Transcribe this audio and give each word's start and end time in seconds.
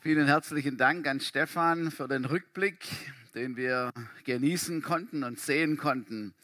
Vielen 0.00 0.28
herzlichen 0.28 0.76
Dank 0.76 1.08
an 1.08 1.18
Stefan 1.18 1.90
für 1.90 2.06
den 2.06 2.24
Rückblick, 2.24 2.86
den 3.34 3.56
wir 3.56 3.90
genießen 4.22 4.80
konnten 4.80 5.24
und 5.24 5.40
sehen 5.40 5.76
konnten. 5.76 6.34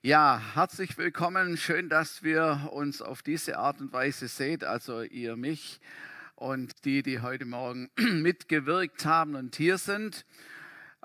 Ja, 0.00 0.40
herzlich 0.54 0.96
willkommen. 0.96 1.58
Schön, 1.58 1.90
dass 1.90 2.22
wir 2.22 2.70
uns 2.72 3.02
auf 3.02 3.20
diese 3.22 3.58
Art 3.58 3.82
und 3.82 3.92
Weise 3.92 4.26
seht, 4.26 4.64
also 4.64 5.02
ihr 5.02 5.36
mich 5.36 5.80
und 6.34 6.86
die, 6.86 7.02
die 7.02 7.20
heute 7.20 7.44
Morgen 7.44 7.90
mitgewirkt 7.98 9.04
haben 9.04 9.34
und 9.34 9.54
hier 9.54 9.76
sind. 9.76 10.24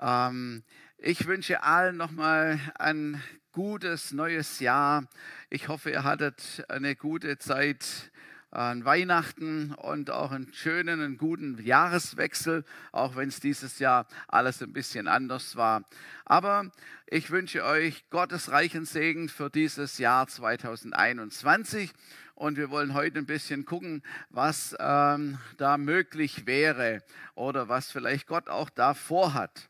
Ähm, 0.00 0.62
ich 0.96 1.26
wünsche 1.26 1.62
allen 1.62 1.98
nochmal 1.98 2.58
ein 2.78 3.22
gutes 3.52 4.12
neues 4.12 4.60
Jahr. 4.60 5.06
Ich 5.50 5.68
hoffe, 5.68 5.90
ihr 5.90 6.02
hattet 6.02 6.64
eine 6.70 6.96
gute 6.96 7.36
Zeit 7.36 8.10
an 8.50 8.84
Weihnachten 8.84 9.72
und 9.74 10.10
auch 10.10 10.32
einen 10.32 10.52
schönen, 10.52 11.00
einen 11.00 11.18
guten 11.18 11.62
Jahreswechsel, 11.62 12.64
auch 12.92 13.16
wenn 13.16 13.28
es 13.28 13.40
dieses 13.40 13.78
Jahr 13.78 14.06
alles 14.26 14.62
ein 14.62 14.72
bisschen 14.72 15.06
anders 15.06 15.56
war. 15.56 15.82
Aber 16.24 16.70
ich 17.06 17.30
wünsche 17.30 17.64
euch 17.64 18.08
Gottes 18.10 18.50
reichen 18.50 18.84
Segen 18.84 19.28
für 19.28 19.50
dieses 19.50 19.98
Jahr 19.98 20.26
2021 20.26 21.92
und 22.34 22.56
wir 22.56 22.70
wollen 22.70 22.94
heute 22.94 23.18
ein 23.18 23.26
bisschen 23.26 23.64
gucken, 23.64 24.02
was 24.30 24.74
ähm, 24.78 25.38
da 25.56 25.76
möglich 25.76 26.46
wäre 26.46 27.02
oder 27.34 27.68
was 27.68 27.90
vielleicht 27.90 28.26
Gott 28.26 28.48
auch 28.48 28.70
da 28.70 28.94
vorhat. 28.94 29.68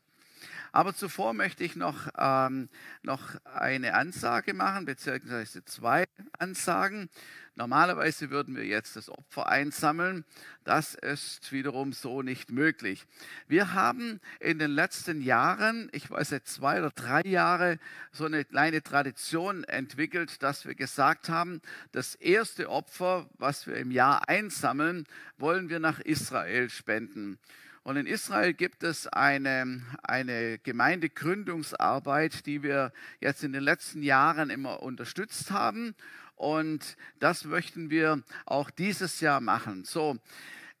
Aber 0.71 0.93
zuvor 0.93 1.33
möchte 1.33 1.63
ich 1.63 1.75
noch, 1.75 2.07
ähm, 2.17 2.69
noch 3.01 3.35
eine 3.43 3.95
Ansage 3.95 4.53
machen, 4.53 4.85
beziehungsweise 4.85 5.65
zwei 5.65 6.05
Ansagen. 6.37 7.09
Normalerweise 7.59 8.29
würden 8.29 8.55
wir 8.55 8.63
jetzt 8.65 8.95
das 8.95 9.09
Opfer 9.09 9.49
einsammeln. 9.49 10.23
Das 10.63 10.95
ist 10.95 11.51
wiederum 11.51 11.91
so 11.91 12.21
nicht 12.21 12.51
möglich. 12.51 13.05
Wir 13.49 13.73
haben 13.73 14.21
in 14.39 14.59
den 14.59 14.71
letzten 14.71 15.21
Jahren, 15.21 15.89
ich 15.91 16.09
weiß 16.09 16.29
jetzt 16.29 16.53
zwei 16.53 16.79
oder 16.79 16.91
drei 16.91 17.21
Jahre, 17.25 17.77
so 18.13 18.23
eine 18.23 18.45
kleine 18.45 18.81
Tradition 18.81 19.65
entwickelt, 19.65 20.41
dass 20.41 20.65
wir 20.65 20.73
gesagt 20.73 21.27
haben, 21.27 21.61
das 21.91 22.15
erste 22.15 22.69
Opfer, 22.69 23.29
was 23.33 23.67
wir 23.67 23.75
im 23.75 23.91
Jahr 23.91 24.29
einsammeln, 24.29 25.05
wollen 25.37 25.67
wir 25.67 25.79
nach 25.79 25.99
Israel 25.99 26.69
spenden. 26.69 27.39
Und 27.83 27.97
in 27.97 28.05
Israel 28.05 28.53
gibt 28.53 28.83
es 28.83 29.07
eine, 29.07 29.81
eine 30.03 30.59
Gemeindegründungsarbeit, 30.59 32.45
die 32.45 32.63
wir 32.63 32.93
jetzt 33.19 33.43
in 33.43 33.51
den 33.51 33.63
letzten 33.63 34.01
Jahren 34.01 34.49
immer 34.49 34.81
unterstützt 34.81 35.51
haben. 35.51 35.95
Und 36.39 36.95
das 37.19 37.43
möchten 37.43 37.89
wir 37.89 38.23
auch 38.45 38.69
dieses 38.69 39.19
Jahr 39.19 39.41
machen. 39.41 39.83
So, 39.83 40.17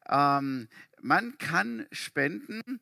ähm, 0.07 0.69
man 1.01 1.37
kann 1.37 1.85
spenden 1.91 2.79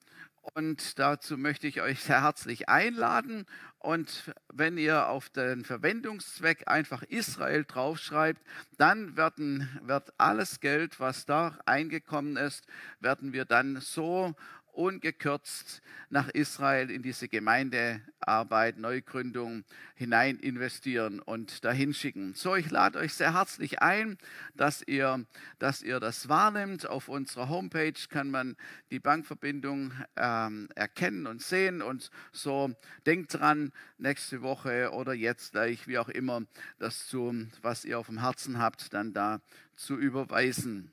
und 0.53 0.99
dazu 0.99 1.39
möchte 1.39 1.65
ich 1.65 1.81
euch 1.81 2.03
sehr 2.03 2.21
herzlich 2.21 2.69
einladen. 2.69 3.47
Und 3.79 4.31
wenn 4.53 4.77
ihr 4.77 5.07
auf 5.07 5.29
den 5.29 5.65
Verwendungszweck 5.65 6.67
einfach 6.67 7.01
Israel 7.01 7.65
draufschreibt, 7.65 8.41
dann 8.77 9.17
werden, 9.17 9.67
wird 9.81 10.13
alles 10.19 10.59
Geld, 10.59 10.99
was 10.99 11.25
da 11.25 11.57
eingekommen 11.65 12.37
ist, 12.37 12.67
werden 12.99 13.33
wir 13.33 13.45
dann 13.45 13.81
so 13.81 14.35
ungekürzt 14.77 15.81
nach 16.09 16.29
Israel 16.29 16.91
in 16.91 17.01
diese 17.01 17.27
Gemeindearbeit, 17.27 18.77
Neugründung 18.77 19.65
hinein 19.95 20.37
investieren 20.37 21.19
und 21.19 21.65
dahin 21.65 21.93
schicken. 21.93 22.33
So, 22.35 22.55
ich 22.55 22.69
lade 22.69 22.99
euch 22.99 23.13
sehr 23.15 23.33
herzlich 23.33 23.81
ein, 23.81 24.17
dass 24.55 24.83
ihr, 24.83 25.25
dass 25.59 25.81
ihr 25.81 25.99
das 25.99 26.29
wahrnimmt. 26.29 26.87
Auf 26.87 27.09
unserer 27.09 27.49
Homepage 27.49 27.93
kann 28.09 28.29
man 28.29 28.55
die 28.91 28.99
Bankverbindung 28.99 29.91
ähm, 30.15 30.69
erkennen 30.75 31.25
und 31.25 31.41
sehen. 31.41 31.81
Und 31.81 32.11
so 32.31 32.71
denkt 33.05 33.33
dran, 33.33 33.71
nächste 33.97 34.41
Woche 34.43 34.91
oder 34.91 35.13
jetzt 35.13 35.53
gleich, 35.53 35.87
wie 35.87 35.97
auch 35.97 36.09
immer, 36.09 36.43
das 36.77 37.07
zu, 37.07 37.47
was 37.61 37.83
ihr 37.83 37.97
auf 37.97 38.07
dem 38.07 38.21
Herzen 38.21 38.59
habt, 38.59 38.93
dann 38.93 39.11
da 39.13 39.41
zu 39.75 39.97
überweisen. 39.97 40.91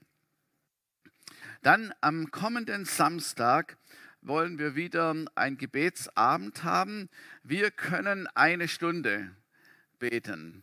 Dann 1.64 1.94
am 2.02 2.30
kommenden 2.30 2.84
Samstag 2.84 3.78
wollen 4.20 4.58
wir 4.58 4.74
wieder 4.76 5.14
ein 5.34 5.56
Gebetsabend 5.56 6.62
haben. 6.62 7.08
Wir 7.42 7.70
können 7.70 8.26
eine 8.34 8.68
Stunde 8.68 9.34
beten. 9.98 10.62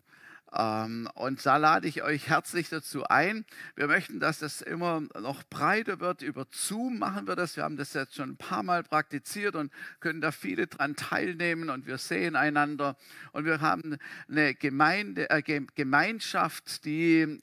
Ähm, 0.54 1.08
und 1.16 1.46
da 1.46 1.58
lade 1.58 1.88
ich 1.88 2.04
euch 2.04 2.28
herzlich 2.28 2.68
dazu 2.70 3.06
ein. 3.06 3.46
Wir 3.76 3.88
möchten, 3.88 4.20
dass 4.20 4.42
es 4.42 4.62
immer 4.62 5.02
noch 5.20 5.44
breiter 5.44 6.00
wird. 6.00 6.22
Über 6.22 6.46
Zoom 6.52 7.00
machen 7.00 7.28
wir 7.28 7.36
das. 7.36 7.56
Wir 7.56 7.64
haben 7.64 7.78
das 7.78 7.94
jetzt 7.94 8.16
schon 8.16 8.32
ein 8.32 8.38
paar 8.38 8.64
Mal 8.64 8.84
praktiziert 8.84 9.56
und 9.56 9.72
können 10.02 10.20
da 10.20 10.32
viele 10.32 10.68
dran 10.68 10.96
teilnehmen 10.96 11.70
und 11.70 11.88
wir 11.88 11.98
sehen 11.98 12.36
einander. 12.36 12.98
Und 13.32 13.46
wir 13.46 13.62
haben 13.62 13.98
eine 14.30 14.54
Gemeinde, 14.54 15.30
äh, 15.30 15.42
Gemeinschaft, 15.42 16.84
die 16.84 17.22
äh, 17.22 17.38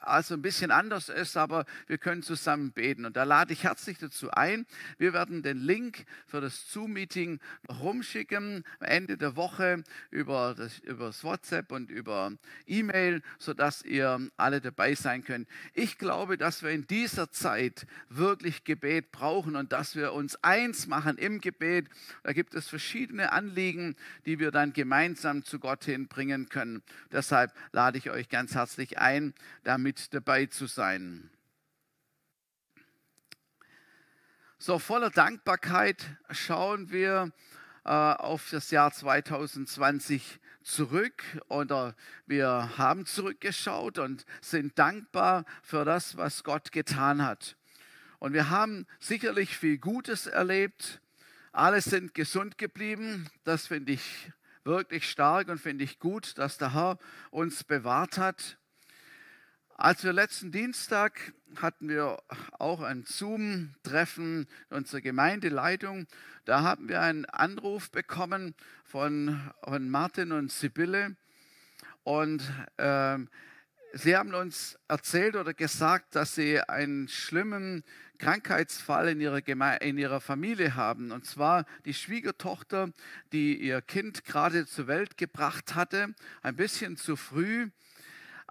also 0.00 0.34
ein 0.34 0.42
bisschen 0.42 0.70
anders 0.70 1.08
ist, 1.08 1.36
aber 1.36 1.64
wir 1.88 1.98
können 1.98 2.22
zusammen 2.22 2.70
beten. 2.70 3.04
Und 3.06 3.16
da 3.16 3.24
lade 3.24 3.52
ich 3.52 3.64
herzlich 3.64 3.98
dazu 3.98 4.30
ein. 4.30 4.66
Wir 4.98 5.12
werden 5.12 5.42
den 5.42 5.58
Link 5.58 6.04
für 6.26 6.40
das 6.40 6.70
Zoom-Meeting 6.70 7.40
rumschicken 7.68 8.64
am 8.78 8.86
Ende 8.86 9.16
der 9.16 9.34
Woche 9.34 9.82
über 10.10 10.54
das, 10.56 10.78
über 10.80 11.06
das 11.06 11.24
WhatsApp 11.24 11.72
und 11.72 11.90
über 11.90 12.30
E-Mail, 12.66 13.22
sodass 13.38 13.82
ihr 13.82 14.30
alle 14.36 14.60
dabei 14.60 14.94
sein 14.94 15.24
könnt. 15.24 15.48
Ich 15.74 15.98
glaube, 15.98 16.38
dass 16.38 16.62
wir 16.62 16.70
in 16.70 16.86
dieser 16.86 17.30
Zeit 17.30 17.86
wirklich 18.08 18.64
Gebet 18.64 19.12
brauchen 19.12 19.56
und 19.56 19.72
dass 19.72 19.96
wir 19.96 20.12
uns 20.12 20.36
eins 20.42 20.86
machen 20.86 21.18
im 21.18 21.40
Gebet. 21.40 21.88
Da 22.22 22.32
gibt 22.32 22.54
es 22.54 22.68
verschiedene 22.68 23.32
Anliegen, 23.32 23.96
die 24.26 24.38
wir 24.38 24.50
dann 24.50 24.72
gemeinsam 24.72 25.44
zu 25.44 25.58
Gott 25.58 25.84
hinbringen 25.84 26.48
können. 26.48 26.82
Deshalb 27.10 27.52
lade 27.72 27.98
ich 27.98 28.10
euch 28.10 28.28
ganz 28.28 28.54
herzlich 28.54 28.98
ein, 28.98 29.34
damit 29.64 30.14
dabei 30.14 30.46
zu 30.46 30.66
sein. 30.66 31.30
So 34.64 34.78
voller 34.78 35.10
Dankbarkeit 35.10 36.04
schauen 36.30 36.92
wir 36.92 37.32
äh, 37.84 37.88
auf 37.88 38.48
das 38.50 38.70
Jahr 38.70 38.92
2020 38.92 40.38
zurück 40.64 41.22
oder 41.48 41.94
wir 42.26 42.76
haben 42.78 43.06
zurückgeschaut 43.06 43.98
und 43.98 44.24
sind 44.40 44.78
dankbar 44.78 45.44
für 45.62 45.84
das, 45.84 46.16
was 46.16 46.44
Gott 46.44 46.72
getan 46.72 47.22
hat. 47.24 47.56
Und 48.18 48.32
wir 48.32 48.50
haben 48.50 48.86
sicherlich 49.00 49.56
viel 49.56 49.78
Gutes 49.78 50.26
erlebt. 50.26 51.00
Alle 51.50 51.80
sind 51.80 52.14
gesund 52.14 52.56
geblieben. 52.56 53.28
Das 53.44 53.66
finde 53.66 53.92
ich 53.92 54.30
wirklich 54.64 55.10
stark 55.10 55.48
und 55.48 55.58
finde 55.58 55.84
ich 55.84 55.98
gut, 55.98 56.38
dass 56.38 56.56
der 56.56 56.72
Herr 56.72 56.98
uns 57.30 57.64
bewahrt 57.64 58.18
hat. 58.18 58.58
Als 59.76 60.04
wir 60.04 60.12
letzten 60.12 60.52
Dienstag 60.52 61.32
hatten 61.56 61.88
wir 61.88 62.22
auch 62.58 62.82
ein 62.82 63.04
Zoom-Treffen 63.04 64.46
unserer 64.68 65.00
Gemeindeleitung. 65.00 66.06
Da 66.44 66.62
haben 66.62 66.88
wir 66.88 67.00
einen 67.00 67.24
Anruf 67.24 67.90
bekommen 67.90 68.54
von, 68.84 69.50
von 69.64 69.88
Martin 69.88 70.32
und 70.32 70.52
Sibylle. 70.52 71.16
Und 72.04 72.42
äh, 72.76 73.18
sie 73.94 74.16
haben 74.16 74.34
uns 74.34 74.78
erzählt 74.88 75.36
oder 75.36 75.54
gesagt, 75.54 76.16
dass 76.16 76.34
sie 76.34 76.60
einen 76.60 77.08
schlimmen 77.08 77.82
Krankheitsfall 78.18 79.08
in 79.08 79.20
ihrer, 79.20 79.40
Geme 79.40 79.78
in 79.78 79.96
ihrer 79.98 80.20
Familie 80.20 80.76
haben. 80.76 81.10
Und 81.10 81.24
zwar 81.24 81.64
die 81.86 81.94
Schwiegertochter, 81.94 82.90
die 83.32 83.56
ihr 83.56 83.80
Kind 83.80 84.24
gerade 84.24 84.66
zur 84.66 84.86
Welt 84.86 85.16
gebracht 85.16 85.74
hatte, 85.74 86.14
ein 86.42 86.56
bisschen 86.56 86.96
zu 86.96 87.16
früh 87.16 87.70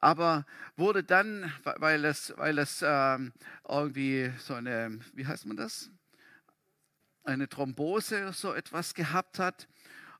aber 0.02 0.46
wurde 0.76 1.04
dann, 1.04 1.54
weil 1.64 2.04
es, 2.06 2.34
weil 2.36 2.58
es 2.58 2.84
ähm, 2.86 3.32
irgendwie 3.68 4.32
so 4.40 4.56
eine, 4.56 5.00
wie 5.14 5.28
heißt 5.28 5.46
man 5.46 5.56
das? 5.56 5.92
Eine 7.24 7.48
Thrombose 7.48 8.24
oder 8.24 8.34
so 8.34 8.54
etwas 8.54 8.96
gehabt 8.96 9.38
hat. 9.38 9.68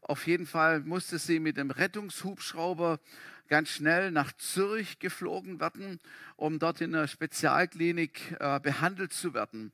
Auf 0.02 0.28
jeden 0.28 0.46
Fall 0.46 0.82
musste 0.82 1.18
sie 1.18 1.40
mit 1.40 1.58
dem 1.58 1.72
Rettungshubschrauber 1.72 3.00
ganz 3.48 3.70
schnell 3.70 4.12
nach 4.12 4.32
Zürich 4.34 5.00
geflogen 5.00 5.60
werden, 5.60 6.00
um 6.38 6.60
dort 6.60 6.80
in 6.80 6.96
einer 6.96 7.08
Spezialklinik 7.08 8.38
äh, 8.40 8.60
behandelt 8.60 9.14
zu 9.14 9.34
werden. 9.34 9.74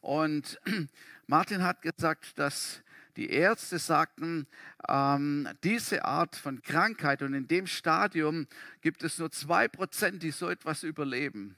Und 0.00 0.60
Martin 1.26 1.62
hat 1.62 1.80
gesagt, 1.80 2.38
dass 2.38 2.82
die 3.16 3.30
Ärzte 3.30 3.78
sagten, 3.78 4.46
ähm, 4.88 5.48
diese 5.62 6.04
Art 6.04 6.36
von 6.36 6.62
Krankheit 6.62 7.22
und 7.22 7.34
in 7.34 7.46
dem 7.46 7.66
Stadium 7.66 8.46
gibt 8.80 9.04
es 9.04 9.18
nur 9.18 9.30
zwei 9.30 9.68
Prozent, 9.68 10.22
die 10.22 10.30
so 10.30 10.48
etwas 10.48 10.82
überleben. 10.82 11.56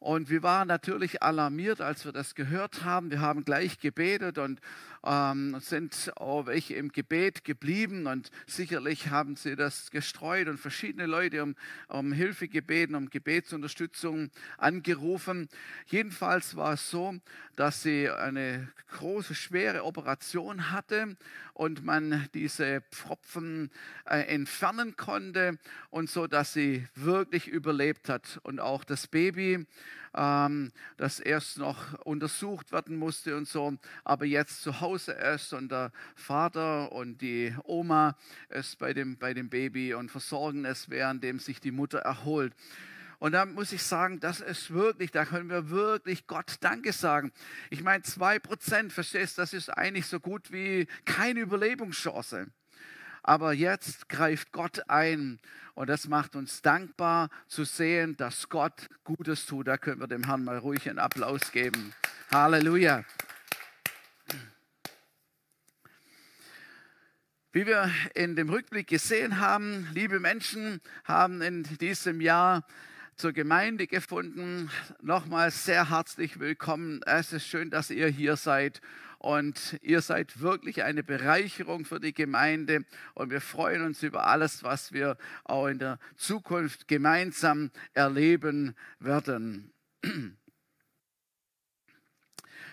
Und 0.00 0.30
wir 0.30 0.42
waren 0.42 0.66
natürlich 0.66 1.22
alarmiert, 1.22 1.82
als 1.82 2.06
wir 2.06 2.12
das 2.12 2.34
gehört 2.34 2.84
haben. 2.84 3.10
Wir 3.10 3.20
haben 3.20 3.44
gleich 3.44 3.78
gebetet 3.80 4.38
und 4.38 4.58
ähm, 5.04 5.56
sind 5.60 6.12
auch 6.16 6.46
welche 6.46 6.74
im 6.74 6.90
Gebet 6.90 7.44
geblieben. 7.44 8.06
Und 8.06 8.30
sicherlich 8.46 9.10
haben 9.10 9.36
sie 9.36 9.56
das 9.56 9.90
gestreut 9.90 10.48
und 10.48 10.58
verschiedene 10.58 11.04
Leute 11.04 11.42
um, 11.42 11.54
um 11.88 12.12
Hilfe 12.12 12.48
gebeten, 12.48 12.94
um 12.94 13.10
Gebetsunterstützung 13.10 14.30
angerufen. 14.56 15.50
Jedenfalls 15.86 16.56
war 16.56 16.72
es 16.72 16.90
so, 16.90 17.16
dass 17.56 17.82
sie 17.82 18.08
eine 18.08 18.68
große, 18.92 19.34
schwere 19.34 19.84
Operation 19.84 20.70
hatte 20.70 21.16
und 21.52 21.84
man 21.84 22.26
diese 22.32 22.82
Pfropfen 22.90 23.70
äh, 24.06 24.20
entfernen 24.20 24.96
konnte 24.96 25.58
und 25.90 26.08
so, 26.08 26.26
dass 26.26 26.54
sie 26.54 26.86
wirklich 26.94 27.48
überlebt 27.48 28.08
hat. 28.08 28.40
Und 28.44 28.60
auch 28.60 28.82
das 28.82 29.06
Baby 29.06 29.66
ähm, 30.14 30.72
das 30.96 31.20
erst 31.20 31.58
noch 31.58 31.94
untersucht 32.04 32.72
werden 32.72 32.96
musste 32.96 33.36
und 33.36 33.48
so, 33.48 33.76
aber 34.04 34.24
jetzt 34.24 34.62
zu 34.62 34.80
Hause 34.80 35.12
ist 35.12 35.52
und 35.52 35.70
der 35.70 35.92
Vater 36.14 36.92
und 36.92 37.20
die 37.20 37.54
Oma 37.64 38.16
ist 38.48 38.78
bei 38.78 38.92
dem, 38.92 39.16
bei 39.16 39.34
dem 39.34 39.48
Baby 39.48 39.94
und 39.94 40.10
versorgen 40.10 40.64
es, 40.64 40.90
währenddem 40.90 41.38
sich 41.38 41.60
die 41.60 41.70
Mutter 41.72 42.00
erholt. 42.00 42.54
Und 43.20 43.32
da 43.32 43.44
muss 43.44 43.70
ich 43.72 43.82
sagen, 43.82 44.18
das 44.18 44.40
ist 44.40 44.70
wirklich, 44.70 45.10
da 45.10 45.26
können 45.26 45.50
wir 45.50 45.68
wirklich 45.68 46.26
Gott 46.26 46.56
Danke 46.60 46.92
sagen. 46.92 47.32
Ich 47.68 47.82
meine, 47.82 48.02
zwei 48.02 48.38
Prozent, 48.38 48.94
verstehst 48.94 49.36
du, 49.36 49.42
das 49.42 49.52
ist 49.52 49.68
eigentlich 49.68 50.06
so 50.06 50.20
gut 50.20 50.50
wie 50.50 50.86
keine 51.04 51.40
Überlebungschance. 51.40 52.46
Aber 53.22 53.52
jetzt 53.52 54.08
greift 54.08 54.52
Gott 54.52 54.88
ein 54.88 55.38
und 55.74 55.88
das 55.88 56.08
macht 56.08 56.36
uns 56.36 56.62
dankbar 56.62 57.28
zu 57.48 57.64
sehen, 57.64 58.16
dass 58.16 58.48
Gott 58.48 58.88
Gutes 59.04 59.46
tut. 59.46 59.68
Da 59.68 59.78
können 59.78 60.00
wir 60.00 60.08
dem 60.08 60.24
Herrn 60.24 60.44
mal 60.44 60.58
ruhig 60.58 60.88
einen 60.88 60.98
Applaus 60.98 61.52
geben. 61.52 61.94
Halleluja. 62.30 63.04
Wie 67.52 67.66
wir 67.66 67.90
in 68.14 68.36
dem 68.36 68.48
Rückblick 68.48 68.86
gesehen 68.86 69.40
haben, 69.40 69.88
liebe 69.92 70.20
Menschen 70.20 70.80
haben 71.04 71.42
in 71.42 71.64
diesem 71.78 72.20
Jahr 72.20 72.64
zur 73.16 73.32
Gemeinde 73.32 73.86
gefunden. 73.86 74.70
Nochmals 75.02 75.64
sehr 75.64 75.90
herzlich 75.90 76.38
willkommen. 76.38 77.02
Es 77.06 77.32
ist 77.32 77.46
schön, 77.46 77.68
dass 77.68 77.90
ihr 77.90 78.06
hier 78.06 78.36
seid 78.36 78.80
und 79.20 79.78
ihr 79.82 80.00
seid 80.00 80.40
wirklich 80.40 80.82
eine 80.82 81.02
Bereicherung 81.02 81.84
für 81.84 82.00
die 82.00 82.14
Gemeinde 82.14 82.86
und 83.12 83.30
wir 83.30 83.42
freuen 83.42 83.82
uns 83.82 84.02
über 84.02 84.26
alles, 84.26 84.62
was 84.62 84.92
wir 84.92 85.18
auch 85.44 85.66
in 85.66 85.78
der 85.78 85.98
Zukunft 86.16 86.88
gemeinsam 86.88 87.70
erleben 87.92 88.74
werden. 88.98 89.74
Ich 90.02 90.10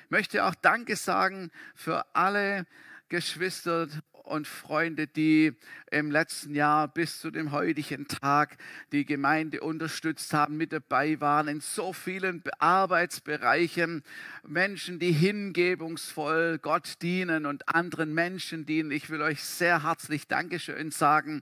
möchte 0.10 0.46
auch 0.46 0.56
Danke 0.56 0.96
sagen 0.96 1.52
für 1.76 2.16
alle 2.16 2.66
Geschwister 3.10 3.90
und 4.28 4.48
Freunde, 4.48 5.08
die 5.08 5.54
im 5.92 6.12
letzten 6.12 6.54
Jahr 6.54 6.88
bis 6.88 7.20
zu 7.20 7.32
dem 7.32 7.52
heutigen 7.52 8.08
Tag 8.08 8.58
die 8.92 9.06
Gemeinde 9.06 9.62
unterstützt 9.62 10.34
haben, 10.34 10.58
mit 10.58 10.74
dabei 10.74 11.20
waren 11.22 11.48
in 11.48 11.62
so 11.62 11.94
vielen 11.94 12.44
Arbeitsbereichen. 12.60 14.04
Menschen, 14.46 15.00
die 15.00 15.12
hingebungsvoll 15.12 16.60
Gott 16.60 17.02
dienen 17.02 17.46
und 17.46 17.68
anderen 17.70 18.14
Menschen 18.14 18.66
dienen. 18.66 18.92
Ich 18.92 19.10
will 19.10 19.22
euch 19.22 19.44
sehr 19.44 19.84
herzlich 19.84 20.28
Dankeschön 20.28 20.92
sagen. 20.92 21.42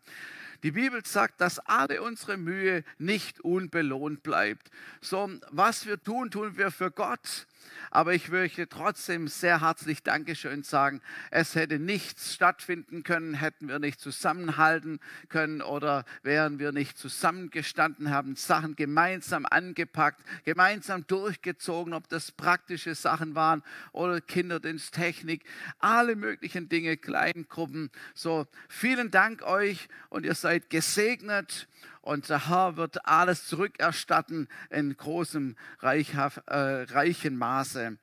Die 0.65 0.71
Bibel 0.71 1.05
sagt, 1.05 1.41
dass 1.41 1.59
alle 1.59 2.01
unsere 2.01 2.37
Mühe 2.37 2.83
nicht 2.97 3.39
unbelohnt 3.39 4.23
bleibt. 4.23 4.71
So, 4.99 5.29
was 5.51 5.85
wir 5.85 6.01
tun, 6.01 6.31
tun 6.31 6.57
wir 6.57 6.71
für 6.71 6.89
Gott. 6.89 7.45
Aber 7.91 8.13
ich 8.13 8.29
möchte 8.29 8.67
trotzdem 8.67 9.27
sehr 9.27 9.61
herzlich 9.61 10.03
Dankeschön 10.03 10.63
sagen. 10.63 11.01
Es 11.31 11.55
hätte 11.55 11.79
nichts 11.79 12.33
stattfinden 12.33 13.03
können, 13.03 13.35
hätten 13.35 13.67
wir 13.67 13.79
nicht 13.79 13.99
zusammenhalten 13.99 14.99
können 15.29 15.61
oder 15.61 16.05
wären 16.23 16.59
wir 16.59 16.71
nicht 16.71 16.97
zusammengestanden, 16.97 18.09
haben 18.09 18.35
Sachen 18.35 18.75
gemeinsam 18.75 19.45
angepackt, 19.45 20.21
gemeinsam 20.43 21.07
durchgezogen, 21.07 21.93
ob 21.93 22.09
das 22.09 22.31
praktische 22.31 22.95
Sachen 22.95 23.35
waren 23.35 23.63
oder 23.91 24.19
Kinderdiensttechnik, 24.21 25.43
alle 25.79 26.15
möglichen 26.15 26.69
Dinge, 26.69 26.97
Kleingruppen. 26.97 27.91
So, 28.13 28.47
vielen 28.67 29.11
Dank 29.11 29.41
euch 29.43 29.87
und 30.09 30.25
ihr 30.25 30.35
seid 30.35 30.54
gesegnet 30.59 31.67
und 32.01 32.29
der 32.29 32.49
Herr 32.49 32.77
wird 32.77 33.05
alles 33.05 33.47
zurückerstatten 33.47 34.47
in 34.69 34.95
großem, 34.95 35.55
reichhaft, 35.79 36.41
äh, 36.47 36.83
reichen 36.83 37.37
Maße. 37.37 37.97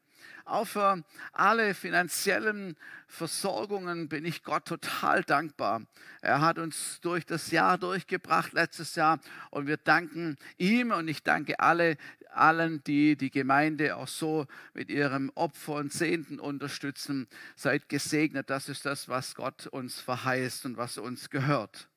Auch 0.45 0.67
für 0.67 1.05
alle 1.33 1.73
finanziellen 1.73 2.77
Versorgungen 3.07 4.09
bin 4.09 4.25
ich 4.25 4.43
Gott 4.43 4.65
total 4.65 5.23
dankbar. 5.23 5.83
Er 6.21 6.41
hat 6.41 6.59
uns 6.59 7.01
durch 7.01 7.25
das 7.25 7.53
Jahr 7.53 7.79
durchgebracht, 7.79 8.53
letztes 8.53 8.97
Jahr, 8.97 9.21
und 9.51 9.67
wir 9.67 9.77
danken 9.77 10.37
ihm 10.59 10.91
und 10.91 11.07
ich 11.07 11.23
danke 11.23 11.61
alle, 11.61 11.97
allen, 12.35 12.83
die 12.85 13.17
die 13.17 13.31
Gemeinde 13.31 13.97
auch 13.97 14.09
so 14.09 14.47
mit 14.75 14.91
ihrem 14.91 15.31
Opfer 15.37 15.75
und 15.75 15.93
Zehnten 15.93 16.41
unterstützen. 16.41 17.29
Seid 17.55 17.89
gesegnet, 17.89 18.51
das 18.51 18.69
ist 18.69 18.85
das, 18.85 19.09
was 19.09 19.35
Gott 19.35 19.69
uns 19.69 20.01
verheißt 20.01 20.67
und 20.67 20.77
was 20.77 20.99
uns 20.99 21.31
gehört. 21.31 21.89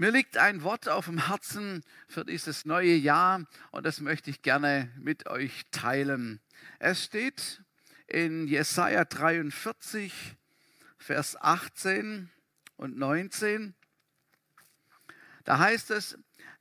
Mir 0.00 0.12
liegt 0.12 0.38
ein 0.38 0.62
Wort 0.62 0.88
auf 0.88 1.04
dem 1.04 1.26
Herzen 1.26 1.84
für 2.08 2.24
dieses 2.24 2.64
neue 2.64 2.94
Jahr 2.94 3.44
und 3.70 3.84
das 3.84 4.00
möchte 4.00 4.30
ich 4.30 4.40
gerne 4.40 4.90
mit 4.96 5.26
euch 5.26 5.66
teilen. 5.72 6.40
Es 6.78 7.04
steht 7.04 7.60
in 8.06 8.48
Jesaja 8.48 9.04
43, 9.04 10.38
Vers 10.96 11.36
18 11.38 12.30
und 12.78 12.96
19. 12.96 13.74
Da 15.44 15.58
heißt 15.58 15.90
es, 15.90 16.16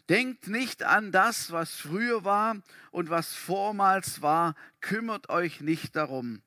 denkt 0.10 0.50
nicht 0.50 0.84
an 0.84 1.14
das, 1.14 1.54
was 1.54 1.76
früher 1.76 2.26
war 2.26 2.62
und 2.92 3.10
was 3.10 3.36
vormals 3.36 4.22
war, 4.22 4.54
kümmert 4.82 5.30
euch 5.30 5.62
nicht 5.62 5.96
darum. 5.96 6.42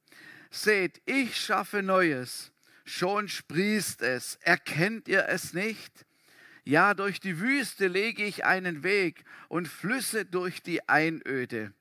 Seht, 0.51 1.01
ich 1.07 1.41
schaffe 1.41 1.83
Neues, 1.83 2.53
schon 2.85 3.29
sprießt 3.29 4.03
es, 4.03 4.37
erkennt 4.43 5.09
ihr 5.09 5.27
es 5.31 5.55
nicht? 5.55 6.05
Ja, 6.65 6.95
durch 6.95 7.19
die 7.19 7.41
Wüste 7.41 7.89
lege 7.89 8.25
ich 8.25 8.45
einen 8.45 8.85
Weg 8.85 9.25
und 9.49 9.67
Flüsse 9.67 10.25
durch 10.25 10.63
die 10.63 10.89
Einöde. 10.89 11.73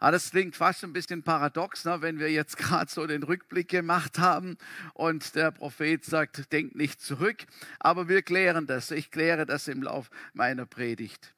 Ah, 0.00 0.10
das 0.10 0.30
klingt 0.30 0.56
fast 0.56 0.82
ein 0.84 0.94
bisschen 0.94 1.22
paradox, 1.24 1.84
ne, 1.84 2.00
wenn 2.00 2.18
wir 2.18 2.30
jetzt 2.30 2.56
gerade 2.58 2.90
so 2.90 3.06
den 3.06 3.22
Rückblick 3.22 3.68
gemacht 3.68 4.18
haben 4.18 4.56
und 4.94 5.34
der 5.34 5.50
Prophet 5.50 6.04
sagt, 6.04 6.50
denkt 6.52 6.74
nicht 6.74 7.02
zurück. 7.02 7.44
Aber 7.80 8.08
wir 8.08 8.22
klären 8.22 8.66
das. 8.66 8.92
Ich 8.92 9.10
kläre 9.10 9.44
das 9.44 9.68
im 9.68 9.82
Lauf 9.82 10.08
meiner 10.32 10.64
Predigt. 10.64 11.34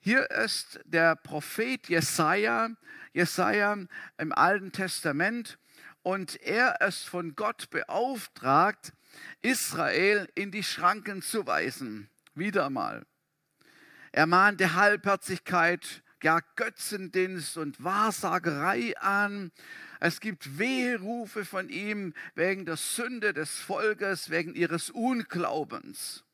Hier 0.00 0.28
ist 0.30 0.80
der 0.86 1.14
Prophet 1.14 1.88
Jesaja, 1.88 2.70
Jesaja 3.12 3.76
im 4.18 4.32
Alten 4.32 4.72
Testament 4.72 5.58
und 6.02 6.40
er 6.42 6.80
ist 6.80 7.08
von 7.08 7.36
Gott 7.36 7.70
beauftragt, 7.70 8.92
Israel 9.42 10.28
in 10.34 10.50
die 10.50 10.62
Schranken 10.62 11.22
zu 11.22 11.46
weisen. 11.46 12.08
Wieder 12.34 12.70
mal. 12.70 13.06
Er 14.12 14.26
mahnte 14.26 14.74
Halbherzigkeit, 14.74 16.02
gar 16.20 16.42
Götzendienst 16.56 17.56
und 17.56 17.82
Wahrsagerei 17.82 18.96
an. 18.98 19.52
Es 20.00 20.20
gibt 20.20 20.58
Wehrufe 20.58 21.44
von 21.44 21.68
ihm 21.68 22.14
wegen 22.34 22.64
der 22.64 22.76
Sünde 22.76 23.32
des 23.32 23.58
Volkes, 23.58 24.30
wegen 24.30 24.54
ihres 24.54 24.90
Unglaubens. 24.90 26.24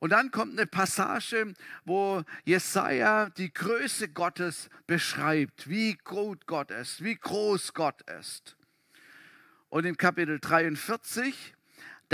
Und 0.00 0.10
dann 0.10 0.30
kommt 0.30 0.52
eine 0.52 0.66
Passage, 0.66 1.54
wo 1.84 2.24
Jesaja 2.44 3.30
die 3.30 3.52
Größe 3.52 4.08
Gottes 4.08 4.68
beschreibt, 4.86 5.68
wie 5.68 5.94
gut 6.04 6.46
Gott 6.46 6.70
ist, 6.70 7.02
wie 7.02 7.14
groß 7.14 7.72
Gott 7.72 8.02
ist. 8.20 8.56
Und 9.70 9.86
im 9.86 9.96
Kapitel 9.96 10.38
43 10.40 11.53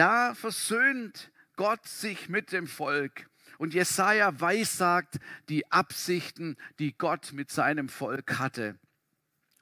da 0.00 0.34
versöhnt 0.34 1.30
Gott 1.56 1.86
sich 1.86 2.30
mit 2.30 2.52
dem 2.52 2.66
Volk. 2.66 3.28
Und 3.58 3.74
Jesaja 3.74 4.40
weissagt 4.40 5.20
die 5.50 5.70
Absichten, 5.70 6.56
die 6.78 6.96
Gott 6.96 7.34
mit 7.34 7.50
seinem 7.50 7.90
Volk 7.90 8.38
hatte. 8.38 8.78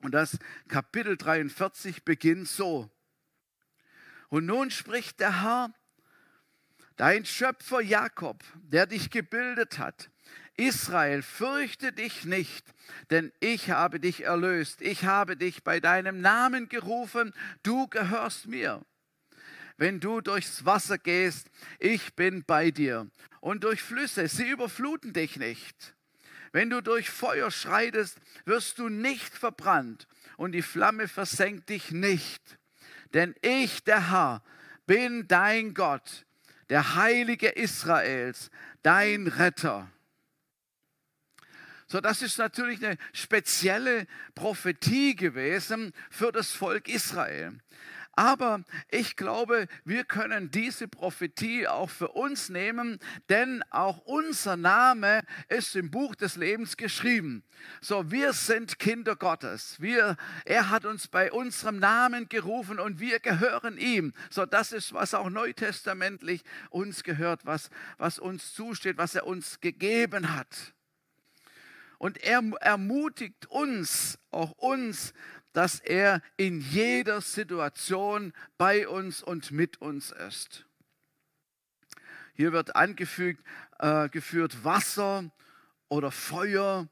Und 0.00 0.12
das 0.12 0.38
Kapitel 0.68 1.16
43 1.16 2.04
beginnt 2.04 2.46
so. 2.46 2.88
Und 4.28 4.46
nun 4.46 4.70
spricht 4.70 5.18
der 5.18 5.42
Herr, 5.42 5.74
dein 6.94 7.24
Schöpfer 7.24 7.80
Jakob, 7.80 8.44
der 8.62 8.86
dich 8.86 9.10
gebildet 9.10 9.80
hat. 9.80 10.08
Israel, 10.56 11.20
fürchte 11.22 11.92
dich 11.92 12.24
nicht, 12.24 12.64
denn 13.10 13.32
ich 13.40 13.70
habe 13.70 13.98
dich 13.98 14.22
erlöst. 14.22 14.82
Ich 14.82 15.04
habe 15.04 15.36
dich 15.36 15.64
bei 15.64 15.80
deinem 15.80 16.20
Namen 16.20 16.68
gerufen, 16.68 17.34
du 17.64 17.88
gehörst 17.88 18.46
mir 18.46 18.84
wenn 19.78 20.00
du 20.00 20.20
durchs 20.20 20.64
Wasser 20.66 20.98
gehst, 20.98 21.48
ich 21.78 22.14
bin 22.14 22.44
bei 22.44 22.70
dir. 22.70 23.08
Und 23.40 23.64
durch 23.64 23.80
Flüsse, 23.80 24.28
sie 24.28 24.50
überfluten 24.50 25.12
dich 25.12 25.36
nicht. 25.36 25.94
Wenn 26.52 26.68
du 26.68 26.82
durch 26.82 27.08
Feuer 27.08 27.50
schreitest, 27.50 28.18
wirst 28.44 28.78
du 28.78 28.88
nicht 28.88 29.34
verbrannt 29.34 30.08
und 30.36 30.52
die 30.52 30.62
Flamme 30.62 31.08
versenkt 31.08 31.68
dich 31.68 31.92
nicht. 31.92 32.58
Denn 33.14 33.34
ich, 33.40 33.84
der 33.84 34.10
Herr, 34.10 34.42
bin 34.86 35.28
dein 35.28 35.74
Gott, 35.74 36.26
der 36.70 36.96
Heilige 36.96 37.48
Israels, 37.48 38.50
dein 38.82 39.28
Retter. 39.28 39.90
So, 41.86 42.00
das 42.00 42.20
ist 42.20 42.36
natürlich 42.38 42.84
eine 42.84 42.98
spezielle 43.12 44.06
Prophetie 44.34 45.14
gewesen 45.16 45.92
für 46.10 46.32
das 46.32 46.52
Volk 46.52 46.88
Israel. 46.88 47.58
Aber 48.18 48.64
ich 48.90 49.14
glaube, 49.14 49.68
wir 49.84 50.02
können 50.02 50.50
diese 50.50 50.88
Prophetie 50.88 51.68
auch 51.68 51.88
für 51.88 52.08
uns 52.08 52.48
nehmen, 52.48 52.98
denn 53.28 53.62
auch 53.70 53.98
unser 53.98 54.56
Name 54.56 55.22
ist 55.48 55.76
im 55.76 55.92
Buch 55.92 56.16
des 56.16 56.34
Lebens 56.34 56.76
geschrieben. 56.76 57.44
So, 57.80 58.10
wir 58.10 58.32
sind 58.32 58.80
Kinder 58.80 59.14
Gottes. 59.14 59.80
Wir, 59.80 60.16
er 60.44 60.68
hat 60.68 60.84
uns 60.84 61.06
bei 61.06 61.30
unserem 61.30 61.78
Namen 61.78 62.28
gerufen 62.28 62.80
und 62.80 62.98
wir 62.98 63.20
gehören 63.20 63.78
ihm. 63.78 64.12
So, 64.30 64.46
das 64.46 64.72
ist, 64.72 64.92
was 64.92 65.14
auch 65.14 65.30
neutestamentlich 65.30 66.42
uns 66.70 67.04
gehört, 67.04 67.46
was, 67.46 67.70
was 67.98 68.18
uns 68.18 68.52
zusteht, 68.52 68.98
was 68.98 69.14
er 69.14 69.28
uns 69.28 69.60
gegeben 69.60 70.34
hat. 70.34 70.74
Und 71.98 72.18
er 72.22 72.42
ermutigt 72.60 73.46
uns, 73.46 74.18
auch 74.30 74.52
uns, 74.52 75.12
dass 75.52 75.80
er 75.80 76.22
in 76.36 76.60
jeder 76.60 77.20
Situation 77.20 78.32
bei 78.56 78.88
uns 78.88 79.22
und 79.22 79.50
mit 79.50 79.80
uns 79.80 80.10
ist. 80.10 80.66
Hier 82.34 82.52
wird 82.52 82.76
angefügt, 82.76 83.44
äh, 83.78 84.08
geführt 84.08 84.64
Wasser 84.64 85.30
oder 85.88 86.10
Feuer 86.10 86.88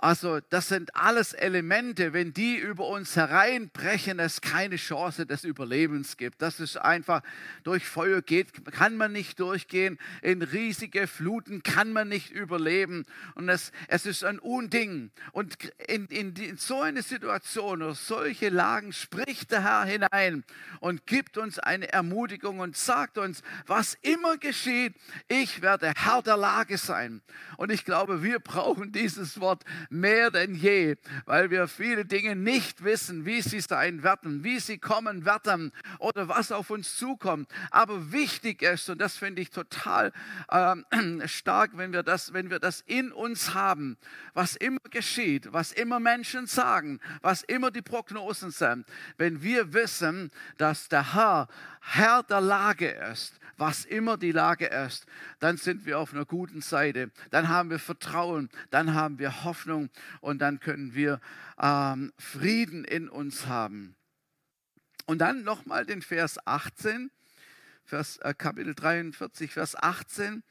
also 0.00 0.38
das 0.50 0.68
sind 0.68 0.94
alles 0.94 1.32
Elemente, 1.32 2.12
wenn 2.12 2.32
die 2.32 2.56
über 2.56 2.86
uns 2.86 3.16
hereinbrechen, 3.16 4.20
es 4.20 4.40
keine 4.40 4.76
Chance 4.76 5.26
des 5.26 5.44
Überlebens 5.44 6.16
gibt. 6.16 6.40
Das 6.40 6.60
ist 6.60 6.76
einfach, 6.76 7.22
durch 7.64 7.84
Feuer 7.84 8.22
geht, 8.22 8.64
kann 8.72 8.96
man 8.96 9.12
nicht 9.12 9.40
durchgehen, 9.40 9.98
in 10.22 10.42
riesige 10.42 11.06
Fluten 11.06 11.62
kann 11.62 11.92
man 11.92 12.08
nicht 12.08 12.30
überleben 12.30 13.06
und 13.34 13.48
es, 13.48 13.72
es 13.88 14.06
ist 14.06 14.22
ein 14.24 14.38
Unding. 14.38 15.10
Und 15.32 15.56
in, 15.88 16.06
in, 16.06 16.34
in 16.36 16.56
so 16.58 16.80
eine 16.80 17.02
Situation 17.02 17.82
oder 17.82 17.94
solche 17.94 18.50
Lagen 18.50 18.92
spricht 18.92 19.50
der 19.50 19.64
Herr 19.64 19.84
hinein 19.84 20.44
und 20.80 21.06
gibt 21.06 21.38
uns 21.38 21.58
eine 21.58 21.92
Ermutigung 21.92 22.60
und 22.60 22.76
sagt 22.76 23.18
uns, 23.18 23.42
was 23.66 23.98
immer 24.02 24.36
geschieht, 24.38 24.94
ich 25.26 25.60
werde 25.60 25.92
Herr 25.96 26.22
der 26.22 26.36
Lage 26.36 26.78
sein. 26.78 27.20
Und 27.56 27.72
ich 27.72 27.84
glaube, 27.84 28.22
wir 28.22 28.38
brauchen 28.38 28.92
dieses 28.92 29.40
Wort 29.40 29.64
mehr 29.90 30.30
denn 30.30 30.54
je, 30.54 30.96
weil 31.26 31.50
wir 31.50 31.68
viele 31.68 32.04
Dinge 32.04 32.36
nicht 32.36 32.84
wissen, 32.84 33.24
wie 33.24 33.42
sie 33.42 33.60
sein 33.60 34.02
werden, 34.02 34.44
wie 34.44 34.60
sie 34.60 34.78
kommen 34.78 35.24
werden 35.24 35.72
oder 35.98 36.28
was 36.28 36.52
auf 36.52 36.70
uns 36.70 36.96
zukommt. 36.96 37.50
Aber 37.70 38.12
wichtig 38.12 38.62
ist, 38.62 38.88
und 38.88 39.00
das 39.00 39.16
finde 39.16 39.42
ich 39.42 39.50
total 39.50 40.12
äh, 40.48 40.76
stark, 41.28 41.72
wenn 41.74 41.92
wir, 41.92 42.02
das, 42.02 42.32
wenn 42.32 42.50
wir 42.50 42.58
das 42.58 42.82
in 42.86 43.12
uns 43.12 43.54
haben, 43.54 43.96
was 44.34 44.56
immer 44.56 44.78
geschieht, 44.90 45.52
was 45.52 45.72
immer 45.72 46.00
Menschen 46.00 46.46
sagen, 46.46 47.00
was 47.22 47.42
immer 47.42 47.70
die 47.70 47.82
Prognosen 47.82 48.50
sind, 48.50 48.86
wenn 49.16 49.42
wir 49.42 49.72
wissen, 49.72 50.30
dass 50.56 50.88
der 50.88 51.14
Herr 51.14 51.48
Herr 51.90 52.22
der 52.22 52.42
Lage 52.42 52.90
ist, 52.90 53.40
was 53.56 53.86
immer 53.86 54.18
die 54.18 54.32
Lage 54.32 54.66
ist, 54.66 55.06
dann 55.38 55.56
sind 55.56 55.86
wir 55.86 55.98
auf 55.98 56.12
einer 56.12 56.26
guten 56.26 56.60
Seite. 56.60 57.10
Dann 57.30 57.48
haben 57.48 57.70
wir 57.70 57.78
Vertrauen, 57.78 58.50
dann 58.68 58.92
haben 58.92 59.18
wir 59.18 59.42
Hoffnung 59.42 59.88
und 60.20 60.40
dann 60.40 60.60
können 60.60 60.94
wir 60.94 61.18
ähm, 61.58 62.12
Frieden 62.18 62.84
in 62.84 63.08
uns 63.08 63.46
haben. 63.46 63.96
Und 65.06 65.18
dann 65.18 65.44
nochmal 65.44 65.86
den 65.86 66.02
Vers 66.02 66.38
18, 66.46 67.10
Vers, 67.86 68.18
äh, 68.18 68.34
Kapitel 68.34 68.74
43, 68.74 69.50
Vers 69.50 69.74
18. 69.74 70.42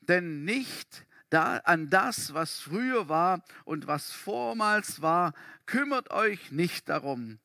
Denn 0.00 0.44
nicht 0.44 1.06
da, 1.30 1.58
an 1.58 1.90
das, 1.90 2.34
was 2.34 2.58
früher 2.58 3.08
war 3.08 3.44
und 3.64 3.86
was 3.86 4.10
vormals 4.10 5.00
war, 5.00 5.32
kümmert 5.64 6.10
euch 6.10 6.50
nicht 6.50 6.88
darum. 6.88 7.38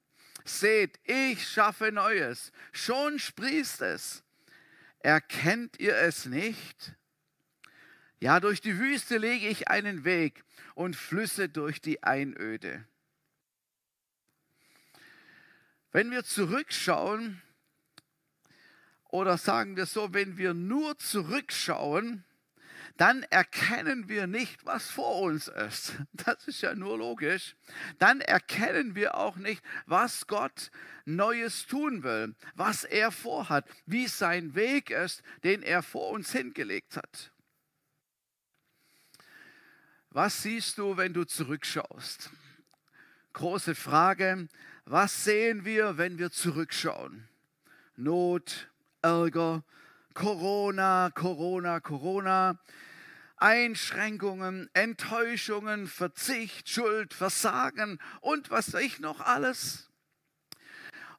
Seht, 0.48 1.00
ich 1.04 1.48
schaffe 1.48 1.92
Neues. 1.92 2.52
Schon 2.72 3.20
sprießt 3.20 3.82
es. 3.82 4.24
Erkennt 5.00 5.80
ihr 5.80 5.96
es 5.98 6.26
nicht? 6.26 6.94
Ja, 8.20 8.40
durch 8.40 8.62
die 8.62 8.80
Wüste 8.80 9.18
lege 9.18 9.48
ich 9.48 9.68
einen 9.68 10.06
Weg 10.06 10.44
und 10.74 10.96
Flüsse 10.96 11.50
durch 11.50 11.82
die 11.82 12.02
Einöde. 12.04 12.86
Wenn 15.92 16.12
wir 16.12 16.24
zurückschauen, 16.24 17.42
oder 19.10 19.38
sagen 19.38 19.76
wir 19.76 19.86
so, 19.86 20.14
wenn 20.14 20.38
wir 20.38 20.54
nur 20.54 20.98
zurückschauen, 20.98 22.24
dann 22.98 23.24
erkennen 23.24 24.10
wir 24.10 24.26
nicht, 24.26 24.66
was 24.66 24.90
vor 24.90 25.22
uns 25.22 25.48
ist. 25.48 25.94
Das 26.14 26.48
ist 26.48 26.62
ja 26.62 26.76
nur 26.76 26.98
logisch. 26.98 27.56
Dann 28.00 28.22
erkennen 28.22 28.96
wir 28.96 29.16
auch 29.16 29.38
nicht, 29.38 29.64
was 29.86 30.28
Gott 30.28 30.72
Neues 31.06 31.68
tun 31.68 32.04
will, 32.04 32.36
was 32.56 32.84
er 32.84 33.12
vorhat, 33.12 33.66
wie 33.86 34.08
sein 34.08 34.56
Weg 34.56 34.90
ist, 34.90 35.22
den 35.44 35.62
er 35.62 35.84
vor 35.84 36.10
uns 36.10 36.32
hingelegt 36.32 36.98
hat. 36.98 37.32
Was 40.10 40.42
siehst 40.42 40.80
du, 40.80 40.98
wenn 40.98 41.14
du 41.14 41.24
zurückschaust? 41.24 42.32
Große 43.34 43.76
Frage, 43.76 44.48
was 44.86 45.24
sehen 45.24 45.64
wir, 45.64 45.98
wenn 45.98 46.18
wir 46.18 46.32
zurückschauen? 46.32 47.28
Not, 47.96 48.70
Ärger, 49.02 49.64
Corona, 50.14 51.12
Corona, 51.14 51.80
Corona. 51.80 52.60
Einschränkungen, 53.38 54.70
Enttäuschungen, 54.74 55.88
Verzicht, 55.88 56.70
Schuld, 56.70 57.14
Versagen 57.14 58.00
und 58.22 58.50
was 58.50 58.74
ich 58.74 59.00
noch 59.00 59.22
alles. 59.22 59.90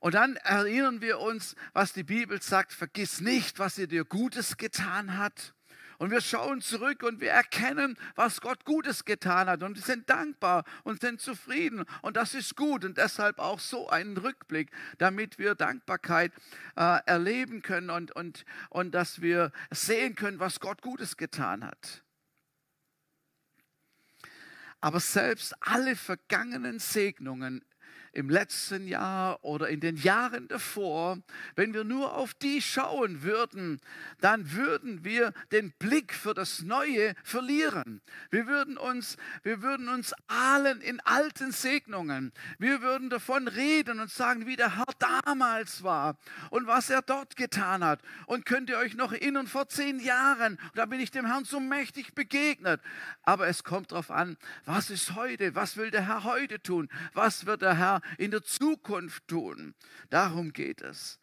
Und 0.01 0.15
dann 0.15 0.37
erinnern 0.37 1.01
wir 1.01 1.19
uns, 1.19 1.57
was 1.73 1.93
die 1.93 2.05
Bibel 2.05 2.41
sagt, 2.41 2.73
vergiss 2.73 3.21
nicht, 3.21 3.59
was 3.59 3.79
er 3.79 3.87
dir 3.87 4.05
Gutes 4.05 4.57
getan 4.57 5.19
hat. 5.19 5.55
Und 5.99 6.13
wir 6.13 6.21
schauen 6.21 6.61
zurück 6.61 7.03
und 7.03 7.21
wir 7.21 7.33
erkennen, 7.33 7.97
was 8.15 8.41
Gott 8.41 8.65
Gutes 8.65 9.05
getan 9.05 9.49
hat 9.49 9.65
und 9.65 9.77
sind 9.85 10.09
dankbar 10.09 10.65
und 10.85 11.01
sind 11.01 11.21
zufrieden. 11.21 11.85
Und 12.03 12.17
das 12.17 12.35
ist 12.35 12.55
gut 12.55 12.85
und 12.85 12.99
deshalb 12.99 13.41
auch 13.41 13.59
so 13.59 13.89
einen 13.89 14.17
Rückblick, 14.17 14.71
damit 14.99 15.39
wir 15.41 15.57
Dankbarkeit 15.57 16.33
äh, 16.77 17.01
erleben 17.05 17.63
können 17.63 17.91
und, 17.91 18.13
und, 18.13 18.45
und 18.71 18.93
dass 18.95 19.21
wir 19.21 19.51
sehen 19.73 20.15
können, 20.15 20.39
was 20.39 20.61
Gott 20.61 20.83
Gutes 20.83 21.17
getan 21.17 21.65
hat. 21.65 22.05
Aber 24.81 25.01
selbst 25.01 25.55
alle 25.61 25.97
vergangenen 25.97 26.79
Segnungen 26.79 27.65
im 28.19 28.29
letzten 28.29 28.89
Jahr 28.89 29.45
oder 29.45 29.69
in 29.69 29.79
den 29.79 29.97
Jahren 29.97 30.49
davor, 30.49 31.19
wenn 31.55 31.73
wir 31.73 31.85
nur 31.85 32.17
auf 32.17 32.35
die 32.35 32.61
schauen 32.61 33.23
würden, 33.23 33.81
dann 34.21 34.53
würden 34.53 35.05
wir 35.05 35.33
den 35.53 35.71
Blick 35.79 36.13
für 36.13 36.35
das 36.35 36.63
Neue 36.63 37.15
verlieren. 37.23 38.01
Wir 38.31 38.49
würden 38.49 38.77
uns, 38.77 39.17
wir 39.45 39.63
würden 39.63 39.89
uns 39.89 40.15
ahlen 40.27 40.81
in 40.81 40.99
alten 41.01 41.53
Segnungen. 41.53 42.33
Wir 42.59 42.83
würden 42.83 43.09
davon 43.09 43.47
reden 43.47 44.01
und 44.01 44.11
sagen, 44.11 44.47
wie 44.47 44.57
der 44.57 44.77
Herr 44.77 44.93
damals 44.99 45.85
war 45.85 46.17
und 46.51 46.67
was 46.67 46.91
er 46.91 47.03
dort 47.03 47.37
getan 47.37 47.85
hat. 47.85 48.03
Und 48.27 48.47
könnt 48.47 48.69
ihr 48.69 48.79
euch 48.79 48.97
noch 48.97 49.13
erinnern, 49.13 49.47
vor 49.47 49.69
zehn 49.69 50.01
Jahren, 50.01 50.59
da 50.75 50.87
bin 50.87 50.99
ich 50.99 51.13
dem 51.13 51.25
Herrn 51.25 51.45
so 51.45 51.61
mächtig 51.61 52.17
begegnet. 52.17 52.81
Aber 53.23 53.47
es 53.47 53.63
kommt 53.63 53.93
darauf 53.93 54.11
an, 54.11 54.37
was 54.65 54.91
ist 54.91 55.15
heute? 55.15 55.55
Was 55.55 55.77
will 55.77 55.93
der 55.93 56.05
Herr 56.09 56.25
heute 56.25 56.61
tun? 56.61 56.89
Was 57.15 57.47
wird 57.47 57.63
der 57.63 57.77
Herr 57.77 58.01
in 58.17 58.31
der 58.31 58.43
Zukunft 58.43 59.29
tun. 59.29 59.75
Darum 60.11 60.53
geht 60.53 60.81
es. 60.81 61.21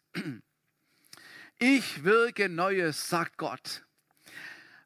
Ich 1.58 2.04
wirke 2.04 2.48
Neues, 2.48 3.08
sagt 3.08 3.38
Gott. 3.38 3.82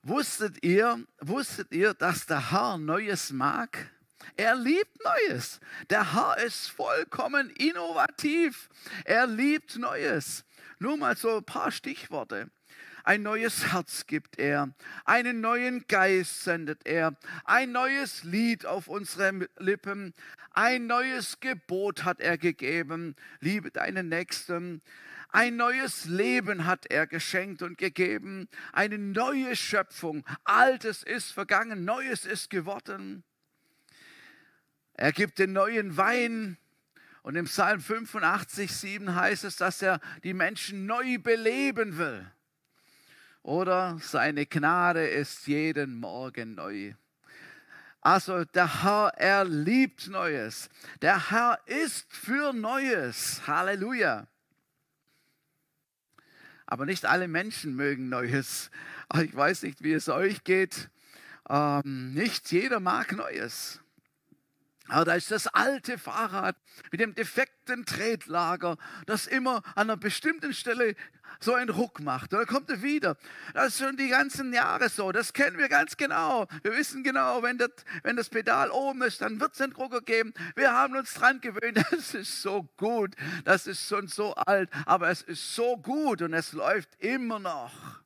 Wusstet 0.03 0.65
ihr, 0.65 1.05
wusstet 1.21 1.73
ihr, 1.73 1.95
dass 1.95 2.27
der 2.27 2.53
Herr 2.53 2.79
Neues 2.79 3.33
mag? 3.33 3.91
Er 4.37 4.55
liebt 4.55 4.97
Neues. 5.05 5.61
Der 5.91 6.15
Herr 6.15 6.39
ist 6.39 6.69
vollkommen 6.71 7.51
innovativ. 7.51 8.69
Er 9.05 9.27
liebt 9.27 9.77
Neues. 9.77 10.45
Nur 10.79 10.97
mal 10.97 11.17
so 11.17 11.39
ein 11.39 11.45
paar 11.45 11.71
Stichworte. 11.71 12.51
Ein 13.05 13.23
neues 13.23 13.73
Herz 13.73 14.07
gibt 14.07 14.39
er, 14.39 14.75
einen 15.05 15.41
neuen 15.41 15.85
Geist 15.89 16.45
sendet 16.45 16.87
er, 16.87 17.17
ein 17.45 17.73
neues 17.73 18.25
Lied 18.25 18.67
auf 18.67 18.89
unsere 18.89 19.49
Lippen, 19.59 20.15
ein 20.53 20.87
neues 20.87 21.41
Gebot 21.41 22.05
hat 22.05 22.21
er 22.21 22.39
gegeben, 22.39 23.15
liebe 23.41 23.71
deinen 23.71 24.09
Nächsten. 24.09 24.83
Ein 25.33 25.57
neues 25.57 26.07
Leben 26.07 26.67
hat 26.67 26.87
er 26.91 27.07
geschenkt 27.07 27.63
und 27.63 27.79
gegeben, 27.79 28.49
eine 28.73 28.99
neue 28.99 29.55
Schöpfung. 29.55 30.25
Altes 30.43 31.05
ist 31.05 31.31
vergangen, 31.33 31.85
Neues 31.85 32.25
ist 32.25 32.51
geworden. 32.51 33.23
Er 34.95 35.13
gibt 35.13 35.39
den 35.39 35.53
neuen 35.53 35.97
Wein. 35.97 36.59
Und 37.23 37.37
im 37.37 37.45
Psalm 37.45 37.81
85, 37.81 38.73
7 38.75 39.15
heißt 39.15 39.45
es, 39.45 39.57
dass 39.57 39.83
er 39.83 40.01
die 40.25 40.35
Menschen 40.35 40.87
neu 40.87 41.19
beleben 41.19 41.97
will. 41.97 42.31
Oder 43.43 43.99
seine 44.03 44.47
Gnade 44.47 45.07
ist 45.07 45.47
jeden 45.47 45.99
Morgen 45.99 46.55
neu. 46.55 46.95
Also 48.03 48.45
der 48.45 48.83
Herr, 48.83 49.13
er 49.17 49.45
liebt 49.45 50.09
Neues. 50.09 50.69
Der 51.03 51.31
Herr 51.31 51.59
ist 51.67 52.13
für 52.13 52.53
Neues. 52.53 53.47
Halleluja. 53.47 54.27
Aber 56.67 56.87
nicht 56.87 57.05
alle 57.05 57.29
Menschen 57.29 57.75
mögen 57.75 58.09
Neues. 58.09 58.71
Ich 59.23 59.35
weiß 59.35 59.65
nicht, 59.65 59.83
wie 59.83 59.93
es 59.93 60.09
euch 60.09 60.45
geht. 60.45 60.89
Ähm, 61.49 62.15
nicht 62.15 62.53
jeder 62.53 62.79
mag 62.79 63.13
Neues. 63.13 63.80
Aber 64.91 65.05
da 65.05 65.15
ist 65.15 65.31
das 65.31 65.47
alte 65.47 65.99
Fahrrad 65.99 66.57
mit 66.91 67.01
dem 67.01 67.15
defekten 67.15 67.87
Tretlager, 67.87 68.77
das 69.07 69.27
immer 69.27 69.63
an 69.75 69.91
einer 69.91 69.97
bestimmten 69.97 70.53
Stelle 70.53 70.97
so 71.39 71.55
einen 71.55 71.71
Ruck 71.71 72.01
macht. 72.01 72.33
Dann 72.33 72.47
kommt 72.47 72.69
er 72.71 72.83
wieder. 72.83 73.17
Das 73.55 73.69
ist 73.69 73.79
schon 73.79 73.97
die 73.97 74.09
ganzen 74.09 74.53
Jahre 74.53 74.89
so. 74.89 75.13
Das 75.13 75.33
kennen 75.33 75.59
wir 75.59 75.69
ganz 75.69 75.97
genau. 75.97 76.47
Wir 76.63 76.73
wissen 76.73 77.05
genau, 77.05 77.43
wenn 77.43 77.57
das, 77.59 77.71
wenn 78.03 78.17
das 78.17 78.29
Pedal 78.29 78.71
oben 78.71 79.03
ist, 79.03 79.21
dann 79.21 79.41
wird 79.41 79.55
es 79.55 79.61
einen 79.61 79.73
Rucker 79.73 80.01
geben. 80.01 80.35
Wir 80.57 80.73
haben 80.73 80.97
uns 80.97 81.15
dran 81.15 81.41
gewöhnt. 81.41 81.79
Das 81.91 82.15
ist 82.15 82.43
so 82.43 82.69
gut. 82.77 83.15
Das 83.45 83.67
ist 83.67 83.87
schon 83.87 84.09
so 84.09 84.35
alt. 84.35 84.71
Aber 84.87 85.11
es 85.11 85.23
ist 85.23 85.55
so 85.55 85.77
gut 85.77 86.23
und 86.23 86.33
es 86.33 86.53
läuft 86.53 86.89
immer 86.99 87.39
noch. 87.39 88.01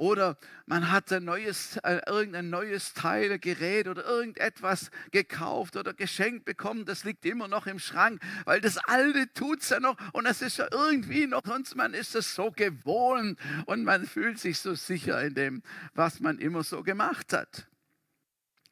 Oder 0.00 0.38
man 0.64 0.90
hat 0.90 1.12
ein 1.12 1.26
neues, 1.26 1.76
äh, 1.84 2.00
irgendein 2.06 2.48
neues 2.48 2.94
Teil, 2.94 3.38
Gerät 3.38 3.86
oder 3.86 4.02
irgendetwas 4.02 4.90
gekauft 5.10 5.76
oder 5.76 5.92
geschenkt 5.92 6.46
bekommen. 6.46 6.86
Das 6.86 7.04
liegt 7.04 7.26
immer 7.26 7.48
noch 7.48 7.66
im 7.66 7.78
Schrank, 7.78 8.18
weil 8.46 8.62
das 8.62 8.78
Alte 8.78 9.30
tut 9.34 9.60
es 9.60 9.68
ja 9.68 9.78
noch 9.78 9.98
und 10.14 10.24
es 10.24 10.40
ist 10.40 10.56
ja 10.56 10.68
irgendwie 10.72 11.26
noch, 11.26 11.42
sonst 11.44 11.76
man 11.76 11.92
ist 11.92 12.14
es 12.14 12.34
so 12.34 12.50
gewohnt 12.50 13.38
und 13.66 13.84
man 13.84 14.06
fühlt 14.06 14.38
sich 14.38 14.58
so 14.58 14.74
sicher 14.74 15.20
in 15.20 15.34
dem, 15.34 15.62
was 15.92 16.20
man 16.20 16.38
immer 16.38 16.64
so 16.64 16.82
gemacht 16.82 17.34
hat. 17.34 17.66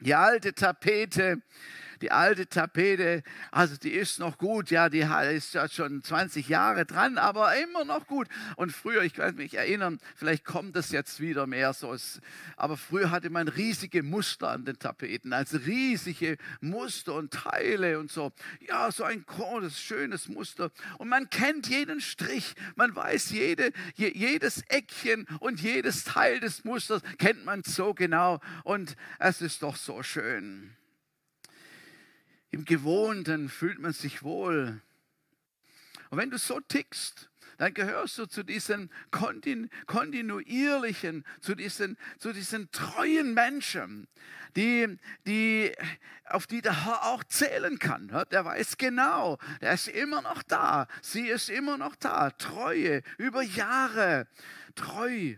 Die 0.01 0.15
alte 0.15 0.55
Tapete, 0.55 1.43
die 2.00 2.11
alte 2.11 2.49
Tapete, 2.49 3.23
also 3.50 3.76
die 3.76 3.93
ist 3.93 4.19
noch 4.19 4.38
gut, 4.38 4.71
ja, 4.71 4.88
die 4.88 5.07
ist 5.33 5.55
ja 5.55 5.69
schon 5.69 6.02
20 6.02 6.49
Jahre 6.49 6.87
dran, 6.87 7.19
aber 7.19 7.57
immer 7.57 7.85
noch 7.85 8.07
gut. 8.07 8.28
Und 8.57 8.73
früher, 8.73 9.02
ich 9.02 9.14
kann 9.14 9.37
mich 9.37 9.55
erinnern, 9.55 9.99
vielleicht 10.17 10.45
kommt 10.45 10.76
das 10.76 10.90
jetzt 10.90 11.21
wieder 11.21 11.47
mehr 11.47 11.73
so, 11.73 11.95
aber 12.57 12.76
früher 12.76 13.11
hatte 13.11 13.31
man 13.31 13.49
riesige 13.49 14.02
Muster 14.02 14.50
an 14.50 14.64
den 14.64 14.78
Tapeten, 14.78 15.33
also 15.33 15.59
riesige 15.59 16.37
Muster 16.61 17.14
und 17.14 17.33
Teile 17.33 17.99
und 17.99 18.11
so. 18.11 18.33
Ja, 18.61 18.90
so 18.90 19.05
ein 19.05 19.25
großes, 19.25 19.81
schönes 19.81 20.28
Muster. 20.28 20.71
Und 20.99 21.09
man 21.09 21.31
kennt 21.31 21.69
jeden 21.69 22.00
Strich, 22.00 22.55
man 22.76 22.95
weiß 22.95 23.31
jede, 23.31 23.73
jedes 23.97 24.62
Eckchen 24.69 25.26
und 25.40 25.61
jedes 25.61 26.05
Teil 26.05 26.40
des 26.40 26.64
Musters 26.64 27.02
kennt 27.19 27.45
man 27.45 27.62
so 27.64 27.95
genau. 27.95 28.40
Und 28.64 28.97
es 29.19 29.40
ist 29.40 29.62
doch 29.62 29.76
so 29.76 30.02
schön. 30.02 30.78
Im 32.50 32.64
Gewohnten 32.64 33.49
fühlt 33.49 33.78
man 33.78 33.93
sich 33.93 34.23
wohl. 34.23 34.81
Und 36.11 36.19
wenn 36.19 36.31
du 36.31 36.38
so 36.38 36.61
tickst, 36.61 37.28
dann 37.59 37.75
gehörst 37.75 38.17
du 38.19 38.26
zu 38.26 38.45
diesen 38.45 38.88
kontinuierlichen, 39.11 41.25
zu 41.40 41.57
diesen, 41.57 41.99
zu 42.19 42.33
diesen 42.33 42.71
treuen 42.71 43.35
Menschen, 43.35 44.07
die, 44.57 44.97
die, 45.26 45.73
auf 46.25 46.47
die 46.47 46.62
der 46.62 46.87
Herr 46.87 47.07
auch 47.07 47.25
zählen 47.25 47.81
kann. 47.81 48.07
Der 48.31 48.45
weiß 48.45 48.78
genau, 48.78 49.38
der 49.61 49.75
ist 49.75 49.88
immer 49.88 50.23
noch 50.23 50.45
da, 50.45 50.87
sie 51.02 51.26
ist 51.26 51.50
immer 51.50 51.76
noch 51.76 51.97
da, 51.97 52.31
treue, 52.31 53.02
über 53.19 53.43
Jahre, 53.43 54.28
treu. 54.76 55.35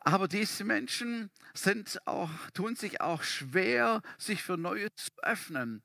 Aber 0.00 0.28
diese 0.28 0.64
Menschen 0.64 1.30
sind 1.52 2.00
auch, 2.06 2.30
tun 2.54 2.74
sich 2.74 3.00
auch 3.00 3.22
schwer, 3.22 4.02
sich 4.18 4.42
für 4.42 4.56
Neues 4.56 4.90
zu 4.96 5.10
öffnen. 5.22 5.82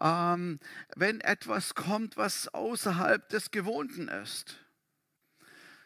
Ähm, 0.00 0.60
wenn 0.96 1.20
etwas 1.20 1.74
kommt, 1.74 2.16
was 2.16 2.48
außerhalb 2.48 3.26
des 3.30 3.50
Gewohnten 3.50 4.08
ist. 4.08 4.58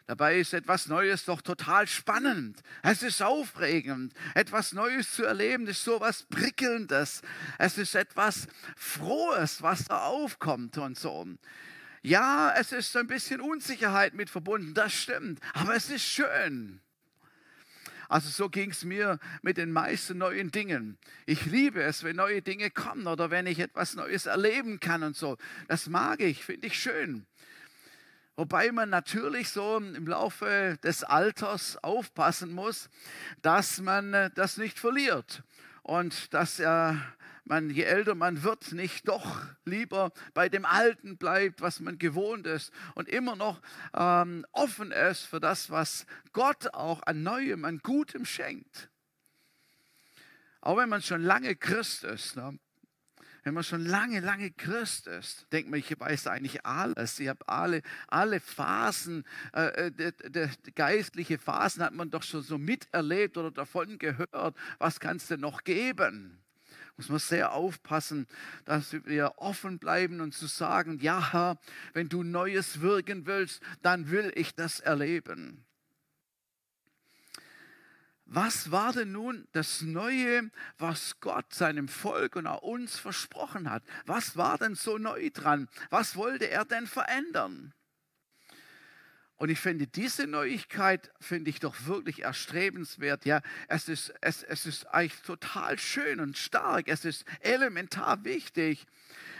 Dabei 0.07 0.39
ist 0.39 0.55
etwas 0.55 0.87
Neues 0.87 1.25
doch 1.25 1.41
total 1.41 1.85
spannend. 1.85 2.61
Es 2.81 3.03
ist 3.03 3.21
aufregend. 3.21 4.13
Etwas 4.33 4.73
Neues 4.73 5.13
zu 5.13 5.23
erleben 5.23 5.67
ist 5.67 5.83
so 5.83 5.97
etwas 5.97 6.23
Prickelndes. 6.23 7.21
Es 7.59 7.77
ist 7.77 7.93
etwas 7.93 8.47
Frohes, 8.75 9.61
was 9.61 9.85
da 9.85 10.05
aufkommt 10.05 10.79
und 10.79 10.97
so. 10.97 11.27
Ja, 12.01 12.53
es 12.57 12.71
ist 12.71 12.97
ein 12.97 13.05
bisschen 13.05 13.39
Unsicherheit 13.39 14.15
mit 14.15 14.31
verbunden, 14.31 14.73
das 14.73 14.93
stimmt. 14.93 15.39
Aber 15.53 15.75
es 15.75 15.91
ist 15.91 16.03
schön. 16.05 16.81
Also 18.09 18.29
so 18.29 18.49
ging 18.49 18.71
es 18.71 18.83
mir 18.83 19.19
mit 19.43 19.57
den 19.57 19.71
meisten 19.71 20.17
neuen 20.17 20.49
Dingen. 20.49 20.97
Ich 21.27 21.45
liebe 21.45 21.83
es, 21.83 22.03
wenn 22.03 22.15
neue 22.15 22.41
Dinge 22.41 22.71
kommen 22.71 23.05
oder 23.05 23.29
wenn 23.29 23.45
ich 23.45 23.59
etwas 23.59 23.93
Neues 23.95 24.25
erleben 24.25 24.79
kann 24.79 25.03
und 25.03 25.15
so. 25.15 25.37
Das 25.67 25.87
mag 25.87 26.19
ich, 26.19 26.43
finde 26.43 26.67
ich 26.67 26.79
schön. 26.79 27.27
Wobei 28.35 28.71
man 28.71 28.89
natürlich 28.89 29.49
so 29.49 29.77
im 29.77 30.07
Laufe 30.07 30.79
des 30.81 31.03
Alters 31.03 31.77
aufpassen 31.83 32.51
muss, 32.51 32.89
dass 33.43 33.79
man 33.79 34.13
äh, 34.13 34.31
das 34.33 34.57
nicht 34.57 34.79
verliert 34.79 35.43
und 35.83 36.33
dass 36.33 36.59
er 36.59 36.99
man, 37.49 37.69
je 37.69 37.83
älter 37.83 38.15
man 38.15 38.43
wird, 38.43 38.71
nicht 38.71 39.07
doch 39.07 39.41
lieber 39.65 40.11
bei 40.33 40.49
dem 40.49 40.65
Alten 40.65 41.17
bleibt, 41.17 41.61
was 41.61 41.79
man 41.79 41.97
gewohnt 41.97 42.47
ist 42.47 42.71
und 42.95 43.09
immer 43.09 43.35
noch 43.35 43.61
ähm, 43.93 44.45
offen 44.51 44.91
ist 44.91 45.23
für 45.23 45.39
das, 45.39 45.69
was 45.69 46.05
Gott 46.31 46.73
auch 46.73 47.01
an 47.03 47.23
Neuem, 47.23 47.65
an 47.65 47.79
Gutem 47.79 48.25
schenkt. 48.25 48.89
Auch 50.61 50.77
wenn 50.77 50.89
man 50.89 51.01
schon 51.01 51.23
lange 51.23 51.55
Christ 51.55 52.03
ist, 52.03 52.35
ne? 52.35 52.59
wenn 53.43 53.53
man 53.53 53.63
schon 53.63 53.85
lange, 53.85 54.19
lange 54.19 54.51
Christ 54.51 55.07
ist, 55.07 55.47
denkt 55.51 55.71
man, 55.71 55.79
ich 55.79 55.99
weiß 55.99 56.27
eigentlich 56.27 56.65
alles. 56.65 57.19
Ich 57.19 57.29
habe 57.29 57.47
alle, 57.47 57.81
alle 58.07 58.39
Phasen, 58.39 59.23
äh, 59.53 59.87
äh 59.87 59.91
de, 59.91 60.11
de, 60.11 60.49
de 60.49 60.73
geistliche 60.75 61.39
Phasen 61.39 61.81
hat 61.81 61.93
man 61.93 62.11
doch 62.11 62.23
schon 62.23 62.43
so 62.43 62.57
miterlebt 62.57 63.37
oder 63.37 63.49
davon 63.49 63.97
gehört. 63.97 64.55
Was 64.77 64.99
kann 64.99 65.17
es 65.17 65.27
denn 65.27 65.39
noch 65.39 65.63
geben? 65.63 66.43
Muss 66.99 67.07
man 67.07 67.19
sehr 67.19 67.53
aufpassen, 67.53 68.27
dass 68.65 68.91
wir 68.91 69.35
offen 69.37 69.79
bleiben 69.79 70.19
und 70.19 70.33
zu 70.33 70.47
sagen, 70.47 70.99
ja 70.99 71.31
Herr, 71.31 71.57
wenn 71.93 72.09
du 72.09 72.23
Neues 72.23 72.81
wirken 72.81 73.25
willst, 73.25 73.61
dann 73.81 74.09
will 74.09 74.33
ich 74.35 74.53
das 74.53 74.81
erleben. 74.81 75.63
Was 78.25 78.69
war 78.69 78.91
denn 78.91 79.13
nun 79.13 79.47
das 79.53 79.81
Neue, 79.81 80.51
was 80.77 81.21
Gott 81.21 81.53
seinem 81.53 81.87
Volk 81.87 82.35
und 82.35 82.47
auch 82.47 82.63
uns 82.63 82.99
versprochen 82.99 83.71
hat? 83.71 83.81
Was 84.05 84.35
war 84.35 84.57
denn 84.57 84.75
so 84.75 84.97
neu 84.97 85.29
dran? 85.29 85.69
Was 85.89 86.17
wollte 86.17 86.49
er 86.49 86.65
denn 86.65 86.85
verändern? 86.85 87.73
Und 89.39 89.47
ich 89.47 89.59
finde 89.59 89.87
diese 89.87 90.27
Neuigkeit, 90.27 91.11
finde 91.21 91.49
ich 91.49 91.61
doch 91.61 91.85
wirklich 91.85 92.23
erstrebenswert. 92.23 93.23
Ja, 93.23 93.41
es 93.69 93.87
ist, 93.87 94.13
es, 94.19 94.43
es 94.43 94.65
ist 94.65 94.85
eigentlich 94.87 95.21
total 95.21 95.79
schön 95.79 96.19
und 96.19 96.37
stark. 96.37 96.89
Es 96.89 97.05
ist 97.05 97.23
elementar 97.39 98.25
wichtig. 98.25 98.85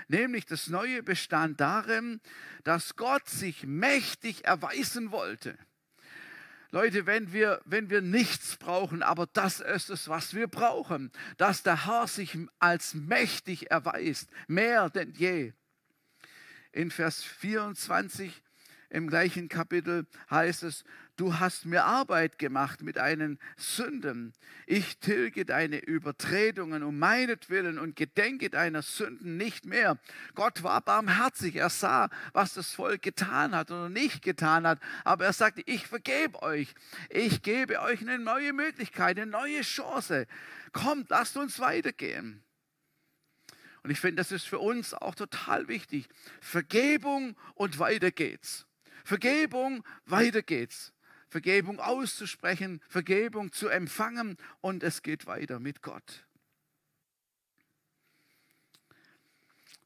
Nämlich 0.08 0.46
das 0.46 0.68
Neue 0.68 1.04
bestand 1.04 1.60
darin, 1.60 2.22
dass 2.64 2.96
Gott 2.96 3.28
sich 3.28 3.64
mächtig 3.64 4.46
erweisen 4.46 5.12
wollte. 5.12 5.58
Leute, 6.72 7.06
wenn 7.06 7.34
wir, 7.34 7.62
wenn 7.66 7.90
wir 7.90 8.02
nichts 8.02 8.56
brauchen, 8.56 9.04
aber 9.04 9.28
das 9.28 9.60
ist 9.60 9.90
es, 9.90 10.08
was 10.08 10.34
wir 10.34 10.48
brauchen, 10.48 11.12
dass 11.36 11.62
der 11.62 11.86
Herr 11.88 12.08
sich 12.08 12.38
als 12.60 12.94
mächtig 12.94 13.70
erweist, 13.70 14.30
mehr 14.48 14.90
denn 14.90 15.12
je. 15.12 15.52
In 16.72 16.90
Vers 16.90 17.22
24 17.22 18.44
im 18.90 19.08
gleichen 19.08 19.50
Kapitel 19.50 20.08
heißt 20.32 20.64
es, 20.64 20.84
du 21.16 21.38
hast 21.40 21.66
mir 21.66 21.86
Arbeit 21.86 22.40
gemacht 22.40 22.82
mit 22.82 22.96
deinen 22.96 23.38
Sünden. 23.56 24.34
Ich 24.66 24.98
tilge 24.98 25.46
deine 25.46 25.78
Übertretungen 25.78 26.82
um 26.82 26.98
meinetwillen 26.98 27.78
und 27.78 27.96
gedenke 27.96 28.50
deiner 28.50 28.82
Sünden 28.82 29.38
nicht 29.38 29.66
mehr. 29.66 30.00
Gott 30.34 30.64
war 30.64 30.82
barmherzig. 30.82 31.56
Er 31.56 31.70
sah, 31.70 32.10
was 32.34 32.56
das 32.56 32.74
Volk 32.74 33.04
getan 33.04 33.54
hat 33.54 33.70
oder 33.70 33.90
nicht 33.90 34.24
getan 34.24 34.66
hat. 34.66 34.80
Aber 35.04 35.26
er 35.26 35.34
sagte, 35.34 35.62
ich 35.68 35.86
vergebe 35.86 36.42
euch. 36.42 36.74
Ich 37.10 37.44
gebe 37.44 37.80
euch 37.82 38.02
eine 38.02 38.18
neue 38.18 38.54
Möglichkeit, 38.54 39.20
eine 39.20 39.30
neue 39.30 39.62
Chance. 39.62 40.26
Kommt, 40.72 41.12
lasst 41.12 41.38
uns 41.38 41.60
weitergehen. 41.60 42.44
Und 43.84 43.92
ich 43.92 44.00
finde, 44.00 44.16
das 44.16 44.32
ist 44.32 44.48
für 44.48 44.60
uns 44.60 44.96
auch 44.96 45.14
total 45.14 45.68
wichtig. 45.68 46.10
Vergebung 46.42 47.36
und 47.54 47.78
weiter 47.78 48.10
geht's. 48.10 48.66
Vergebung, 49.10 49.84
weiter 50.06 50.44
geht's. 50.44 50.94
Vergebung 51.30 51.80
auszusprechen, 51.80 52.80
Vergebung 52.88 53.52
zu 53.52 53.68
empfangen 53.68 54.38
und 54.62 54.84
es 54.84 55.02
geht 55.02 55.26
weiter 55.26 55.60
mit 55.60 55.82
Gott. 55.82 56.28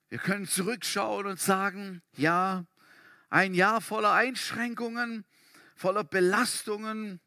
Wir 0.10 0.18
können 0.18 0.46
zurückschauen 0.46 1.26
und 1.26 1.40
sagen, 1.40 2.02
ja, 2.18 2.66
ein 3.30 3.54
Jahr 3.54 3.80
voller 3.80 4.12
Einschränkungen, 4.12 5.24
voller 5.78 6.04
Belastungen 6.04 7.22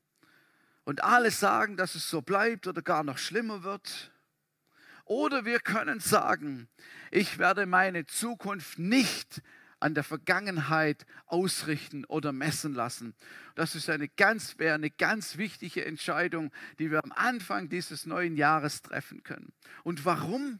und 0.84 1.02
alles 1.02 1.40
sagen, 1.40 1.78
dass 1.78 1.94
es 1.94 2.10
so 2.10 2.20
bleibt 2.20 2.66
oder 2.66 2.82
gar 2.82 3.04
noch 3.04 3.16
schlimmer 3.16 3.62
wird. 3.62 4.12
Oder 5.06 5.46
wir 5.46 5.60
können 5.60 6.00
sagen, 6.00 6.68
ich 7.10 7.38
werde 7.38 7.64
meine 7.64 8.04
Zukunft 8.04 8.78
nicht 8.78 9.40
an 9.86 9.94
der 9.94 10.02
Vergangenheit 10.02 11.06
ausrichten 11.26 12.04
oder 12.06 12.32
messen 12.32 12.74
lassen. 12.74 13.14
Das 13.54 13.76
ist 13.76 13.88
eine 13.88 14.08
ganz, 14.08 14.58
wäre 14.58 14.74
eine 14.74 14.90
ganz 14.90 15.36
wichtige 15.36 15.84
Entscheidung, 15.84 16.50
die 16.80 16.90
wir 16.90 17.04
am 17.04 17.12
Anfang 17.12 17.68
dieses 17.68 18.04
neuen 18.04 18.36
Jahres 18.36 18.82
treffen 18.82 19.22
können. 19.22 19.52
Und 19.84 20.04
warum? 20.04 20.58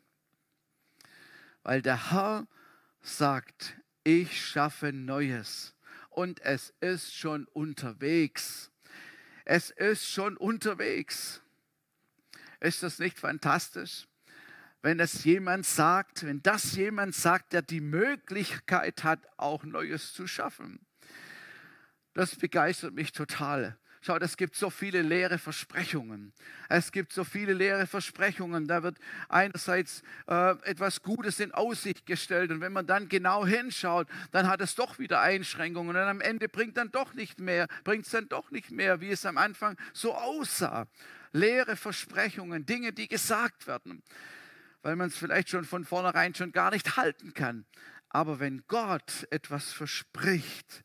Weil 1.65 1.83
der 1.83 2.13
Herr 2.13 2.47
sagt, 3.03 3.77
ich 4.05 4.47
schaffe 4.47 4.93
Neues 4.93 5.75
und 6.11 6.39
es 6.43 6.73
ist 6.79 7.13
schon 7.13 7.47
unterwegs. 7.47 8.71
Es 9.45 9.71
ist 9.71 10.09
schon 10.09 10.37
unterwegs. 10.37 11.43
Ist 12.61 12.85
das 12.85 13.01
nicht 13.01 13.19
fantastisch? 13.19 14.07
Wenn 14.87 15.01
es 15.01 15.25
jemand 15.25 15.67
sagt, 15.67 16.25
wenn 16.25 16.45
das 16.45 16.77
jemand 16.77 17.13
sagt, 17.13 17.53
der 17.53 17.63
die 17.63 17.81
Möglichkeit 17.81 19.03
hat, 19.03 19.19
auch 19.37 19.65
Neues 19.65 20.13
zu 20.13 20.29
schaffen. 20.29 20.79
Das 22.15 22.37
begeistert 22.37 22.95
mich 22.95 23.11
total. 23.11 23.77
Schaut, 24.01 24.23
es 24.23 24.37
gibt 24.37 24.55
so 24.55 24.71
viele 24.71 25.03
leere 25.03 25.39
Versprechungen. 25.39 26.33
Es 26.69 26.93
gibt 26.93 27.13
so 27.13 27.25
viele 27.25 27.53
leere 27.53 27.89
Versprechungen. 27.89 28.69
Da 28.69 28.85
wird 28.85 28.99
einerseits 29.29 30.05
äh, 30.29 30.53
etwas 30.63 31.03
Gutes 31.03 31.41
in 31.41 31.51
Aussicht 31.51 32.07
gestellt 32.07 32.53
und 32.53 32.61
wenn 32.61 32.73
man 32.73 32.87
dann 32.87 33.09
genau 33.09 33.45
hinschaut, 33.45 34.07
dann 34.31 34.47
hat 34.47 34.61
es 34.61 34.77
doch 34.77 35.01
wieder 35.01 35.21
Einschränkungen 35.21 35.97
und 35.97 36.03
am 36.03 36.21
Ende 36.21 36.49
bringt 36.49 36.77
dann 36.77 36.93
doch 36.93 37.13
nicht 37.13 37.41
mehr, 37.41 37.67
bringt 37.83 38.05
es 38.05 38.13
dann 38.13 38.29
doch 38.29 38.53
nicht 38.53 38.71
mehr, 38.71 39.01
wie 39.01 39.11
es 39.11 39.27
am 39.27 39.37
Anfang 39.37 39.77
so 39.93 40.15
aussah. 40.15 40.87
Leere 41.33 41.75
Versprechungen, 41.75 42.67
Dinge, 42.67 42.93
die 42.93 43.09
gesagt 43.09 43.67
werden 43.67 44.05
weil 44.87 44.95
man 44.95 45.09
es 45.09 45.17
vielleicht 45.17 45.49
schon 45.49 45.65
von 45.65 45.85
vornherein 45.85 46.33
schon 46.33 46.53
gar 46.53 46.71
nicht 46.71 46.97
halten 46.97 47.35
kann. 47.35 47.67
Aber 48.09 48.39
wenn 48.39 48.63
Gott 48.69 49.27
etwas 49.31 49.73
verspricht, 49.73 50.85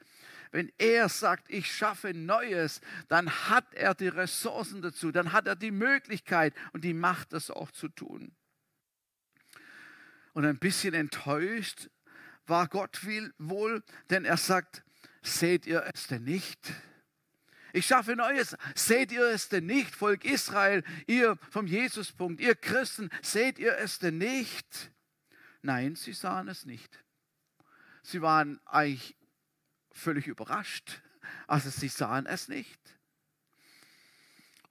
wenn 0.49 0.71
er 0.79 1.07
sagt, 1.07 1.51
ich 1.51 1.71
schaffe 1.71 2.11
Neues, 2.15 2.81
dann 3.09 3.29
hat 3.29 3.75
er 3.75 3.93
die 3.93 4.07
Ressourcen 4.07 4.81
dazu, 4.81 5.11
dann 5.11 5.33
hat 5.33 5.45
er 5.45 5.55
die 5.55 5.69
Möglichkeit 5.69 6.55
und 6.73 6.83
die 6.83 6.95
Macht, 6.95 7.31
das 7.31 7.51
auch 7.51 7.69
zu 7.69 7.89
tun. 7.89 8.35
Und 10.33 10.45
ein 10.45 10.57
bisschen 10.57 10.95
enttäuscht 10.95 11.91
war 12.47 12.67
Gott 12.69 13.05
wohl, 13.37 13.83
denn 14.09 14.25
er 14.25 14.37
sagt, 14.37 14.83
seht 15.21 15.67
ihr 15.67 15.85
es 15.93 16.07
denn 16.07 16.23
nicht? 16.23 16.73
Ich 17.73 17.85
schaffe 17.85 18.15
Neues. 18.15 18.57
Seht 18.75 19.11
ihr 19.11 19.27
es 19.27 19.49
denn 19.49 19.65
nicht, 19.65 19.95
Volk 19.95 20.25
Israel, 20.25 20.83
ihr 21.07 21.37
vom 21.49 21.67
Jesuspunkt, 21.67 22.41
ihr 22.41 22.55
Christen, 22.55 23.09
seht 23.21 23.59
ihr 23.59 23.77
es 23.77 23.99
denn 23.99 24.17
nicht? 24.17 24.91
Nein, 25.61 25.95
sie 25.95 26.13
sahen 26.13 26.47
es 26.47 26.65
nicht. 26.65 27.03
Sie 28.03 28.21
waren 28.21 28.59
eigentlich 28.65 29.15
völlig 29.91 30.27
überrascht. 30.27 31.01
Also 31.47 31.69
sie 31.69 31.87
sahen 31.87 32.25
es 32.25 32.47
nicht. 32.47 32.79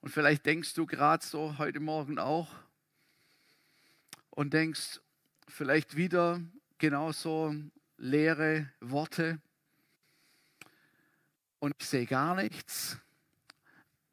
Und 0.01 0.09
vielleicht 0.09 0.45
denkst 0.45 0.73
du 0.73 0.85
gerade 0.85 1.25
so 1.25 1.57
heute 1.57 1.79
Morgen 1.79 2.19
auch 2.19 2.53
und 4.31 4.53
denkst 4.53 4.99
vielleicht 5.47 5.95
wieder 5.95 6.41
genauso 6.79 7.55
leere 7.97 8.71
Worte 8.79 9.39
und 11.61 11.75
ich 11.79 11.87
sehe 11.87 12.07
gar 12.07 12.35
nichts. 12.35 12.97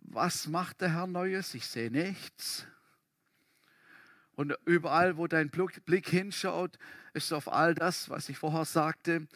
Was 0.00 0.46
macht 0.46 0.82
der 0.82 0.92
Herr 0.92 1.06
Neues? 1.06 1.54
Ich 1.54 1.66
sehe 1.66 1.90
nichts. 1.90 2.66
Und 4.36 4.54
überall, 4.66 5.16
wo 5.16 5.26
dein 5.26 5.50
Blick 5.50 6.08
hinschaut, 6.08 6.78
ist 7.14 7.32
auf 7.32 7.50
all 7.50 7.74
das, 7.74 8.10
was 8.10 8.28
ich 8.28 8.38
vorher 8.38 8.66
sagte, 8.66 9.26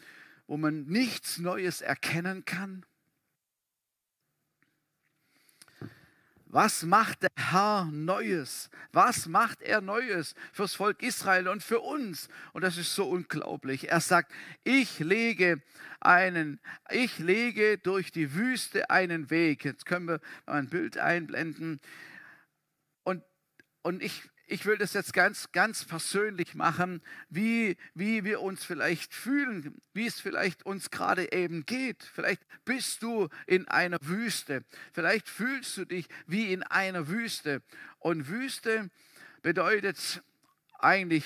wo 0.47 0.57
man 0.57 0.83
nichts 0.85 1.39
Neues 1.39 1.81
erkennen 1.81 2.45
kann. 2.45 2.85
Was 6.53 6.83
macht 6.83 7.23
der 7.23 7.31
Herr 7.35 7.85
Neues? 7.91 8.69
Was 8.91 9.25
macht 9.25 9.63
er 9.63 9.81
Neues 9.81 10.35
fürs 10.51 10.75
Volk 10.75 11.01
Israel 11.01 11.47
und 11.47 11.63
für 11.63 11.79
uns? 11.79 12.29
Und 12.51 12.61
das 12.61 12.77
ist 12.77 12.93
so 12.93 13.09
unglaublich. 13.09 13.89
Er 13.89 13.99
sagt, 13.99 14.31
ich 14.63 14.99
lege 14.99 15.63
einen, 15.99 16.59
ich 16.91 17.17
lege 17.17 17.79
durch 17.79 18.11
die 18.11 18.35
Wüste 18.35 18.91
einen 18.91 19.31
Weg. 19.31 19.65
Jetzt 19.65 19.87
können 19.87 20.07
wir 20.07 20.19
ein 20.45 20.69
Bild 20.69 20.99
einblenden. 20.99 21.81
Und, 23.03 23.23
und 23.81 24.03
ich, 24.03 24.21
ich 24.45 24.65
will 24.65 24.77
das 24.77 24.93
jetzt 24.93 25.13
ganz, 25.13 25.51
ganz 25.51 25.85
persönlich 25.85 26.53
machen, 26.53 27.01
wie, 27.29 27.77
wie 27.93 28.23
wir 28.23 28.41
uns 28.41 28.63
vielleicht 28.65 29.13
fühlen, 29.13 29.81
wie 29.93 30.05
es 30.05 30.19
vielleicht 30.19 30.65
uns 30.65 30.91
gerade 30.91 31.31
eben 31.31 31.65
geht. 31.65 32.03
Vielleicht 32.03 32.41
bist 32.65 33.03
du 33.03 33.29
in 33.47 33.67
einer 33.67 33.97
Wüste. 34.01 34.63
Vielleicht 34.91 35.29
fühlst 35.29 35.77
du 35.77 35.85
dich 35.85 36.07
wie 36.27 36.51
in 36.51 36.63
einer 36.63 37.07
Wüste. 37.07 37.61
Und 37.99 38.27
Wüste 38.27 38.89
bedeutet 39.41 40.21
eigentlich 40.79 41.25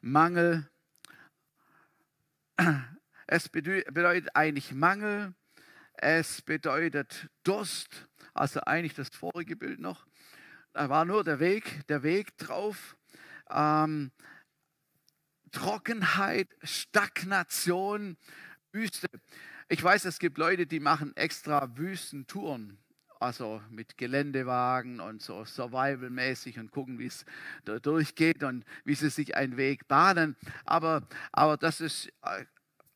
Mangel. 0.00 0.68
Es 3.26 3.48
bedeutet 3.48 4.34
eigentlich 4.34 4.72
Mangel. 4.72 5.34
Es 5.94 6.42
bedeutet 6.42 7.28
Durst. 7.44 8.08
Also 8.34 8.60
eigentlich 8.60 8.94
das 8.94 9.08
vorige 9.10 9.56
Bild 9.56 9.78
noch. 9.78 10.06
Da 10.74 10.88
war 10.88 11.04
nur 11.04 11.22
der 11.22 11.38
Weg, 11.38 11.86
der 11.86 12.02
Weg 12.02 12.36
drauf. 12.36 12.96
Ähm, 13.48 14.10
Trockenheit, 15.52 16.48
Stagnation, 16.64 18.16
Wüste. 18.72 19.06
Ich 19.68 19.82
weiß, 19.82 20.04
es 20.04 20.18
gibt 20.18 20.36
Leute, 20.36 20.66
die 20.66 20.80
machen 20.80 21.16
extra 21.16 21.70
Wüstentouren, 21.76 22.76
also 23.20 23.62
mit 23.70 23.96
Geländewagen 23.96 24.98
und 24.98 25.22
so 25.22 25.44
survivalmäßig 25.44 26.58
und 26.58 26.72
gucken, 26.72 26.98
wie 26.98 27.06
es 27.06 27.24
da 27.64 27.78
durchgeht 27.78 28.42
und 28.42 28.64
wie 28.84 28.96
sie 28.96 29.10
sich 29.10 29.36
einen 29.36 29.56
Weg 29.56 29.86
bahnen. 29.86 30.36
Aber, 30.64 31.06
aber 31.30 31.56
das 31.56 31.80
ist 31.80 32.08
äh, 32.22 32.46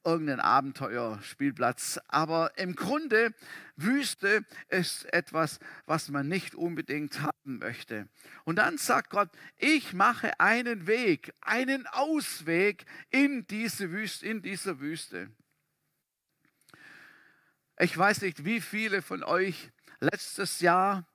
irgendein 0.08 0.40
Abenteuerspielplatz. 0.40 2.00
Aber 2.08 2.56
im 2.56 2.74
Grunde, 2.74 3.34
Wüste 3.76 4.44
ist 4.68 5.04
etwas, 5.12 5.60
was 5.86 6.08
man 6.08 6.26
nicht 6.26 6.54
unbedingt 6.54 7.20
haben 7.20 7.58
möchte. 7.58 8.08
Und 8.44 8.56
dann 8.56 8.78
sagt 8.78 9.10
Gott, 9.10 9.28
ich 9.58 9.92
mache 9.92 10.40
einen 10.40 10.86
Weg, 10.86 11.32
einen 11.42 11.86
Ausweg 11.86 12.86
in 13.10 13.46
diese 13.46 13.90
Wüste, 13.90 14.26
in 14.26 14.42
dieser 14.42 14.80
Wüste. 14.80 15.30
Ich 17.78 17.96
weiß 17.96 18.22
nicht, 18.22 18.44
wie 18.44 18.60
viele 18.60 19.02
von 19.02 19.22
euch 19.22 19.70
letztes 20.00 20.60
Jahr 20.60 21.06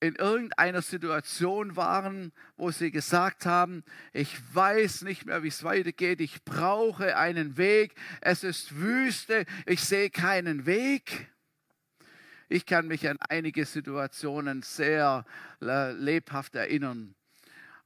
in 0.00 0.14
irgendeiner 0.16 0.82
Situation 0.82 1.76
waren, 1.76 2.32
wo 2.56 2.70
sie 2.70 2.90
gesagt 2.90 3.46
haben, 3.46 3.82
ich 4.12 4.36
weiß 4.54 5.02
nicht 5.02 5.24
mehr, 5.24 5.42
wie 5.42 5.48
es 5.48 5.64
weitergeht, 5.64 6.20
ich 6.20 6.44
brauche 6.44 7.16
einen 7.16 7.56
Weg, 7.56 7.94
es 8.20 8.44
ist 8.44 8.76
Wüste, 8.76 9.46
ich 9.64 9.82
sehe 9.82 10.10
keinen 10.10 10.66
Weg. 10.66 11.30
Ich 12.48 12.66
kann 12.66 12.86
mich 12.86 13.08
an 13.08 13.16
einige 13.28 13.64
Situationen 13.64 14.62
sehr 14.62 15.24
lebhaft 15.60 16.54
erinnern. 16.54 17.14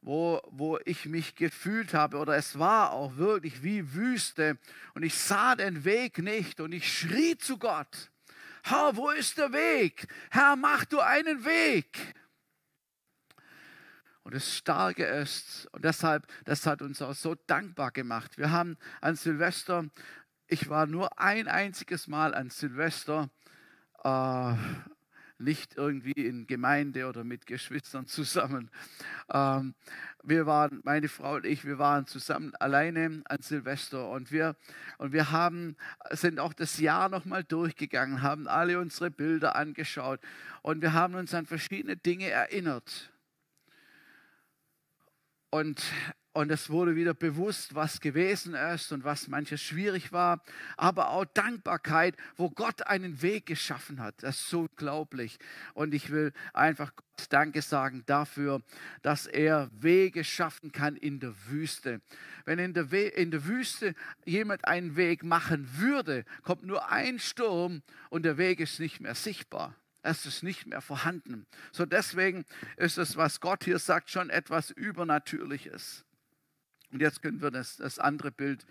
wo, 0.03 0.41
wo 0.51 0.79
ich 0.85 1.07
mich 1.07 1.35
gefühlt 1.35 1.95
habe, 1.95 2.17
oder 2.17 2.37
es 2.37 2.59
war 2.59 2.93
auch 2.93 3.17
wirklich 3.17 3.63
wie 3.63 3.95
Wüste, 3.95 4.59
und 4.95 5.03
ich 5.03 5.15
sah 5.15 5.55
den 5.55 5.85
Weg 5.85 6.19
nicht, 6.19 6.61
und 6.61 6.73
ich 6.73 6.93
schrie 6.93 7.37
zu 7.37 7.59
Gott, 7.59 8.10
Herr, 8.63 8.97
wo 8.97 9.11
ist 9.11 9.39
der 9.39 9.53
Weg? 9.53 10.07
Herr, 10.31 10.57
mach 10.57 10.85
du 10.85 11.01
einen 11.01 11.45
Weg. 11.45 12.15
Und 14.23 14.35
das 14.35 14.55
Starke 14.55 15.05
ist, 15.05 15.67
und 15.73 15.85
deshalb, 15.85 16.27
das 16.45 16.67
hat 16.67 16.83
uns 16.83 17.03
auch 17.03 17.15
so 17.15 17.35
dankbar 17.47 17.91
gemacht. 17.91 18.39
Wir 18.39 18.51
haben 18.51 18.77
an 19.01 19.17
Silvester, 19.17 19.87
ich 20.47 20.69
war 20.69 20.87
nur 20.87 21.19
ein 21.19 21.49
einziges 21.49 22.07
Mal 22.07 22.35
an 22.35 22.51
Silvester 22.51 23.31
äh, 24.05 24.55
nicht 25.41 25.77
irgendwie 25.77 26.13
in 26.13 26.47
Gemeinde 26.47 27.07
oder 27.07 27.25
mit 27.25 27.47
Geschwistern 27.47 28.07
zusammen. 28.07 28.71
Ähm, 29.33 29.75
wir 30.23 30.47
waren, 30.47 30.81
meine 30.85 31.09
Frau 31.09 31.37
und 31.37 31.47
ich, 31.47 31.65
wir 31.65 31.79
waren 31.79 32.07
zusammen 32.07 32.55
alleine 32.57 33.23
an 33.25 33.41
Silvester 33.41 34.11
und 34.11 34.31
wir, 34.31 34.57
und 34.99 35.13
wir 35.13 35.31
haben, 35.31 35.77
sind 36.11 36.39
auch 36.39 36.53
das 36.53 36.79
Jahr 36.79 37.09
nochmal 37.09 37.45
durchgegangen, 37.45 38.23
haben 38.23 38.47
alle 38.49 38.79
unsere 38.79 39.11
Bilder 39.11 39.57
angeschaut 39.57 40.21
und 40.63 40.83
wir 40.83 40.93
haben 40.93 41.15
uns 41.15 41.33
an 41.35 41.47
verschiedene 41.47 41.97
Dinge 41.97 42.29
erinnert. 42.29 43.11
Und 45.51 45.83
und 46.33 46.51
es 46.53 46.71
wurde 46.71 46.95
wieder 46.95 47.13
bewusst, 47.13 47.75
was 47.75 48.01
gewesen 48.01 48.55
ist 48.55 48.93
und 48.93 49.03
was 49.03 49.27
manches 49.27 49.61
schwierig 49.61 50.13
war. 50.13 50.43
Aber 50.77 51.11
auch 51.11 51.25
Dankbarkeit, 51.25 52.17
wo 52.37 52.51
Gott 52.51 52.87
einen 52.87 53.21
Weg 53.21 53.47
geschaffen 53.47 54.01
hat. 54.01 54.23
Das 54.23 54.37
ist 54.37 54.49
so 54.49 54.61
unglaublich. 54.63 55.39
Und 55.75 55.93
ich 55.93 56.11
will 56.11 56.33
einfach 56.53 56.93
Gott 56.95 57.33
Danke 57.33 57.63
sagen 57.63 58.03
dafür, 58.07 58.63
dass 59.03 59.27
er 59.27 59.71
Wege 59.79 60.25
schaffen 60.25 60.73
kann 60.73 60.97
in 60.97 61.21
der 61.21 61.35
Wüste. 61.49 62.01
Wenn 62.45 62.59
in 62.59 62.73
der, 62.73 62.91
We 62.91 63.03
in 63.03 63.31
der 63.31 63.45
Wüste 63.45 63.95
jemand 64.25 64.65
einen 64.67 64.97
Weg 64.97 65.23
machen 65.23 65.69
würde, 65.79 66.25
kommt 66.43 66.63
nur 66.63 66.91
ein 66.91 67.19
Sturm 67.19 67.83
und 68.09 68.23
der 68.23 68.39
Weg 68.39 68.61
ist 68.61 68.81
nicht 68.81 69.01
mehr 69.01 69.15
sichtbar. 69.15 69.75
Es 70.03 70.25
ist 70.25 70.43
nicht 70.43 70.67
mehr 70.67 70.81
vorhanden. 70.81 71.47
So 71.73 71.85
deswegen 71.85 72.47
ist 72.79 72.97
es, 72.97 73.17
was 73.17 73.41
Gott 73.41 73.65
hier 73.65 73.79
sagt, 73.79 74.09
schon 74.09 74.31
etwas 74.31 74.71
Übernatürliches. 74.71 76.07
Und 76.91 77.01
jetzt 77.01 77.23
können 77.23 77.41
wir 77.41 77.51
das, 77.51 77.77
das 77.77 77.99
andere 77.99 78.31
Bild, 78.31 78.65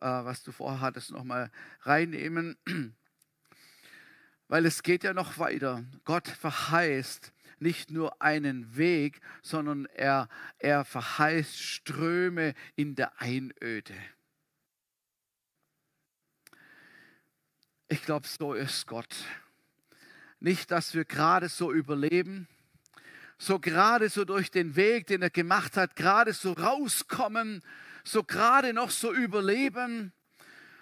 äh, 0.00 0.06
was 0.06 0.42
du 0.42 0.52
vorher 0.52 0.80
hattest, 0.80 1.10
nochmal 1.10 1.50
reinnehmen. 1.82 2.56
Weil 4.48 4.66
es 4.66 4.82
geht 4.82 5.04
ja 5.04 5.12
noch 5.12 5.38
weiter. 5.38 5.84
Gott 6.04 6.26
verheißt 6.26 7.32
nicht 7.60 7.90
nur 7.90 8.20
einen 8.22 8.76
Weg, 8.76 9.20
sondern 9.42 9.86
er, 9.86 10.28
er 10.58 10.84
verheißt 10.84 11.58
Ströme 11.58 12.54
in 12.74 12.94
der 12.94 13.20
Einöde. 13.20 13.94
Ich 17.88 18.02
glaube, 18.02 18.26
so 18.26 18.54
ist 18.54 18.86
Gott. 18.86 19.24
Nicht, 20.38 20.70
dass 20.70 20.94
wir 20.94 21.04
gerade 21.04 21.48
so 21.48 21.70
überleben, 21.70 22.48
so 23.40 23.58
gerade 23.58 24.10
so 24.10 24.24
durch 24.26 24.50
den 24.50 24.76
Weg, 24.76 25.06
den 25.06 25.22
er 25.22 25.30
gemacht 25.30 25.76
hat, 25.76 25.96
gerade 25.96 26.34
so 26.34 26.52
rauskommen, 26.52 27.62
so 28.04 28.22
gerade 28.22 28.74
noch 28.74 28.90
so 28.90 29.12
überleben, 29.12 30.12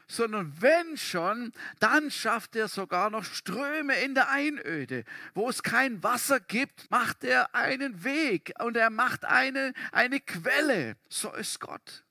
sondern 0.09 0.53
wenn 0.61 0.97
schon, 0.97 1.53
dann 1.79 2.11
schafft 2.11 2.57
er 2.57 2.67
sogar 2.67 3.11
noch 3.11 3.25
Ströme 3.25 3.95
in 4.01 4.15
der 4.15 4.31
Einöde. 4.31 5.05
Wo 5.35 5.49
es 5.49 5.63
kein 5.63 6.03
Wasser 6.03 6.41
gibt, 6.41 6.91
macht 6.91 7.23
er 7.23 7.55
einen 7.55 8.03
Weg 8.03 8.53
und 8.59 8.77
er 8.77 8.91
macht 8.91 9.25
eine, 9.25 9.73
eine 9.93 10.19
Quelle. 10.19 10.97
So 11.09 11.33
ist 11.35 11.61
Gott. 11.61 12.05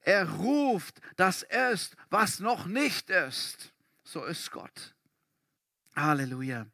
Er 0.00 0.30
ruft 0.30 0.98
das 1.16 1.42
ist, 1.42 1.94
was 2.08 2.40
noch 2.40 2.64
nicht 2.64 3.10
ist. 3.10 3.72
So 4.02 4.24
ist 4.24 4.50
Gott. 4.50 4.94
Halleluja. 5.94 6.66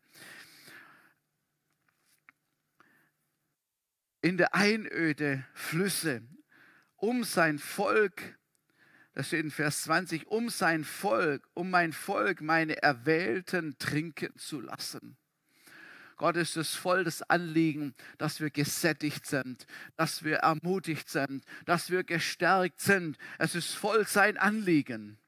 In 4.22 4.36
der 4.36 4.54
Einöde 4.54 5.44
Flüsse, 5.54 6.22
um 6.96 7.24
sein 7.24 7.58
Volk, 7.58 8.38
das 9.12 9.28
steht 9.28 9.44
in 9.44 9.50
Vers 9.50 9.82
20, 9.82 10.26
um 10.26 10.50
sein 10.50 10.84
Volk, 10.84 11.48
um 11.54 11.70
mein 11.70 11.92
Volk, 11.92 12.40
meine 12.40 12.82
Erwählten 12.82 13.78
trinken 13.78 14.36
zu 14.36 14.60
lassen. 14.60 15.16
Gott 16.16 16.36
ist 16.36 16.56
es 16.56 16.74
voll 16.74 17.04
das 17.04 17.22
Anliegen, 17.22 17.94
dass 18.16 18.40
wir 18.40 18.50
gesättigt 18.50 19.26
sind, 19.26 19.66
dass 19.96 20.24
wir 20.24 20.36
ermutigt 20.36 21.10
sind, 21.10 21.44
dass 21.66 21.90
wir 21.90 22.04
gestärkt 22.04 22.80
sind. 22.80 23.18
Es 23.38 23.54
ist 23.54 23.74
voll 23.74 24.06
sein 24.06 24.38
Anliegen. 24.38 25.18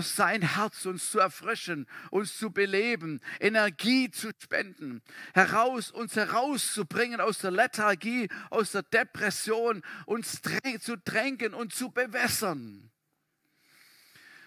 Sein 0.00 0.40
Herz, 0.40 0.86
uns 0.86 1.10
zu 1.10 1.18
erfrischen, 1.18 1.86
uns 2.10 2.38
zu 2.38 2.50
beleben, 2.50 3.20
Energie 3.40 4.10
zu 4.10 4.30
spenden, 4.42 5.02
heraus, 5.34 5.90
uns 5.90 6.16
herauszubringen 6.16 7.20
aus 7.20 7.38
der 7.38 7.50
Lethargie, 7.50 8.28
aus 8.48 8.72
der 8.72 8.84
Depression, 8.84 9.82
uns 10.06 10.40
zu 10.80 10.96
tränken 10.96 11.52
und 11.52 11.74
zu 11.74 11.90
bewässern. 11.90 12.90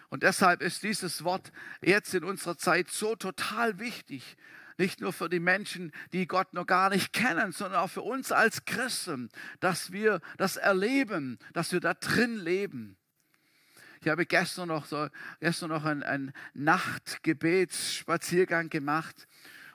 Und 0.10 0.24
deshalb 0.24 0.62
ist 0.62 0.82
dieses 0.82 1.24
Wort 1.24 1.52
jetzt 1.82 2.14
in 2.16 2.24
unserer 2.24 2.58
Zeit 2.58 2.90
so 2.90 3.16
total 3.16 3.80
wichtig. 3.80 4.38
Nicht 4.78 5.00
nur 5.00 5.14
für 5.14 5.30
die 5.30 5.40
Menschen, 5.40 5.92
die 6.12 6.28
Gott 6.28 6.54
noch 6.54 6.66
gar 6.66 6.90
nicht 6.90 7.14
kennen, 7.14 7.52
sondern 7.52 7.82
auch 7.82 7.90
für 7.90 8.02
uns 8.02 8.32
als 8.32 8.66
Christen, 8.66 9.30
dass 9.60 9.92
wir 9.92 10.22
das 10.38 10.58
erleben, 10.58 11.38
dass 11.54 11.72
wir 11.72 11.80
da 11.80 11.94
drin 11.94 12.38
leben. 12.38 12.98
Ich 14.06 14.12
habe 14.12 14.26
gestern 14.28 14.68
noch, 14.68 14.86
so, 14.86 15.10
gestern 15.40 15.70
noch 15.70 15.84
einen, 15.84 16.04
einen 16.04 16.32
Nachtgebetsspaziergang 16.54 18.70
gemacht 18.70 19.28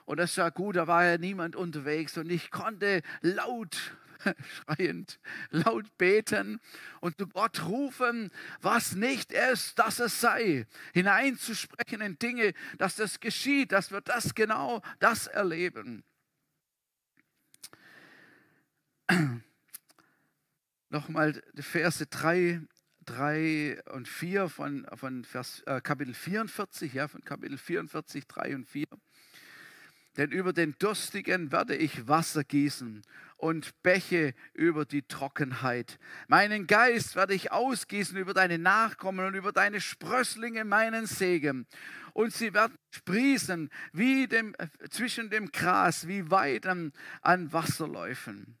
und 0.05 0.21
das 0.21 0.37
war 0.37 0.51
gut, 0.51 0.77
da 0.77 0.87
war 0.87 1.03
ja 1.03 1.17
niemand 1.17 1.57
unterwegs 1.57 2.17
und 2.17 2.31
ich 2.31 2.49
konnte 2.49 3.01
laut 3.19 3.97
schreiend, 4.55 5.19
laut 5.49 5.97
beten 5.97 6.61
und 7.01 7.17
zu 7.17 7.27
Gott 7.27 7.65
rufen, 7.65 8.31
was 8.61 8.95
nicht 8.95 9.33
ist, 9.33 9.77
dass 9.77 9.99
es 9.99 10.21
sei, 10.21 10.65
hineinzusprechen 10.93 11.99
in 11.99 12.17
Dinge, 12.17 12.53
dass 12.77 12.95
das 12.95 13.19
geschieht, 13.19 13.73
dass 13.73 13.91
wir 13.91 13.99
das 13.99 14.33
genau 14.33 14.81
das 14.99 15.27
erleben. 15.27 16.05
Nochmal 20.89 21.43
die 21.51 21.63
Verse 21.63 22.05
3 22.05 22.61
3 23.11 23.81
und 23.91 24.07
4 24.07 24.47
von, 24.47 24.87
von 24.95 25.25
Vers, 25.25 25.61
äh, 25.65 25.81
Kapitel 25.81 26.13
44, 26.13 26.93
ja, 26.93 27.09
von 27.09 27.21
Kapitel 27.25 27.57
44, 27.57 28.25
3 28.25 28.55
und 28.55 28.69
4. 28.69 28.85
Denn 30.17 30.31
über 30.31 30.53
den 30.53 30.75
Durstigen 30.79 31.51
werde 31.51 31.75
ich 31.75 32.07
Wasser 32.07 32.43
gießen 32.43 33.01
und 33.37 33.81
Bäche 33.81 34.33
über 34.53 34.85
die 34.85 35.01
Trockenheit. 35.01 35.99
Meinen 36.27 36.67
Geist 36.67 37.15
werde 37.15 37.33
ich 37.33 37.51
ausgießen 37.51 38.17
über 38.17 38.33
deine 38.33 38.57
Nachkommen 38.57 39.25
und 39.25 39.35
über 39.35 39.51
deine 39.51 39.81
Sprösslinge 39.81 40.63
meinen 40.63 41.05
Segen. 41.05 41.65
Und 42.13 42.33
sie 42.33 42.53
werden 42.53 42.77
sprießen 42.91 43.69
wie 43.93 44.27
dem, 44.27 44.55
zwischen 44.89 45.29
dem 45.29 45.51
Gras, 45.51 46.07
wie 46.07 46.29
Weiden 46.29 46.93
an 47.21 47.51
Wasserläufen. 47.51 48.57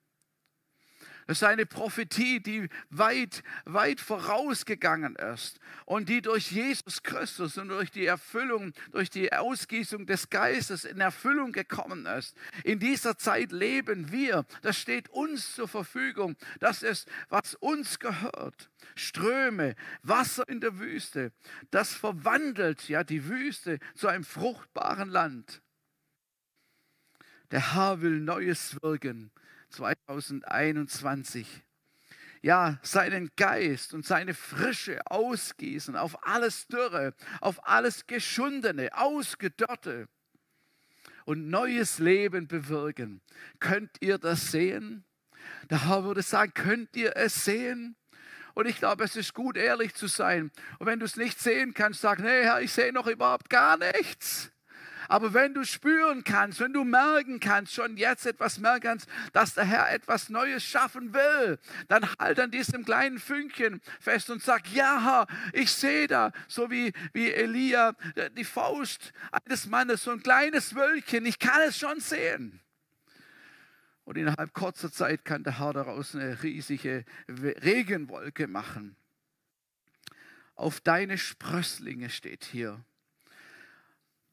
Das 1.27 1.37
ist 1.37 1.43
eine 1.43 1.65
Prophetie, 1.65 2.39
die 2.39 2.67
weit, 2.89 3.43
weit 3.65 4.01
vorausgegangen 4.01 5.15
ist 5.15 5.59
und 5.85 6.09
die 6.09 6.21
durch 6.21 6.51
Jesus 6.51 7.03
Christus 7.03 7.57
und 7.57 7.69
durch 7.69 7.91
die 7.91 8.05
Erfüllung, 8.05 8.73
durch 8.91 9.09
die 9.09 9.31
Ausgießung 9.31 10.05
des 10.05 10.29
Geistes 10.29 10.83
in 10.83 10.99
Erfüllung 10.99 11.51
gekommen 11.51 12.05
ist. 12.05 12.35
In 12.63 12.79
dieser 12.79 13.17
Zeit 13.17 13.51
leben 13.51 14.11
wir. 14.11 14.45
Das 14.61 14.77
steht 14.77 15.09
uns 15.09 15.55
zur 15.55 15.67
Verfügung. 15.67 16.35
Das 16.59 16.83
ist, 16.83 17.07
was 17.29 17.55
uns 17.55 17.99
gehört. 17.99 18.69
Ströme, 18.95 19.75
Wasser 20.01 20.47
in 20.49 20.59
der 20.59 20.79
Wüste. 20.79 21.31
Das 21.69 21.93
verwandelt 21.93 22.89
ja 22.89 23.03
die 23.03 23.27
Wüste 23.27 23.79
zu 23.95 24.07
einem 24.07 24.23
fruchtbaren 24.23 25.09
Land. 25.09 25.61
Der 27.51 27.73
Herr 27.73 28.01
will 28.01 28.19
Neues 28.19 28.81
wirken. 28.81 29.31
2021. 29.71 31.63
Ja, 32.43 32.79
seinen 32.81 33.29
Geist 33.35 33.93
und 33.93 34.05
seine 34.05 34.33
Frische 34.33 34.99
ausgießen 35.05 35.95
auf 35.95 36.25
alles 36.25 36.67
Dürre, 36.67 37.13
auf 37.39 37.67
alles 37.67 38.07
Geschundene, 38.07 38.89
Ausgedörrte 38.93 40.07
und 41.25 41.49
neues 41.49 41.99
Leben 41.99 42.47
bewirken. 42.47 43.21
Könnt 43.59 43.91
ihr 43.99 44.17
das 44.17 44.51
sehen? 44.51 45.05
Der 45.69 45.87
Herr 45.87 46.03
würde 46.03 46.23
sagen, 46.23 46.53
könnt 46.53 46.95
ihr 46.95 47.15
es 47.15 47.45
sehen? 47.45 47.95
Und 48.53 48.67
ich 48.67 48.77
glaube, 48.77 49.03
es 49.03 49.15
ist 49.15 49.33
gut, 49.33 49.55
ehrlich 49.55 49.93
zu 49.93 50.07
sein. 50.07 50.51
Und 50.79 50.87
wenn 50.87 50.99
du 50.99 51.05
es 51.05 51.15
nicht 51.15 51.39
sehen 51.39 51.73
kannst, 51.73 52.01
sag, 52.01 52.19
nee, 52.19 52.43
Herr, 52.43 52.61
ich 52.61 52.71
sehe 52.71 52.91
noch 52.91 53.07
überhaupt 53.07 53.49
gar 53.49 53.77
nichts. 53.77 54.51
Aber 55.11 55.33
wenn 55.33 55.53
du 55.53 55.65
spüren 55.65 56.23
kannst, 56.23 56.61
wenn 56.61 56.71
du 56.71 56.85
merken 56.85 57.41
kannst, 57.41 57.73
schon 57.73 57.97
jetzt 57.97 58.25
etwas 58.25 58.59
merken 58.59 58.83
kannst, 58.83 59.09
dass 59.33 59.53
der 59.53 59.65
Herr 59.65 59.91
etwas 59.91 60.29
Neues 60.29 60.63
schaffen 60.63 61.13
will, 61.13 61.59
dann 61.89 62.07
halt 62.17 62.39
an 62.39 62.49
diesem 62.49 62.85
kleinen 62.85 63.19
Fünkchen 63.19 63.81
fest 63.99 64.29
und 64.29 64.41
sag, 64.41 64.71
ja, 64.73 65.27
ich 65.51 65.69
sehe 65.69 66.07
da, 66.07 66.31
so 66.47 66.71
wie, 66.71 66.93
wie 67.11 67.29
Elia, 67.29 67.93
äh, 68.15 68.29
die 68.31 68.45
Faust 68.45 69.11
eines 69.33 69.67
Mannes, 69.67 70.05
so 70.05 70.11
ein 70.11 70.23
kleines 70.23 70.75
Wölkchen, 70.75 71.25
ich 71.25 71.39
kann 71.39 71.59
es 71.67 71.77
schon 71.77 71.99
sehen. 71.99 72.61
Und 74.05 74.17
innerhalb 74.17 74.53
kurzer 74.53 74.93
Zeit 74.93 75.25
kann 75.25 75.43
der 75.43 75.59
Herr 75.59 75.73
daraus 75.73 76.15
eine 76.15 76.41
riesige 76.41 77.03
Regenwolke 77.27 78.47
machen. 78.47 78.95
Auf 80.55 80.79
deine 80.79 81.17
Sprösslinge 81.17 82.09
steht 82.09 82.45
hier. 82.45 82.81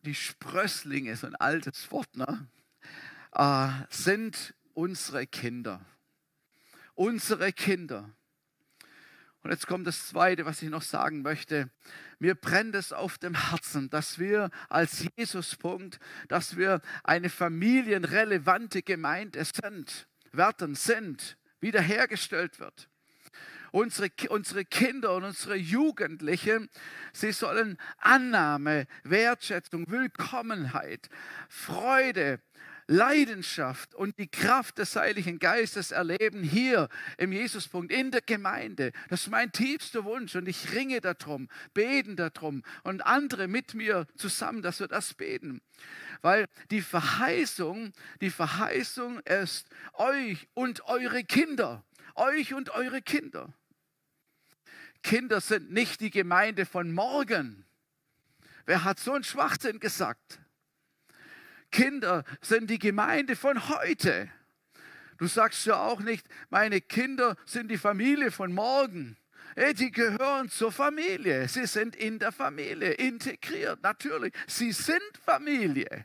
Die 0.02 0.14
Sprösslinge, 0.14 1.16
so 1.16 1.26
ein 1.26 1.36
altes 1.36 1.90
Wort, 1.90 2.16
ne? 2.16 2.48
Äh, 3.32 3.68
sind 3.90 4.54
unsere 4.74 5.26
Kinder. 5.26 5.84
Unsere 6.94 7.52
Kinder. 7.52 8.10
Und 9.42 9.50
jetzt 9.50 9.66
kommt 9.66 9.86
das 9.86 10.08
Zweite, 10.08 10.44
was 10.44 10.62
ich 10.62 10.68
noch 10.68 10.82
sagen 10.82 11.22
möchte. 11.22 11.70
Mir 12.18 12.34
brennt 12.34 12.74
es 12.74 12.92
auf 12.92 13.18
dem 13.18 13.34
Herzen, 13.50 13.88
dass 13.88 14.18
wir 14.18 14.50
als 14.68 15.06
Jesuspunkt, 15.16 16.00
dass 16.28 16.56
wir 16.56 16.80
eine 17.04 17.30
familienrelevante 17.30 18.82
Gemeinde 18.82 19.44
sind, 19.44 20.08
werden, 20.32 20.74
sind, 20.74 21.38
wiederhergestellt 21.60 22.58
wird. 22.58 22.88
Unsere, 23.72 24.10
unsere 24.28 24.64
Kinder 24.64 25.14
und 25.14 25.24
unsere 25.24 25.56
Jugendlichen, 25.56 26.68
sie 27.12 27.32
sollen 27.32 27.78
Annahme, 27.98 28.86
Wertschätzung, 29.04 29.90
Willkommenheit, 29.90 31.08
Freude, 31.48 32.40
Leidenschaft 32.90 33.94
und 33.94 34.18
die 34.18 34.28
Kraft 34.28 34.78
des 34.78 34.96
Heiligen 34.96 35.38
Geistes 35.38 35.90
erleben 35.90 36.42
hier 36.42 36.88
im 37.18 37.32
Jesuspunkt, 37.32 37.92
in 37.92 38.10
der 38.10 38.22
Gemeinde. 38.22 38.92
Das 39.10 39.22
ist 39.22 39.30
mein 39.30 39.52
tiefster 39.52 40.04
Wunsch 40.04 40.34
und 40.34 40.48
ich 40.48 40.72
ringe 40.72 41.02
darum, 41.02 41.50
beten 41.74 42.16
darum 42.16 42.62
und 42.84 43.02
andere 43.02 43.46
mit 43.46 43.74
mir 43.74 44.06
zusammen, 44.16 44.62
dass 44.62 44.80
wir 44.80 44.88
das 44.88 45.12
beten. 45.12 45.60
Weil 46.22 46.46
die 46.70 46.80
Verheißung, 46.80 47.92
die 48.22 48.30
Verheißung 48.30 49.20
ist 49.20 49.68
euch 49.92 50.48
und 50.54 50.82
eure 50.86 51.24
Kinder, 51.24 51.84
euch 52.14 52.54
und 52.54 52.70
eure 52.70 53.02
Kinder. 53.02 53.52
Kinder 55.02 55.40
sind 55.40 55.70
nicht 55.72 56.00
die 56.00 56.10
Gemeinde 56.10 56.66
von 56.66 56.92
morgen. 56.92 57.64
Wer 58.66 58.84
hat 58.84 59.00
so 59.00 59.14
einen 59.14 59.24
Schwachsinn 59.24 59.80
gesagt? 59.80 60.40
Kinder 61.70 62.24
sind 62.40 62.68
die 62.70 62.78
Gemeinde 62.78 63.36
von 63.36 63.68
heute. 63.68 64.30
Du 65.18 65.26
sagst 65.26 65.66
ja 65.66 65.76
auch 65.76 66.00
nicht, 66.00 66.26
meine 66.50 66.80
Kinder 66.80 67.36
sind 67.44 67.70
die 67.70 67.78
Familie 67.78 68.30
von 68.30 68.52
morgen. 68.52 69.16
Hey, 69.56 69.74
die 69.74 69.90
gehören 69.90 70.48
zur 70.50 70.70
Familie. 70.70 71.48
Sie 71.48 71.66
sind 71.66 71.96
in 71.96 72.18
der 72.18 72.30
Familie 72.30 72.92
integriert, 72.92 73.82
natürlich. 73.82 74.32
Sie 74.46 74.72
sind 74.72 75.00
Familie. 75.24 76.04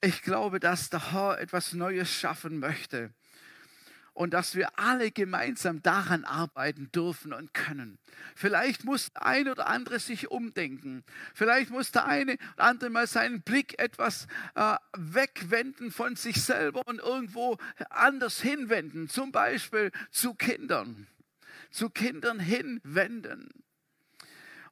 Ich 0.00 0.22
glaube, 0.22 0.60
dass 0.60 0.90
der 0.90 1.12
Herr 1.12 1.38
etwas 1.38 1.72
Neues 1.72 2.12
schaffen 2.12 2.58
möchte 2.58 3.12
und 4.18 4.34
dass 4.34 4.56
wir 4.56 4.80
alle 4.80 5.12
gemeinsam 5.12 5.80
daran 5.80 6.24
arbeiten 6.24 6.90
dürfen 6.90 7.32
und 7.32 7.54
können. 7.54 8.00
Vielleicht 8.34 8.82
muss 8.82 9.12
der 9.12 9.24
eine 9.24 9.52
oder 9.52 9.68
andere 9.68 10.00
sich 10.00 10.28
umdenken. 10.28 11.04
Vielleicht 11.34 11.70
muss 11.70 11.92
der 11.92 12.06
eine 12.06 12.32
oder 12.32 12.64
andere 12.64 12.90
mal 12.90 13.06
seinen 13.06 13.42
Blick 13.42 13.78
etwas 13.78 14.26
äh, 14.56 14.74
wegwenden 14.96 15.92
von 15.92 16.16
sich 16.16 16.42
selber 16.42 16.82
und 16.88 16.98
irgendwo 16.98 17.58
anders 17.90 18.40
hinwenden. 18.40 19.08
Zum 19.08 19.30
Beispiel 19.30 19.92
zu 20.10 20.34
Kindern. 20.34 21.06
Zu 21.70 21.88
Kindern 21.88 22.40
hinwenden. 22.40 23.48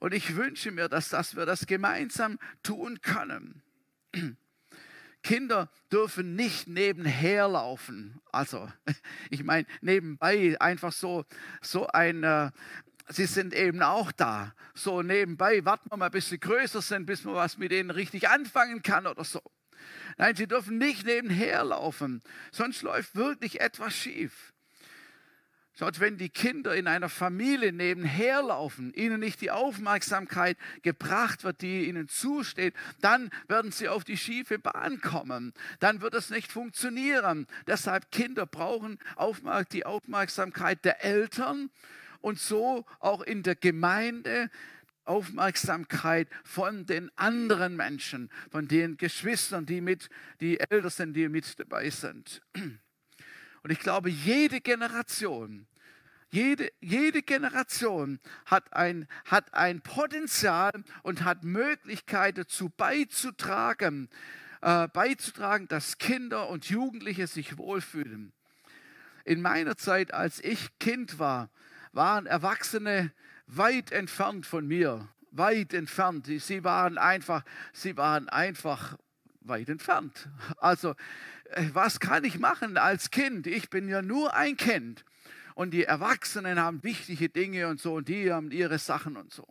Und 0.01 0.13
ich 0.13 0.35
wünsche 0.35 0.73
mir, 0.73 0.89
dass, 0.89 1.11
dass 1.11 1.37
wir 1.37 1.47
das 1.47 1.69
gemeinsam 1.69 2.41
tun 2.65 3.01
können. 3.01 3.63
Kinder 5.27 5.69
dürfen 5.91 6.37
nicht 6.37 6.69
nebenher 6.69 7.49
laufen. 7.49 8.21
Also, 8.31 8.71
ich 9.31 9.43
meine, 9.43 9.67
nebenbei 9.81 10.57
einfach 10.61 10.93
so, 10.93 11.25
so 11.61 11.89
ein, 11.89 12.23
äh, 12.23 12.53
sie 13.09 13.27
sind 13.27 13.53
eben 13.53 13.83
auch 13.83 14.13
da. 14.13 14.55
So 14.75 15.03
nebenbei 15.03 15.65
warten 15.65 15.91
wir 15.91 15.97
mal, 15.97 16.11
bis 16.11 16.29
sie 16.29 16.39
größer 16.39 16.81
sind, 16.81 17.07
bis 17.07 17.25
man 17.25 17.35
was 17.35 17.59
mit 17.59 17.73
denen 17.73 17.91
richtig 17.91 18.29
anfangen 18.29 18.83
kann 18.83 19.09
oder 19.09 19.25
so. 19.25 19.43
Nein, 20.17 20.37
sie 20.37 20.47
dürfen 20.47 20.79
nicht 20.79 21.05
nebenher 21.05 21.65
laufen, 21.65 22.23
sonst 22.53 22.83
läuft 22.83 23.17
wirklich 23.17 23.61
etwas 23.61 23.95
schief. 23.95 24.55
Schaut, 25.79 26.01
wenn 26.01 26.17
die 26.17 26.31
Kinder 26.31 26.75
in 26.75 26.87
einer 26.87 27.11
Familie 27.11 27.71
nebenher 27.71 28.41
laufen, 28.41 28.95
ihnen 28.95 29.21
nicht 29.21 29.43
die 29.43 29.51
Aufmerksamkeit 29.51 30.57
gebracht 30.81 31.45
wird, 31.45 31.61
die 31.61 31.87
ihnen 31.87 32.09
zusteht, 32.09 32.73
dann 33.03 33.29
werden 33.47 33.73
sie 33.73 33.91
auf 33.91 34.03
die 34.03 34.17
schiefe 34.17 34.59
Bahn 34.59 35.03
kommen. 35.03 35.53
Dann 35.79 36.01
wird 36.01 36.15
es 36.15 36.31
nicht 36.31 36.51
funktionieren. 36.51 37.47
Deshalb 37.67 38.11
Kinder 38.11 38.47
brauchen 38.47 38.99
die 39.71 39.85
Aufmerksamkeit 39.85 40.83
der 40.83 41.05
Eltern 41.05 41.69
und 42.23 42.39
so 42.39 42.87
auch 42.99 43.21
in 43.21 43.43
der 43.43 43.55
Gemeinde 43.55 44.51
Aufmerksamkeit 45.05 46.29
von 46.43 46.87
den 46.87 47.11
anderen 47.17 47.77
Menschen, 47.77 48.31
von 48.51 48.67
den 48.67 48.97
Geschwistern, 48.97 49.67
die 49.67 49.83
mit, 49.83 50.09
die 50.41 50.59
älter 50.59 50.89
sind, 50.89 51.13
die 51.13 51.29
mit 51.29 51.61
dabei 51.61 51.91
sind. 51.91 52.41
Und 53.67 53.73
ich 53.73 53.81
glaube, 53.81 54.11
jede 54.11 54.61
Generation, 54.61 55.67
jede, 56.31 56.71
jede 56.79 57.21
Generation 57.21 58.21
hat 58.45 58.73
ein, 58.73 59.09
hat 59.25 59.55
ein 59.55 59.81
Potenzial 59.81 60.71
und 61.03 61.25
hat 61.25 61.43
Möglichkeit 61.43 62.39
dazu 62.39 62.69
beizutragen, 62.69 64.09
äh, 64.61 64.87
beizutragen, 64.87 65.67
dass 65.67 65.99
Kinder 65.99 66.49
und 66.49 66.67
Jugendliche 66.67 67.27
sich 67.27 67.59
wohlfühlen. 67.59 68.33
In 69.25 69.43
meiner 69.43 69.77
Zeit, 69.77 70.15
als 70.15 70.39
ich 70.45 70.79
Kind 70.79 71.19
war, 71.19 71.51
waren 71.91 72.27
Erwachsene 72.27 73.13
weit 73.49 73.91
entfernt 73.91 74.47
von 74.47 74.69
mir, 74.69 75.09
weit 75.33 75.75
entfernt. 75.75 76.29
Sie 76.39 76.63
waren 76.63 76.99
einfach, 76.99 77.43
sie 77.73 77.97
waren 77.97 78.29
einfach 78.29 78.97
weit 79.49 79.69
entfernt. 79.69 80.29
Also 80.59 80.95
äh, 81.51 81.71
was 81.73 82.01
kann 82.01 82.25
ich 82.25 82.39
machen 82.39 82.77
als 82.77 83.11
Kind? 83.11 83.47
Ich 83.47 83.71
bin 83.71 83.89
ja 83.89 84.03
nur 84.03 84.35
ein 84.35 84.57
Kind. 84.57 85.05
Und 85.55 85.71
die 85.71 85.85
Erwachsenen 85.85 86.61
haben 86.61 86.83
wichtige 86.83 87.29
Dinge 87.29 87.69
und 87.69 87.81
so 87.81 87.95
und 87.95 88.09
die 88.09 88.31
haben 88.33 88.51
ihre 88.51 88.79
Sachen 88.79 89.17
und 89.17 89.33
so. 89.33 89.47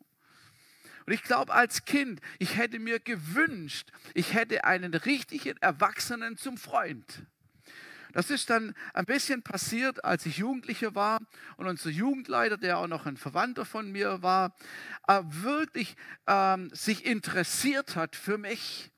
Und 1.06 1.14
ich 1.14 1.24
glaube, 1.24 1.54
als 1.54 1.86
Kind, 1.86 2.20
ich 2.40 2.58
hätte 2.58 2.80
mir 2.80 3.00
gewünscht, 3.00 3.92
ich 4.14 4.34
hätte 4.34 4.64
einen 4.64 4.94
richtigen 4.94 5.58
Erwachsenen 5.58 6.38
zum 6.38 6.58
Freund. 6.58 7.26
Das 8.16 8.30
ist 8.30 8.50
dann 8.50 8.74
ein 8.94 9.06
bisschen 9.06 9.44
passiert, 9.44 10.06
als 10.06 10.26
ich 10.26 10.38
Jugendlicher 10.38 10.96
war 10.96 11.20
und 11.58 11.68
unser 11.68 11.90
Jugendleiter, 11.90 12.58
der 12.58 12.78
auch 12.78 12.88
noch 12.88 13.06
ein 13.06 13.18
Verwandter 13.18 13.66
von 13.66 13.92
mir 13.92 14.22
war, 14.22 14.56
äh, 15.08 15.22
wirklich 15.26 15.98
ähm, 16.26 16.70
sich 16.72 17.06
interessiert 17.06 17.98
hat 17.98 18.16
für 18.16 18.38
mich 18.38 18.90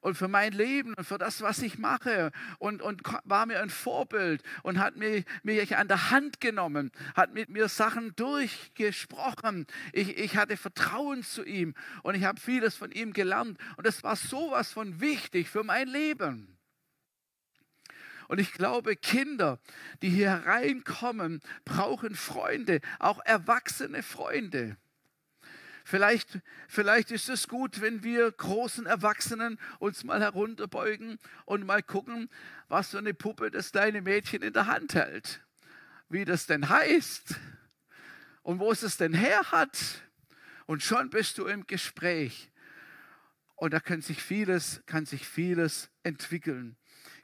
und 0.00 0.14
für 0.14 0.28
mein 0.28 0.52
Leben 0.52 0.94
und 0.94 1.04
für 1.04 1.18
das, 1.18 1.42
was 1.42 1.60
ich 1.62 1.78
mache 1.78 2.32
und, 2.58 2.82
und 2.82 3.02
war 3.24 3.46
mir 3.46 3.60
ein 3.60 3.70
Vorbild 3.70 4.42
und 4.62 4.78
hat 4.78 4.96
mich, 4.96 5.24
mich 5.42 5.76
an 5.76 5.88
der 5.88 6.10
Hand 6.10 6.40
genommen, 6.40 6.90
hat 7.14 7.34
mit 7.34 7.48
mir 7.48 7.68
Sachen 7.68 8.14
durchgesprochen. 8.16 9.66
Ich, 9.92 10.16
ich 10.16 10.36
hatte 10.36 10.56
Vertrauen 10.56 11.22
zu 11.22 11.44
ihm 11.44 11.74
und 12.02 12.14
ich 12.14 12.24
habe 12.24 12.40
vieles 12.40 12.74
von 12.74 12.90
ihm 12.92 13.12
gelernt 13.12 13.58
und 13.76 13.86
es 13.86 14.02
war 14.02 14.16
sowas 14.16 14.72
von 14.72 15.00
wichtig 15.00 15.48
für 15.48 15.64
mein 15.64 15.88
Leben. 15.88 16.56
Und 18.28 18.38
ich 18.38 18.52
glaube, 18.52 18.94
Kinder, 18.94 19.58
die 20.02 20.08
hier 20.08 20.30
reinkommen, 20.30 21.40
brauchen 21.64 22.14
Freunde, 22.14 22.80
auch 23.00 23.18
erwachsene 23.24 24.04
Freunde. 24.04 24.76
Vielleicht, 25.84 26.40
vielleicht 26.68 27.10
ist 27.10 27.28
es 27.28 27.48
gut, 27.48 27.80
wenn 27.80 28.02
wir 28.02 28.30
großen 28.30 28.86
Erwachsenen 28.86 29.58
uns 29.78 30.04
mal 30.04 30.20
herunterbeugen 30.20 31.18
und 31.44 31.66
mal 31.66 31.82
gucken, 31.82 32.28
was 32.68 32.90
für 32.90 32.98
eine 32.98 33.14
Puppe 33.14 33.50
das 33.50 33.72
kleine 33.72 34.02
Mädchen 34.02 34.42
in 34.42 34.52
der 34.52 34.66
Hand 34.66 34.94
hält. 34.94 35.40
Wie 36.08 36.24
das 36.24 36.46
denn 36.46 36.68
heißt 36.68 37.36
und 38.42 38.58
wo 38.58 38.72
es 38.72 38.82
es 38.82 38.96
denn 38.96 39.14
her 39.14 39.52
hat. 39.52 39.78
Und 40.66 40.82
schon 40.82 41.10
bist 41.10 41.38
du 41.38 41.46
im 41.46 41.66
Gespräch. 41.66 42.50
Und 43.56 43.74
da 43.74 43.80
kann 43.80 44.00
sich 44.00 44.22
vieles, 44.22 44.82
kann 44.86 45.04
sich 45.04 45.26
vieles 45.26 45.90
entwickeln. 46.02 46.76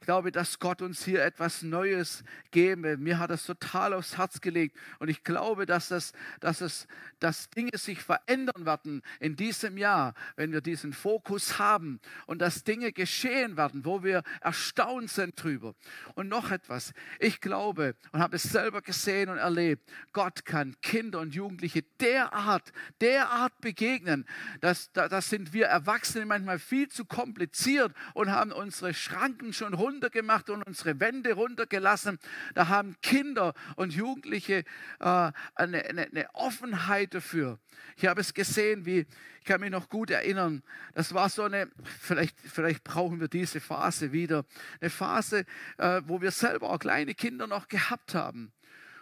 Glaube, 0.07 0.31
dass 0.31 0.59
Gott 0.59 0.81
uns 0.81 1.03
hier 1.03 1.21
etwas 1.21 1.63
Neues 1.63 2.23
gebe. 2.51 2.95
Mir 2.95 3.19
hat 3.19 3.29
das 3.29 3.45
total 3.45 3.93
aufs 3.93 4.17
Herz 4.17 4.39
gelegt. 4.39 4.77
Und 4.99 5.09
ich 5.09 5.25
glaube, 5.25 5.65
dass, 5.65 5.89
das, 5.89 6.13
dass, 6.39 6.61
es, 6.61 6.87
dass 7.19 7.49
Dinge 7.49 7.77
sich 7.77 8.01
verändern 8.01 8.65
werden 8.65 9.01
in 9.19 9.35
diesem 9.35 9.77
Jahr, 9.77 10.13
wenn 10.37 10.53
wir 10.53 10.61
diesen 10.61 10.93
Fokus 10.93 11.59
haben 11.59 11.99
und 12.25 12.39
dass 12.39 12.63
Dinge 12.63 12.93
geschehen 12.93 13.57
werden, 13.57 13.83
wo 13.83 14.01
wir 14.01 14.23
erstaunt 14.39 15.09
sind 15.09 15.43
drüber. 15.43 15.75
Und 16.15 16.29
noch 16.29 16.51
etwas. 16.51 16.93
Ich 17.19 17.41
glaube 17.41 17.97
und 18.13 18.21
habe 18.21 18.37
es 18.37 18.43
selber 18.43 18.81
gesehen 18.81 19.27
und 19.27 19.39
erlebt, 19.39 19.91
Gott 20.13 20.45
kann 20.45 20.79
Kinder 20.81 21.19
und 21.19 21.35
Jugendliche 21.35 21.83
derart, 21.99 22.71
derart 23.01 23.59
begegnen. 23.59 24.25
Das, 24.61 24.89
das 24.93 25.29
sind 25.29 25.51
wir 25.51 25.65
Erwachsene 25.65 26.25
manchmal 26.25 26.59
viel 26.59 26.87
zu 26.87 27.03
kompliziert 27.03 27.93
und 28.13 28.31
haben 28.31 28.53
unsere 28.53 28.93
Schranken 28.93 29.51
schon 29.51 29.73
runtergemacht 29.97 30.49
und 30.51 30.61
unsere 30.63 30.99
Wände 30.99 31.33
runtergelassen. 31.33 32.19
Da 32.53 32.67
haben 32.67 32.95
Kinder 33.01 33.53
und 33.75 33.93
Jugendliche 33.93 34.63
äh, 34.99 35.31
eine, 35.55 35.85
eine, 35.85 36.05
eine 36.05 36.27
Offenheit 36.33 37.15
dafür. 37.15 37.57
Ich 37.95 38.05
habe 38.05 38.21
es 38.21 38.35
gesehen, 38.35 38.85
wie, 38.85 39.07
ich 39.39 39.45
kann 39.45 39.59
mich 39.59 39.71
noch 39.71 39.89
gut 39.89 40.11
erinnern, 40.11 40.61
das 40.93 41.15
war 41.15 41.29
so 41.29 41.43
eine, 41.43 41.71
vielleicht, 41.99 42.39
vielleicht 42.39 42.83
brauchen 42.83 43.19
wir 43.19 43.27
diese 43.27 43.59
Phase 43.59 44.11
wieder, 44.11 44.45
eine 44.81 44.91
Phase, 44.91 45.45
äh, 45.77 46.01
wo 46.05 46.21
wir 46.21 46.31
selber 46.31 46.69
auch 46.69 46.79
kleine 46.79 47.15
Kinder 47.15 47.47
noch 47.47 47.67
gehabt 47.67 48.13
haben. 48.13 48.51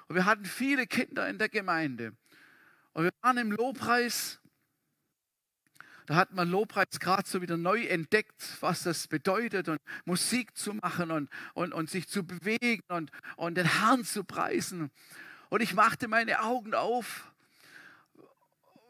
Und 0.08 0.16
wir 0.16 0.26
hatten 0.26 0.46
viele 0.46 0.88
Kinder 0.88 1.28
in 1.28 1.38
der 1.38 1.50
Gemeinde. 1.50 2.14
Und 2.94 3.04
wir 3.04 3.12
waren 3.22 3.38
im 3.38 3.52
Lobpreis 3.52 4.40
da 6.06 6.16
hat 6.16 6.34
man 6.34 6.50
Lobpreis 6.50 7.00
gerade 7.00 7.28
so 7.28 7.42
wieder 7.42 7.58
neu 7.58 7.86
entdeckt, 7.86 8.58
was 8.60 8.84
das 8.84 9.08
bedeutet 9.08 9.70
und 9.70 9.82
Musik 10.06 10.56
zu 10.56 10.74
machen 10.74 11.12
und, 11.12 11.30
und, 11.54 11.74
und 11.74 11.90
sich 11.90 12.08
zu 12.08 12.24
bewegen 12.24 12.84
und, 12.90 13.12
und 13.38 13.56
den 13.56 13.66
Herrn 13.80 14.04
zu 14.04 14.24
preisen. 14.24 14.92
Und 15.50 15.62
ich 15.62 15.74
machte 15.74 16.08
meine 16.08 16.42
Augen 16.42 16.74
auf 16.74 17.32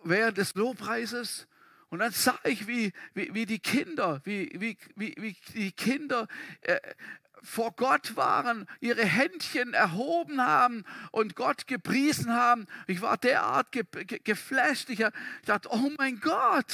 während 0.04 0.38
des 0.38 0.56
Lobpreises 0.56 1.48
und 1.90 2.00
dann 2.00 2.12
sah 2.12 2.38
ich, 2.44 2.68
wie, 2.68 2.92
wie, 3.14 3.34
wie 3.34 3.46
die 3.46 3.60
Kinder, 3.60 4.22
wie, 4.26 4.50
wie, 4.56 4.78
wie, 4.96 5.38
die 5.54 5.72
Kinder 5.72 6.28
äh, 6.62 6.80
vor 7.44 7.72
Gott 7.76 8.16
waren, 8.16 8.68
ihre 8.80 9.06
Händchen 9.06 9.74
erhoben 9.74 10.42
haben 10.42 10.84
und 11.12 11.36
Gott 11.36 11.68
gepriesen 11.68 12.34
haben. 12.34 12.68
Ich 12.88 13.02
war 13.02 13.18
derart 13.18 13.72
ge 13.72 13.84
ge 13.84 14.20
geflasht. 14.24 14.90
Ich 14.90 15.04
dachte, 15.46 15.70
oh 15.72 15.92
mein 15.98 16.20
Gott. 16.20 16.74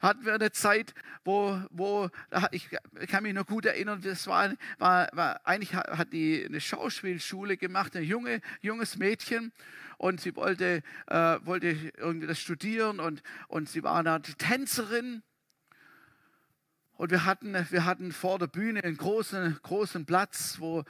Hatten 0.00 0.26
wir 0.26 0.34
eine 0.34 0.52
Zeit, 0.52 0.92
wo, 1.24 1.58
wo 1.70 2.10
ich 2.50 2.68
kann 3.08 3.22
mich 3.22 3.32
noch 3.32 3.46
gut 3.46 3.64
erinnern, 3.64 4.02
das 4.02 4.26
war, 4.26 4.52
war, 4.78 5.08
war 5.12 5.40
eigentlich 5.44 5.72
hat 5.74 6.12
die 6.12 6.44
eine 6.44 6.60
Schauspielschule 6.60 7.56
gemacht, 7.56 7.96
ein 7.96 8.04
junge, 8.04 8.42
junges 8.60 8.98
Mädchen 8.98 9.50
und 9.96 10.20
sie 10.20 10.36
wollte, 10.36 10.82
äh, 11.06 11.38
wollte 11.44 11.68
irgendwie 11.96 12.26
das 12.26 12.38
studieren 12.38 13.00
und, 13.00 13.22
und 13.48 13.68
sie 13.70 13.82
war 13.82 14.02
die 14.18 14.34
Tänzerin 14.34 15.22
und 16.96 17.10
wir 17.10 17.24
hatten, 17.24 17.54
wir 17.70 17.84
hatten 17.84 18.12
vor 18.12 18.38
der 18.38 18.46
Bühne 18.46 18.82
einen 18.84 18.96
großen, 18.96 19.58
großen 19.62 20.06
Platz, 20.06 20.56
wo, 20.58 20.84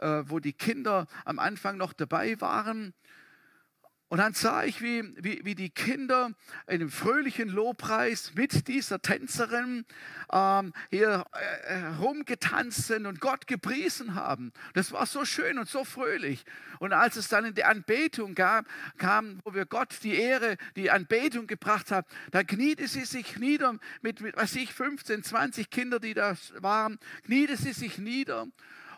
äh, 0.00 0.24
wo 0.26 0.40
die 0.40 0.52
Kinder 0.52 1.06
am 1.24 1.38
Anfang 1.38 1.76
noch 1.76 1.92
dabei 1.92 2.40
waren. 2.40 2.94
Und 4.10 4.18
dann 4.18 4.34
sah 4.34 4.64
ich, 4.64 4.82
wie, 4.82 5.04
wie, 5.22 5.44
wie 5.44 5.54
die 5.54 5.70
Kinder 5.70 6.32
in 6.66 6.80
einem 6.80 6.90
fröhlichen 6.90 7.48
Lobpreis 7.48 8.34
mit 8.34 8.66
dieser 8.66 9.00
Tänzerin 9.00 9.84
ähm, 10.32 10.72
hier 10.90 11.24
äh, 11.68 11.86
rumgetanzt 12.00 12.88
sind 12.88 13.06
und 13.06 13.20
Gott 13.20 13.46
gepriesen 13.46 14.16
haben. 14.16 14.52
Das 14.74 14.90
war 14.90 15.06
so 15.06 15.24
schön 15.24 15.60
und 15.60 15.68
so 15.68 15.84
fröhlich. 15.84 16.44
Und 16.80 16.92
als 16.92 17.14
es 17.14 17.28
dann 17.28 17.44
in 17.44 17.54
die 17.54 17.62
Anbetung 17.62 18.34
gab, 18.34 18.66
kam, 18.98 19.38
wo 19.44 19.54
wir 19.54 19.64
Gott 19.64 19.94
die 20.02 20.16
Ehre, 20.16 20.56
die 20.74 20.90
Anbetung 20.90 21.46
gebracht 21.46 21.92
haben, 21.92 22.06
da 22.32 22.42
kniete 22.42 22.88
sie 22.88 23.04
sich 23.04 23.36
nieder 23.36 23.78
mit, 24.02 24.22
mit 24.22 24.36
was 24.36 24.56
ich, 24.56 24.74
15, 24.74 25.22
20 25.22 25.70
Kinder, 25.70 26.00
die 26.00 26.14
da 26.14 26.36
waren, 26.58 26.98
kniete 27.26 27.56
sie 27.56 27.72
sich 27.72 27.98
nieder. 27.98 28.48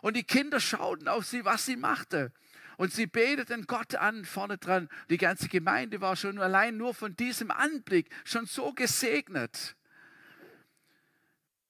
Und 0.01 0.17
die 0.17 0.23
Kinder 0.23 0.59
schauten 0.59 1.07
auf 1.07 1.27
sie, 1.27 1.45
was 1.45 1.67
sie 1.67 1.77
machte. 1.77 2.31
Und 2.77 2.93
sie 2.93 3.07
beteten 3.07 3.65
Gott 3.67 3.95
an 3.95 4.25
vorne 4.25 4.57
dran. 4.57 4.89
Die 5.09 5.17
ganze 5.17 5.47
Gemeinde 5.47 6.01
war 6.01 6.15
schon 6.15 6.39
allein 6.39 6.77
nur 6.77 6.93
von 6.93 7.15
diesem 7.15 7.51
Anblick 7.51 8.09
schon 8.25 8.45
so 8.45 8.73
gesegnet. 8.73 9.75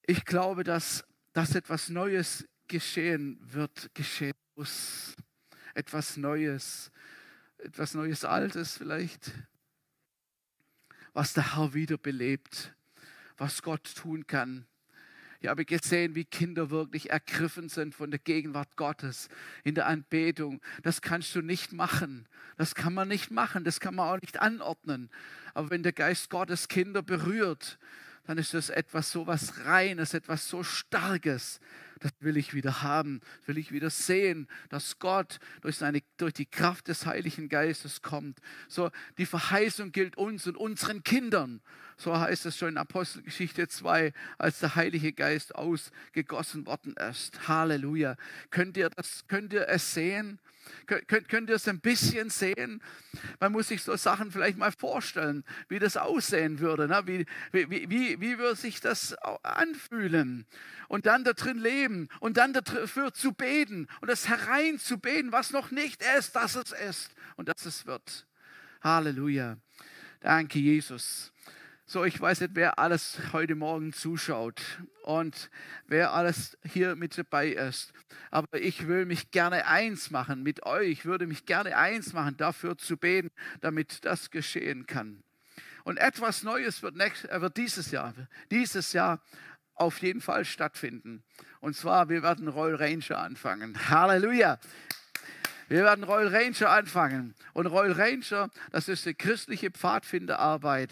Ich 0.06 0.24
glaube, 0.24 0.64
dass, 0.64 1.04
dass 1.32 1.54
etwas 1.54 1.88
Neues 1.88 2.46
geschehen 2.68 3.38
wird, 3.40 3.90
geschehen 3.94 4.34
muss. 4.54 5.14
Etwas 5.74 6.16
Neues, 6.16 6.90
etwas 7.58 7.94
Neues 7.94 8.24
Altes 8.24 8.76
vielleicht, 8.76 9.32
was 11.12 11.32
der 11.32 11.56
Herr 11.56 11.74
wiederbelebt, 11.74 12.74
was 13.36 13.62
Gott 13.62 13.94
tun 13.96 14.26
kann. 14.26 14.66
Ich 15.44 15.50
habe 15.50 15.66
gesehen, 15.66 16.14
wie 16.14 16.24
Kinder 16.24 16.70
wirklich 16.70 17.10
ergriffen 17.10 17.68
sind 17.68 17.94
von 17.94 18.10
der 18.10 18.18
Gegenwart 18.18 18.78
Gottes 18.78 19.28
in 19.62 19.74
der 19.74 19.84
Anbetung. 19.84 20.62
Das 20.82 21.02
kannst 21.02 21.34
du 21.34 21.42
nicht 21.42 21.70
machen. 21.70 22.26
Das 22.56 22.74
kann 22.74 22.94
man 22.94 23.08
nicht 23.08 23.30
machen. 23.30 23.62
Das 23.62 23.78
kann 23.78 23.94
man 23.94 24.08
auch 24.08 24.20
nicht 24.22 24.40
anordnen. 24.40 25.10
Aber 25.52 25.68
wenn 25.68 25.82
der 25.82 25.92
Geist 25.92 26.30
Gottes 26.30 26.68
Kinder 26.68 27.02
berührt, 27.02 27.78
dann 28.26 28.38
ist 28.38 28.54
das 28.54 28.70
etwas 28.70 29.12
so 29.12 29.26
was 29.26 29.66
Reines, 29.66 30.14
etwas 30.14 30.48
so 30.48 30.62
Starkes. 30.62 31.60
Das 32.00 32.12
will 32.20 32.38
ich 32.38 32.54
wieder 32.54 32.82
haben, 32.82 33.20
das 33.40 33.48
will 33.48 33.58
ich 33.58 33.70
wieder 33.70 33.90
sehen, 33.90 34.48
dass 34.70 34.98
Gott 34.98 35.38
durch, 35.60 35.76
seine, 35.76 36.02
durch 36.16 36.32
die 36.32 36.46
Kraft 36.46 36.88
des 36.88 37.04
Heiligen 37.04 37.50
Geistes 37.50 38.00
kommt. 38.00 38.40
So, 38.68 38.90
die 39.18 39.26
Verheißung 39.26 39.92
gilt 39.92 40.16
uns 40.16 40.46
und 40.46 40.56
unseren 40.56 41.02
Kindern. 41.02 41.60
So 41.96 42.18
heißt 42.18 42.46
es 42.46 42.56
schon 42.56 42.70
in 42.70 42.78
Apostelgeschichte 42.78 43.68
2, 43.68 44.12
als 44.38 44.60
der 44.60 44.74
Heilige 44.74 45.12
Geist 45.12 45.54
ausgegossen 45.54 46.66
worden 46.66 46.94
ist. 46.94 47.48
Halleluja. 47.48 48.16
Könnt 48.50 48.76
ihr, 48.76 48.90
das, 48.90 49.24
könnt 49.28 49.52
ihr 49.52 49.68
es 49.68 49.94
sehen? 49.94 50.40
Könnt, 50.86 51.28
könnt 51.28 51.48
ihr 51.50 51.56
es 51.56 51.68
ein 51.68 51.80
bisschen 51.80 52.30
sehen? 52.30 52.82
Man 53.40 53.52
muss 53.52 53.68
sich 53.68 53.82
so 53.82 53.96
Sachen 53.96 54.32
vielleicht 54.32 54.58
mal 54.58 54.72
vorstellen, 54.72 55.44
wie 55.68 55.78
das 55.78 55.96
aussehen 55.96 56.58
würde. 56.58 56.88
Ne? 56.88 57.02
Wie, 57.06 57.26
wie, 57.52 57.90
wie, 57.90 58.20
wie 58.20 58.38
würde 58.38 58.56
sich 58.56 58.80
das 58.80 59.14
anfühlen? 59.42 60.46
Und 60.88 61.06
dann 61.06 61.24
da 61.24 61.32
drin 61.32 61.58
leben 61.58 62.08
und 62.20 62.36
dann 62.36 62.52
dafür 62.52 63.12
zu 63.12 63.32
beten 63.32 63.88
und 64.00 64.08
das 64.08 64.28
hereinzubeten, 64.28 65.32
was 65.32 65.52
noch 65.52 65.70
nicht 65.70 66.02
ist, 66.18 66.36
dass 66.36 66.56
es 66.56 66.72
ist 66.72 67.14
und 67.36 67.48
dass 67.48 67.64
es 67.66 67.86
wird. 67.86 68.26
Halleluja. 68.82 69.56
Danke, 70.20 70.58
Jesus. 70.58 71.32
So, 71.86 72.02
ich 72.02 72.18
weiß 72.18 72.40
nicht, 72.40 72.54
wer 72.54 72.78
alles 72.78 73.18
heute 73.34 73.54
Morgen 73.54 73.92
zuschaut 73.92 74.62
und 75.02 75.50
wer 75.86 76.14
alles 76.14 76.56
hier 76.64 76.96
mit 76.96 77.18
dabei 77.18 77.48
ist. 77.48 77.92
Aber 78.30 78.58
ich 78.58 78.86
will 78.88 79.04
mich 79.04 79.30
gerne 79.32 79.66
eins 79.66 80.10
machen 80.10 80.42
mit 80.42 80.64
euch. 80.64 80.88
Ich 80.88 81.04
würde 81.04 81.26
mich 81.26 81.44
gerne 81.44 81.76
eins 81.76 82.14
machen, 82.14 82.38
dafür 82.38 82.78
zu 82.78 82.96
beten, 82.96 83.30
damit 83.60 84.02
das 84.06 84.30
geschehen 84.30 84.86
kann. 84.86 85.22
Und 85.84 85.98
etwas 85.98 86.42
Neues 86.42 86.82
wird, 86.82 86.96
nächst, 86.96 87.26
äh, 87.26 87.42
wird 87.42 87.58
dieses 87.58 87.90
Jahr, 87.90 88.14
dieses 88.50 88.94
Jahr 88.94 89.20
auf 89.74 89.98
jeden 90.00 90.22
Fall 90.22 90.46
stattfinden. 90.46 91.22
Und 91.60 91.76
zwar, 91.76 92.08
wir 92.08 92.22
werden 92.22 92.48
Roll 92.48 92.76
Ranger 92.76 93.18
anfangen. 93.18 93.90
Halleluja! 93.90 94.58
Wir 95.68 95.84
werden 95.84 96.04
Roll 96.04 96.28
Ranger 96.28 96.70
anfangen. 96.70 97.34
Und 97.52 97.66
Roll 97.66 97.92
Ranger, 97.92 98.48
das 98.70 98.88
ist 98.88 99.06
eine 99.06 99.14
christliche 99.14 99.70
Pfadfinderarbeit. 99.70 100.90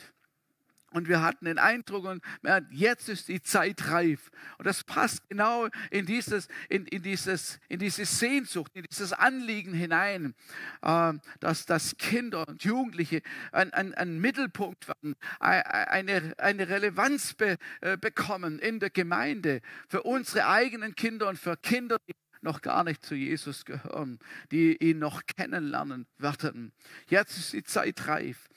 Und 0.93 1.09
wir 1.09 1.22
hatten 1.22 1.47
den 1.47 1.59
Eindruck, 1.59 2.05
und 2.05 2.22
jetzt 2.70 3.09
ist 3.09 3.28
die 3.28 3.43
Zeit 3.43 3.88
reif. 3.88 4.30
Und 4.59 4.66
das 4.66 4.84
passt 4.84 5.28
genau 5.28 5.68
in, 5.90 6.07
dieses, 6.07 6.49
in, 6.68 6.86
in, 6.86 7.03
dieses, 7.03 7.59
in 7.68 7.78
diese 7.78 8.05
Sehnsucht, 8.05 8.72
in 8.74 8.84
dieses 8.84 9.12
Anliegen 9.12 9.72
hinein, 9.72 10.34
äh, 10.82 11.14
dass, 11.40 11.66
dass 11.66 11.97
Kinder 11.97 12.47
und 12.47 12.64
Jugendliche 12.64 13.22
einen 13.53 14.20
Mittelpunkt 14.20 14.88
werden, 14.88 15.14
eine, 15.40 16.34
eine 16.38 16.68
Relevanz 16.68 17.34
be, 17.34 17.57
äh, 17.80 17.97
bekommen 17.97 18.59
in 18.59 18.80
der 18.80 18.90
Gemeinde 18.90 19.61
für 19.88 20.03
unsere 20.03 20.47
eigenen 20.47 20.95
Kinder 20.95 21.28
und 21.28 21.38
für 21.38 21.57
Kinder, 21.57 21.99
die 22.07 22.14
noch 22.43 22.61
gar 22.61 22.84
nicht 22.84 23.05
zu 23.05 23.14
Jesus 23.14 23.64
gehören, 23.64 24.18
die 24.51 24.76
ihn 24.76 24.99
noch 24.99 25.22
kennenlernen 25.26 26.07
werden. 26.18 26.72
Jetzt 27.09 27.38
ist 27.38 27.53
die 27.53 27.62
Zeit 27.62 28.09
reif. 28.09 28.49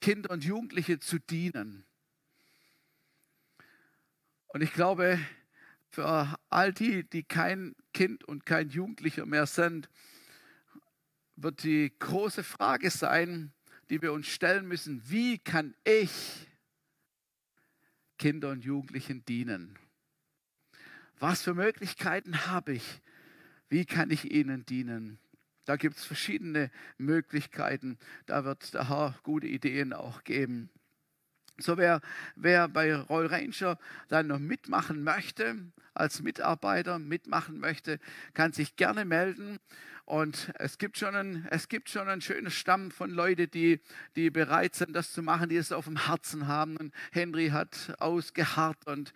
Kinder 0.00 0.30
und 0.30 0.44
Jugendliche 0.44 0.98
zu 0.98 1.18
dienen. 1.18 1.84
Und 4.48 4.62
ich 4.62 4.72
glaube, 4.72 5.18
für 5.90 6.36
all 6.48 6.72
die, 6.72 7.04
die 7.04 7.22
kein 7.22 7.74
Kind 7.92 8.24
und 8.24 8.46
kein 8.46 8.70
Jugendlicher 8.70 9.26
mehr 9.26 9.46
sind, 9.46 9.88
wird 11.36 11.62
die 11.62 11.92
große 11.98 12.42
Frage 12.42 12.90
sein, 12.90 13.52
die 13.88 14.02
wir 14.02 14.12
uns 14.12 14.28
stellen 14.28 14.66
müssen, 14.68 15.02
wie 15.10 15.38
kann 15.38 15.74
ich 15.84 16.46
Kinder 18.18 18.50
und 18.50 18.64
Jugendlichen 18.64 19.24
dienen? 19.24 19.78
Was 21.18 21.42
für 21.42 21.54
Möglichkeiten 21.54 22.46
habe 22.46 22.74
ich? 22.74 23.00
Wie 23.68 23.84
kann 23.84 24.10
ich 24.10 24.30
ihnen 24.30 24.64
dienen? 24.66 25.18
Da 25.70 25.76
gibt 25.76 25.98
es 25.98 26.04
verschiedene 26.04 26.68
Möglichkeiten. 26.98 27.96
Da 28.26 28.44
wird 28.44 28.74
der 28.74 28.88
Herr 28.88 29.14
gute 29.22 29.46
Ideen 29.46 29.92
auch 29.92 30.24
geben. 30.24 30.68
So 31.58 31.78
wer, 31.78 32.00
wer 32.34 32.66
bei 32.66 32.92
Roll 32.92 33.26
Ranger 33.26 33.78
dann 34.08 34.26
noch 34.26 34.40
mitmachen 34.40 35.04
möchte, 35.04 35.54
als 35.94 36.22
Mitarbeiter 36.22 36.98
mitmachen 36.98 37.60
möchte, 37.60 38.00
kann 38.34 38.52
sich 38.52 38.74
gerne 38.74 39.04
melden. 39.04 39.60
Und 40.10 40.50
es 40.58 40.78
gibt 40.78 40.98
schon 40.98 41.14
ein, 41.14 41.46
es 41.52 41.68
gibt 41.68 41.88
schon 41.88 42.08
einen 42.08 42.20
schönen 42.20 42.50
Stamm 42.50 42.90
von 42.90 43.10
Leuten, 43.10 43.48
die, 43.48 43.78
die 44.16 44.30
bereit 44.30 44.74
sind, 44.74 44.92
das 44.92 45.12
zu 45.12 45.22
machen, 45.22 45.48
die 45.48 45.56
es 45.56 45.70
auf 45.70 45.84
dem 45.84 46.06
Herzen 46.08 46.48
haben. 46.48 46.76
Und 46.78 46.92
Henry 47.12 47.50
hat 47.50 47.94
ausgeharrt 48.00 48.88
und 48.88 49.14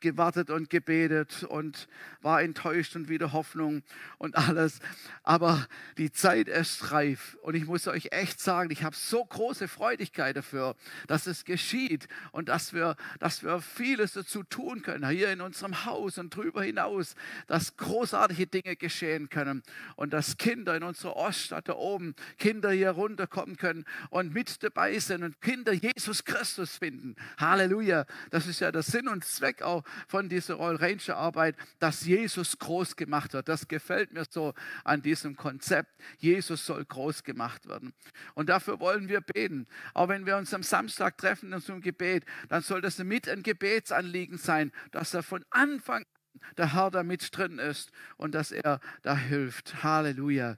gewartet 0.00 0.50
und 0.50 0.70
gebetet 0.70 1.44
und 1.44 1.88
war 2.20 2.42
enttäuscht 2.42 2.96
und 2.96 3.08
wieder 3.08 3.32
Hoffnung 3.32 3.82
und 4.18 4.36
alles. 4.36 4.80
Aber 5.22 5.66
die 5.98 6.12
Zeit 6.12 6.48
ist 6.48 6.92
reif 6.92 7.36
und 7.42 7.54
ich 7.54 7.64
muss 7.64 7.88
euch 7.88 8.08
echt 8.12 8.40
sagen, 8.40 8.70
ich 8.70 8.82
habe 8.82 8.94
so 8.94 9.24
große 9.24 9.68
Freudigkeit 9.68 10.36
dafür, 10.36 10.76
dass 11.06 11.26
es 11.26 11.44
geschieht 11.44 12.08
und 12.32 12.48
dass 12.48 12.72
wir, 12.72 12.96
dass 13.18 13.42
wir 13.42 13.60
vieles 13.60 14.12
dazu 14.12 14.42
tun 14.42 14.82
können, 14.82 15.08
hier 15.08 15.32
in 15.32 15.40
unserem 15.40 15.84
Haus 15.84 16.18
und 16.18 16.34
darüber 16.34 16.62
hinaus, 16.62 17.14
dass 17.46 17.76
großartige 17.76 18.46
Dinge 18.46 18.76
geschehen 18.76 19.28
können 19.28 19.62
und 19.96 20.12
dass 20.12 20.36
Kinder 20.36 20.76
in 20.76 20.82
unserer 20.82 21.16
Oststadt 21.16 21.68
da 21.68 21.74
oben, 21.74 22.14
Kinder 22.38 22.70
hier 22.70 22.90
runterkommen 22.90 23.56
können 23.56 23.84
und 24.10 24.32
mit 24.32 24.62
dabei 24.62 24.98
sind 24.98 25.22
und 25.22 25.40
Kinder 25.40 25.72
Jesus 25.72 26.24
Christus 26.24 26.76
finden. 26.76 27.16
Halleluja. 27.38 28.06
Das 28.30 28.46
ist 28.46 28.60
ja 28.60 28.70
der 28.72 28.82
Sinn 28.82 29.08
und 29.08 29.24
Zweck 29.24 29.62
auch 29.62 29.84
von 30.08 30.28
dieser 30.28 30.54
Royal 30.54 30.76
Ranger 30.76 31.16
Arbeit, 31.16 31.56
dass 31.78 32.04
Jesus 32.04 32.58
groß 32.58 32.96
gemacht 32.96 33.32
wird. 33.32 33.48
Das 33.48 33.68
gefällt 33.68 34.12
mir 34.12 34.24
so 34.28 34.54
an 34.84 35.02
diesem 35.02 35.36
Konzept. 35.36 35.90
Jesus 36.18 36.66
soll 36.66 36.84
groß 36.84 37.24
gemacht 37.24 37.66
werden. 37.68 37.94
Und 38.34 38.48
dafür 38.48 38.80
wollen 38.80 39.08
wir 39.08 39.20
beten. 39.20 39.66
Auch 39.94 40.08
wenn 40.08 40.26
wir 40.26 40.36
uns 40.36 40.52
am 40.52 40.62
Samstag 40.62 41.18
treffen 41.18 41.52
unserem 41.52 41.80
Gebet, 41.80 42.24
dann 42.48 42.62
soll 42.62 42.80
das 42.80 42.98
mit 42.98 43.28
ein 43.28 43.42
Gebetsanliegen 43.42 44.38
sein, 44.38 44.72
dass 44.90 45.14
er 45.14 45.22
von 45.22 45.44
Anfang 45.50 46.02
an 46.02 46.13
der 46.56 46.74
Herr 46.74 46.90
da 46.90 47.02
mit 47.02 47.36
drin 47.36 47.58
ist 47.58 47.90
und 48.16 48.34
dass 48.34 48.52
er 48.52 48.80
da 49.02 49.16
hilft. 49.16 49.82
Halleluja. 49.82 50.56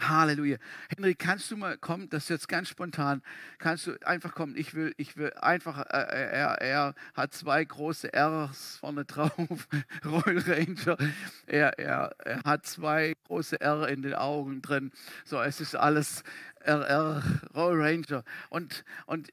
Halleluja. 0.00 0.56
Henry, 0.88 1.14
kannst 1.14 1.50
du 1.50 1.56
mal 1.56 1.78
kommen? 1.78 2.08
Das 2.10 2.24
ist 2.24 2.28
jetzt 2.28 2.48
ganz 2.48 2.68
spontan. 2.68 3.22
Kannst 3.58 3.86
du 3.86 3.96
einfach 4.04 4.34
kommen? 4.34 4.56
Ich 4.56 4.74
will, 4.74 4.92
ich 4.96 5.16
will 5.16 5.32
einfach, 5.34 5.78
äh, 5.86 5.98
äh 5.98 6.30
er, 6.32 6.60
er 6.60 6.94
hat 7.14 7.32
zwei 7.32 7.64
große 7.64 8.12
R's 8.12 8.78
vorne 8.78 9.04
drauf. 9.04 9.30
Royal 10.04 10.38
Ranger. 10.38 10.98
Er, 11.46 11.78
er, 11.78 12.10
er 12.24 12.42
hat 12.42 12.66
zwei 12.66 13.14
große 13.28 13.60
R 13.60 13.88
in 13.88 14.02
den 14.02 14.14
Augen 14.14 14.62
drin. 14.62 14.90
So, 15.24 15.40
es 15.40 15.60
ist 15.60 15.76
alles 15.76 16.24
RR, 16.66 17.22
Royal 17.54 17.80
Ranger. 17.80 18.24
Und, 18.50 18.84
und 19.06 19.30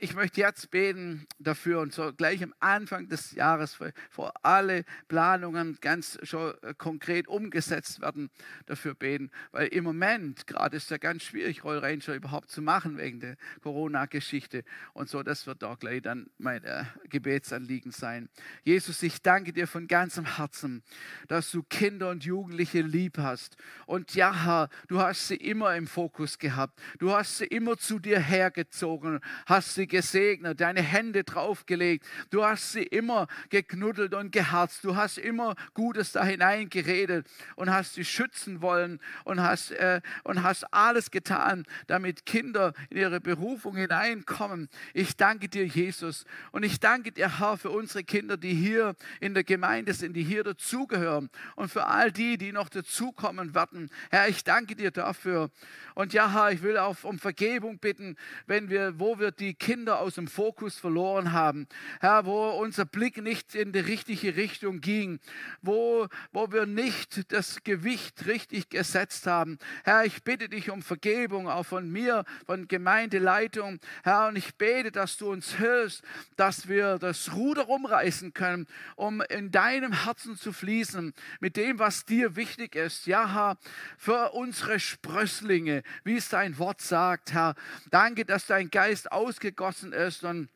ich 0.00 0.14
möchte 0.14 0.40
jetzt 0.40 0.70
beten 0.70 1.26
dafür 1.38 1.80
und 1.80 1.92
so 1.92 2.12
gleich 2.14 2.42
am 2.42 2.54
Anfang 2.58 3.08
des 3.08 3.32
Jahres 3.32 3.76
vor 4.08 4.32
alle 4.42 4.84
Planungen 5.08 5.76
ganz 5.82 6.18
schon 6.22 6.54
äh, 6.62 6.72
konkret 6.74 7.28
umgesetzt 7.28 8.00
werden, 8.00 8.30
dafür 8.64 8.94
beten, 8.94 9.30
weil 9.52 9.68
im 9.68 9.84
Moment 9.84 10.46
gerade 10.46 10.78
ist 10.78 10.90
ja 10.90 10.96
ganz 10.96 11.22
schwierig, 11.22 11.64
Roll 11.64 11.78
Ranger 11.78 12.14
überhaupt 12.14 12.50
zu 12.50 12.62
machen 12.62 12.96
wegen 12.96 13.20
der 13.20 13.36
Corona-Geschichte 13.62 14.64
und 14.94 15.10
so, 15.10 15.22
das 15.22 15.46
wird 15.46 15.62
auch 15.64 15.78
gleich 15.78 16.00
dann 16.00 16.30
mein 16.38 16.64
äh, 16.64 16.84
Gebetsanliegen 17.10 17.92
sein. 17.92 18.30
Jesus, 18.64 19.02
ich 19.02 19.20
danke 19.20 19.52
dir 19.52 19.66
von 19.66 19.86
ganzem 19.86 20.36
Herzen, 20.36 20.82
dass 21.28 21.50
du 21.50 21.62
Kinder 21.62 22.08
und 22.08 22.24
Jugendliche 22.24 22.80
lieb 22.80 23.18
hast. 23.18 23.56
Und 23.84 24.14
ja, 24.14 24.44
Herr, 24.44 24.70
du 24.88 24.98
hast 25.00 25.28
sie 25.28 25.36
immer 25.36 25.76
im 25.76 25.86
Fokus 25.86 26.38
gehabt, 26.38 26.80
du 26.98 27.12
hast 27.12 27.38
sie 27.38 27.46
immer 27.46 27.76
zu 27.76 27.98
dir 27.98 28.18
hergezogen, 28.18 29.20
hast 29.44 29.74
sie 29.74 29.89
gesegnet, 29.90 30.60
deine 30.60 30.80
Hände 30.80 31.24
draufgelegt. 31.24 32.06
Du 32.30 32.44
hast 32.44 32.72
sie 32.72 32.82
immer 32.82 33.26
geknuddelt 33.50 34.14
und 34.14 34.32
geharzt. 34.32 34.82
Du 34.84 34.96
hast 34.96 35.18
immer 35.18 35.54
Gutes 35.74 36.12
da 36.12 36.24
hineingeredet 36.24 37.26
und 37.56 37.70
hast 37.70 37.94
sie 37.94 38.04
schützen 38.04 38.62
wollen 38.62 39.00
und 39.24 39.42
hast, 39.42 39.72
äh, 39.72 40.00
und 40.24 40.42
hast 40.42 40.72
alles 40.72 41.10
getan, 41.10 41.66
damit 41.86 42.24
Kinder 42.24 42.72
in 42.88 42.96
ihre 42.96 43.20
Berufung 43.20 43.76
hineinkommen. 43.76 44.68
Ich 44.94 45.16
danke 45.16 45.48
dir, 45.48 45.66
Jesus. 45.66 46.24
Und 46.52 46.62
ich 46.62 46.80
danke 46.80 47.12
dir, 47.12 47.38
Herr, 47.38 47.58
für 47.58 47.70
unsere 47.70 48.04
Kinder, 48.04 48.36
die 48.36 48.54
hier 48.54 48.94
in 49.20 49.34
der 49.34 49.44
Gemeinde 49.44 49.92
sind, 49.92 50.14
die 50.14 50.22
hier 50.22 50.44
dazugehören. 50.44 51.28
Und 51.56 51.70
für 51.70 51.86
all 51.86 52.12
die, 52.12 52.38
die 52.38 52.52
noch 52.52 52.68
dazukommen 52.68 53.54
werden. 53.54 53.90
Herr, 54.10 54.28
ich 54.28 54.44
danke 54.44 54.76
dir 54.76 54.90
dafür. 54.90 55.50
Und 55.94 56.12
ja, 56.12 56.32
Herr, 56.32 56.52
ich 56.52 56.62
will 56.62 56.78
auch 56.78 57.02
um 57.02 57.18
Vergebung 57.18 57.78
bitten, 57.78 58.16
wenn 58.46 58.70
wir, 58.70 58.98
wo 58.98 59.18
wir 59.18 59.32
die 59.32 59.54
Kinder 59.54 59.79
aus 59.88 60.14
dem 60.14 60.28
Fokus 60.28 60.78
verloren 60.78 61.32
haben. 61.32 61.66
Herr, 62.00 62.26
wo 62.26 62.50
unser 62.50 62.84
Blick 62.84 63.22
nicht 63.22 63.54
in 63.54 63.72
die 63.72 63.80
richtige 63.80 64.36
Richtung 64.36 64.80
ging, 64.80 65.20
wo, 65.62 66.08
wo 66.32 66.52
wir 66.52 66.66
nicht 66.66 67.32
das 67.32 67.62
Gewicht 67.64 68.26
richtig 68.26 68.68
gesetzt 68.68 69.26
haben. 69.26 69.58
Herr, 69.84 70.04
ich 70.04 70.22
bitte 70.22 70.48
dich 70.48 70.70
um 70.70 70.82
Vergebung, 70.82 71.48
auch 71.48 71.64
von 71.64 71.90
mir, 71.90 72.24
von 72.46 72.68
Gemeindeleitung. 72.68 73.80
Herr, 74.02 74.28
und 74.28 74.36
ich 74.36 74.56
bete, 74.56 74.92
dass 74.92 75.16
du 75.16 75.30
uns 75.30 75.54
hilfst, 75.54 76.02
dass 76.36 76.68
wir 76.68 76.98
das 76.98 77.32
Ruder 77.32 77.62
rumreißen 77.62 78.34
können, 78.34 78.66
um 78.96 79.20
in 79.22 79.50
deinem 79.50 80.04
Herzen 80.04 80.36
zu 80.36 80.52
fließen, 80.52 81.14
mit 81.40 81.56
dem, 81.56 81.78
was 81.78 82.04
dir 82.04 82.36
wichtig 82.36 82.74
ist. 82.74 83.06
Ja, 83.06 83.32
Herr, 83.32 83.56
für 83.96 84.32
unsere 84.32 84.78
Sprösslinge, 84.80 85.82
wie 86.04 86.16
es 86.16 86.28
dein 86.28 86.58
Wort 86.58 86.80
sagt, 86.80 87.32
Herr. 87.32 87.54
Danke, 87.90 88.24
dass 88.24 88.46
dein 88.46 88.70
Geist 88.70 89.10
ausgegossen 89.10 89.69
ist 89.92 90.24
und 90.24 90.48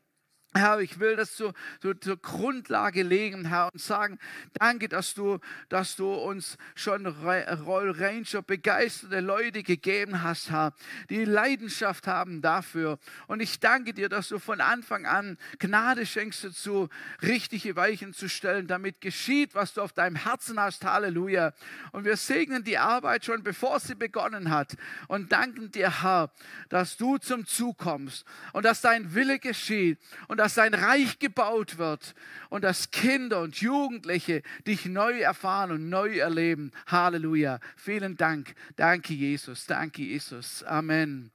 Herr, 0.56 0.78
ich 0.78 1.00
will 1.00 1.16
das 1.16 1.34
zur, 1.34 1.52
zur, 1.80 2.00
zur, 2.00 2.16
Grundlage 2.16 3.02
legen, 3.02 3.46
Herr, 3.46 3.70
und 3.72 3.80
sagen, 3.80 4.20
danke, 4.52 4.88
dass 4.88 5.12
du, 5.12 5.40
dass 5.68 5.96
du 5.96 6.12
uns 6.12 6.58
schon 6.76 7.06
Roll 7.06 7.90
Ranger 7.90 8.40
begeisterte 8.42 9.18
Leute 9.18 9.64
gegeben 9.64 10.22
hast, 10.22 10.52
Herr, 10.52 10.72
die 11.10 11.24
Leidenschaft 11.24 12.06
haben 12.06 12.40
dafür. 12.40 13.00
Und 13.26 13.40
ich 13.40 13.58
danke 13.58 13.94
dir, 13.94 14.08
dass 14.08 14.28
du 14.28 14.38
von 14.38 14.60
Anfang 14.60 15.06
an 15.06 15.38
Gnade 15.58 16.06
schenkst 16.06 16.44
dazu, 16.44 16.88
richtige 17.20 17.74
Weichen 17.74 18.12
zu 18.12 18.28
stellen, 18.28 18.68
damit 18.68 19.00
geschieht, 19.00 19.56
was 19.56 19.74
du 19.74 19.82
auf 19.82 19.92
deinem 19.92 20.14
Herzen 20.14 20.60
hast. 20.60 20.84
Halleluja. 20.84 21.52
Und 21.90 22.04
wir 22.04 22.16
segnen 22.16 22.62
die 22.62 22.78
Arbeit 22.78 23.24
schon, 23.24 23.42
bevor 23.42 23.80
sie 23.80 23.96
begonnen 23.96 24.50
hat. 24.50 24.76
Und 25.08 25.32
danken 25.32 25.72
dir, 25.72 26.02
Herr, 26.02 26.30
dass 26.68 26.96
du 26.96 27.18
zum 27.18 27.44
Zug 27.44 27.78
kommst 27.78 28.24
und 28.52 28.64
dass 28.64 28.82
dein 28.82 29.14
Wille 29.14 29.40
geschieht 29.40 29.98
und 30.28 30.43
dass 30.44 30.56
dein 30.56 30.74
Reich 30.74 31.18
gebaut 31.18 31.78
wird 31.78 32.14
und 32.50 32.64
dass 32.64 32.90
Kinder 32.90 33.40
und 33.40 33.62
Jugendliche 33.62 34.42
dich 34.66 34.84
neu 34.84 35.20
erfahren 35.20 35.70
und 35.70 35.88
neu 35.88 36.18
erleben. 36.18 36.70
Halleluja. 36.86 37.60
Vielen 37.76 38.18
Dank. 38.18 38.54
Danke, 38.76 39.14
Jesus. 39.14 39.64
Danke, 39.64 40.02
Jesus. 40.02 40.62
Amen. 40.64 41.30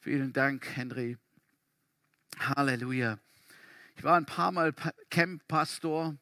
Vielen 0.00 0.34
Dank, 0.34 0.66
Henry. 0.76 1.16
Halleluja. 2.40 3.16
Ich 3.96 4.04
war 4.04 4.18
ein 4.18 4.26
paar 4.26 4.52
Mal 4.52 4.74
Camp-Pastor 5.08 6.14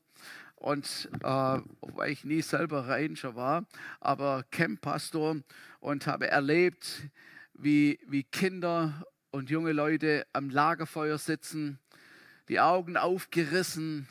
und 0.55 1.09
äh, 1.25 1.59
weil 1.81 2.13
ich 2.13 2.23
nie 2.23 2.43
selber 2.43 2.87
Ranger 2.87 3.35
war, 3.35 3.67
aber 3.99 4.45
Camp-Pastor 4.53 5.39
und 5.81 6.07
habe 6.07 6.29
erlebt, 6.29 7.09
wie, 7.55 7.99
wie 8.07 8.23
Kinder 8.23 9.05
und 9.33 9.51
junge 9.51 9.73
Leute 9.73 10.29
am 10.33 10.49
Lagerfeuer 10.49 11.19
sitzen 11.19 11.81
die 12.51 12.59
Augen 12.59 12.97
aufgerissen 12.97 14.09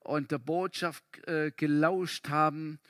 und 0.00 0.32
der 0.32 0.38
Botschaft 0.38 1.04
äh, 1.28 1.52
gelauscht 1.56 2.28
haben 2.28 2.80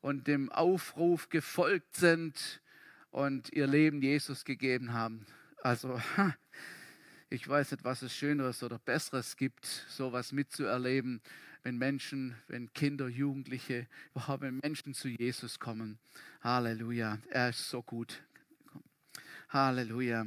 und 0.00 0.26
dem 0.28 0.50
Aufruf 0.50 1.28
gefolgt 1.28 1.94
sind 1.94 2.62
und 3.10 3.52
ihr 3.52 3.66
Leben 3.66 4.00
Jesus 4.00 4.46
gegeben 4.46 4.94
haben. 4.94 5.26
Also 5.62 6.00
ich 7.28 7.46
weiß 7.46 7.72
nicht, 7.72 7.84
was 7.84 8.00
es 8.00 8.14
Schöneres 8.14 8.62
oder 8.62 8.78
Besseres 8.78 9.36
gibt, 9.36 9.66
sowas 9.66 10.32
mitzuerleben, 10.32 11.20
wenn 11.62 11.76
Menschen, 11.76 12.34
wenn 12.48 12.72
Kinder, 12.72 13.08
Jugendliche, 13.08 13.86
überhaupt 14.12 14.40
wenn 14.40 14.56
Menschen 14.62 14.94
zu 14.94 15.08
Jesus 15.08 15.58
kommen. 15.58 15.98
Halleluja, 16.40 17.18
er 17.28 17.50
ist 17.50 17.68
so 17.68 17.82
gut. 17.82 18.22
Halleluja. 19.50 20.24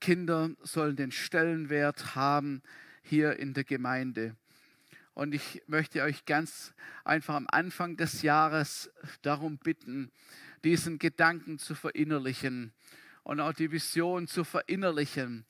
Kinder 0.00 0.50
sollen 0.62 0.94
den 0.94 1.10
Stellenwert 1.10 2.14
haben, 2.14 2.62
hier 3.04 3.38
in 3.38 3.54
der 3.54 3.64
Gemeinde. 3.64 4.34
Und 5.12 5.34
ich 5.34 5.62
möchte 5.68 6.02
euch 6.02 6.24
ganz 6.24 6.74
einfach 7.04 7.34
am 7.34 7.46
Anfang 7.48 7.96
des 7.96 8.22
Jahres 8.22 8.90
darum 9.22 9.58
bitten, 9.58 10.10
diesen 10.64 10.98
Gedanken 10.98 11.58
zu 11.58 11.74
verinnerlichen 11.74 12.72
und 13.22 13.40
auch 13.40 13.52
die 13.52 13.70
Vision 13.70 14.26
zu 14.26 14.42
verinnerlichen 14.42 15.44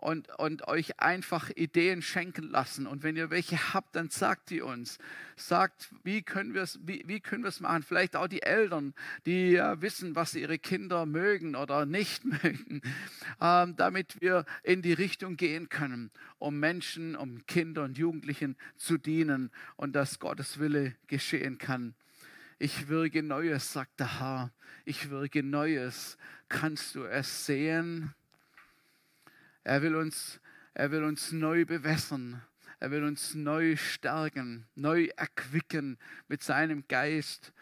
und, 0.00 0.30
und 0.38 0.66
euch 0.66 0.98
einfach 0.98 1.50
Ideen 1.50 2.00
schenken 2.00 2.48
lassen. 2.48 2.86
Und 2.86 3.02
wenn 3.02 3.16
ihr 3.16 3.28
welche 3.28 3.74
habt, 3.74 3.94
dann 3.94 4.08
sagt 4.08 4.48
die 4.48 4.62
uns. 4.62 4.98
Sagt, 5.36 5.90
wie 6.02 6.22
können 6.22 6.54
wir 6.54 6.62
es 6.62 6.80
wie, 6.82 7.04
wie 7.06 7.22
machen? 7.60 7.82
Vielleicht 7.82 8.16
auch 8.16 8.26
die 8.26 8.42
Eltern, 8.42 8.94
die 9.26 9.56
äh, 9.56 9.80
wissen, 9.82 10.16
was 10.16 10.34
ihre 10.34 10.58
Kinder 10.58 11.04
mögen 11.04 11.54
oder 11.54 11.84
nicht 11.84 12.24
mögen, 12.42 12.80
ähm, 13.42 13.76
damit 13.76 14.22
wir 14.22 14.46
in 14.62 14.80
die 14.80 14.94
Richtung 14.94 15.36
gehen 15.36 15.68
können, 15.68 16.10
um 16.38 16.58
Menschen, 16.58 17.14
um 17.14 17.46
Kinder 17.46 17.84
und 17.84 17.98
Jugendlichen 17.98 18.56
zu 18.76 18.96
dienen 18.96 19.50
und 19.76 19.92
dass 19.94 20.18
Gottes 20.18 20.58
Wille 20.58 20.94
geschehen 21.08 21.58
kann. 21.58 21.94
Ich 22.58 22.88
wirke 22.88 23.22
Neues, 23.22 23.72
sagt 23.74 24.00
der 24.00 24.18
Herr. 24.20 24.52
Ich 24.86 25.10
wirke 25.10 25.42
Neues. 25.42 26.16
Kannst 26.48 26.94
du 26.94 27.04
es 27.04 27.44
sehen? 27.44 28.14
Er 29.64 29.82
will 29.82 29.94
uns, 29.94 30.40
er 30.74 30.90
will 30.90 31.04
uns 31.04 31.32
neu 31.32 31.64
bewässern. 31.64 32.42
Er 32.80 32.90
will 32.90 33.04
uns 33.04 33.34
neu 33.34 33.76
stärken, 33.76 34.66
neu 34.74 35.08
erquicken 35.16 35.98
mit 36.28 36.42
seinem 36.42 36.88
Geist. 36.88 37.52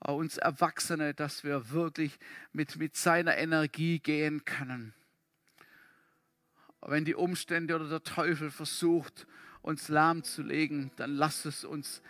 Uns 0.00 0.36
Erwachsene, 0.36 1.14
dass 1.14 1.44
wir 1.44 1.70
wirklich 1.70 2.18
mit, 2.52 2.76
mit 2.76 2.94
seiner 2.94 3.38
Energie 3.38 3.98
gehen 3.98 4.44
können. 4.44 4.92
Wenn 6.82 7.06
die 7.06 7.14
Umstände 7.14 7.74
oder 7.74 7.88
der 7.88 8.02
Teufel 8.02 8.50
versucht, 8.50 9.26
uns 9.62 9.88
lahmzulegen, 9.88 10.90
dann 10.96 11.16
lasst 11.16 11.46
es 11.46 11.64
uns, 11.64 12.02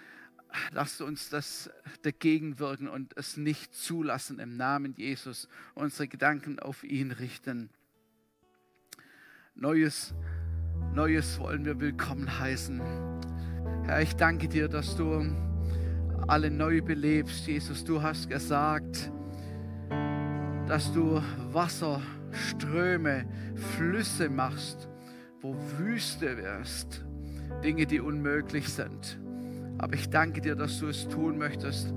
lasst 0.72 1.00
uns 1.00 1.30
das 1.30 1.70
dagegen 2.02 2.58
wirken 2.58 2.88
und 2.88 3.16
es 3.16 3.36
nicht 3.36 3.74
zulassen 3.74 4.40
im 4.40 4.56
Namen 4.56 4.94
Jesus, 4.94 5.48
unsere 5.74 6.08
Gedanken 6.08 6.58
auf 6.58 6.82
ihn 6.82 7.12
richten. 7.12 7.70
Neues, 9.58 10.14
Neues 10.94 11.40
wollen 11.40 11.64
wir 11.64 11.80
willkommen 11.80 12.38
heißen. 12.38 12.78
Herr, 13.84 14.02
ich 14.02 14.14
danke 14.14 14.48
dir, 14.48 14.68
dass 14.68 14.96
du 14.96 15.24
alle 16.26 16.50
neu 16.50 16.82
belebst. 16.82 17.46
Jesus, 17.46 17.82
du 17.82 18.02
hast 18.02 18.28
gesagt, 18.28 19.10
dass 20.68 20.92
du 20.92 21.22
Wasserströme, 21.52 23.24
Flüsse 23.78 24.28
machst, 24.28 24.90
wo 25.40 25.56
Wüste 25.78 26.36
wirst. 26.36 27.06
Dinge, 27.64 27.86
die 27.86 28.00
unmöglich 28.00 28.68
sind. 28.68 29.18
Aber 29.78 29.94
ich 29.94 30.10
danke 30.10 30.42
dir, 30.42 30.54
dass 30.54 30.80
du 30.80 30.88
es 30.88 31.08
tun 31.08 31.38
möchtest. 31.38 31.94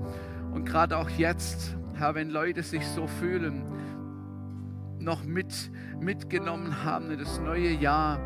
Und 0.54 0.64
gerade 0.64 0.96
auch 0.96 1.10
jetzt, 1.10 1.76
Herr, 1.92 2.14
wenn 2.14 2.30
Leute 2.30 2.62
sich 2.62 2.86
so 2.86 3.06
fühlen, 3.06 3.64
noch 5.00 5.24
mit, 5.24 5.70
mitgenommen 6.00 6.84
haben 6.84 7.10
in 7.10 7.18
das 7.18 7.40
neue 7.40 7.70
Jahr, 7.70 8.20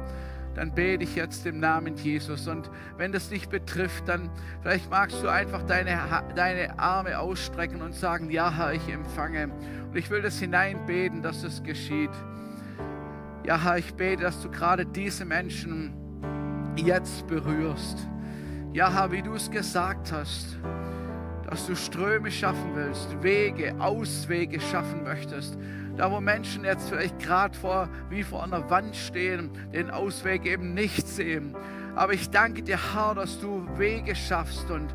dann 0.55 0.72
bete 0.72 1.03
ich 1.03 1.16
jetzt 1.16 1.47
im 1.47 1.59
Namen 1.59 1.97
Jesus. 1.97 2.47
Und 2.47 2.70
wenn 2.97 3.12
das 3.12 3.29
dich 3.29 3.49
betrifft, 3.49 4.09
dann 4.09 4.31
vielleicht 4.62 4.89
magst 4.91 5.22
du 5.22 5.29
einfach 5.29 5.62
deine, 5.62 5.99
deine 6.37 6.79
Arme 6.79 7.18
ausstrecken 7.18 7.83
und 7.83 7.95
sagen, 7.95 8.31
ja 8.31 8.53
Herr, 8.57 8.72
ich 8.72 8.89
empfange. 8.89 9.49
Und 9.89 9.97
ich 9.97 10.11
will 10.11 10.22
das 10.22 10.39
hineinbeten, 10.39 11.22
dass 11.22 11.43
es 11.43 11.62
geschieht. 11.62 12.11
Ja 13.45 13.62
Herr, 13.62 13.79
ich 13.79 13.95
bete, 13.95 14.22
dass 14.22 14.41
du 14.43 14.51
gerade 14.51 14.87
diese 14.87 15.25
Menschen 15.25 15.93
jetzt 16.77 17.27
berührst. 17.27 18.09
Ja 18.72 18.93
Herr, 18.93 19.11
wie 19.12 19.22
du 19.22 19.35
es 19.35 19.51
gesagt 19.51 20.12
hast, 20.12 20.59
dass 21.49 21.66
du 21.66 21.77
Ströme 21.77 22.31
schaffen 22.31 22.75
willst, 22.75 23.22
Wege, 23.22 23.75
Auswege 23.79 24.61
schaffen 24.61 25.05
möchtest. 25.05 25.59
Da, 25.97 26.11
wo 26.11 26.20
Menschen 26.20 26.64
jetzt 26.64 26.88
vielleicht 26.88 27.18
gerade 27.20 27.57
vor, 27.57 27.88
wie 28.11 28.22
vor 28.22 28.42
einer 28.42 28.68
Wand 28.68 28.97
stehen, 28.97 29.51
den 29.72 29.90
Ausweg 29.90 30.45
eben 30.45 30.74
nicht 30.74 31.07
sehen. 31.07 31.55
Aber 31.95 32.12
ich 32.12 32.30
danke 32.30 32.62
dir, 32.62 32.78
Herr, 32.95 33.14
dass 33.14 33.40
du 33.40 33.66
Wege 33.76 34.16
schaffst 34.16 34.70
und 34.70 34.92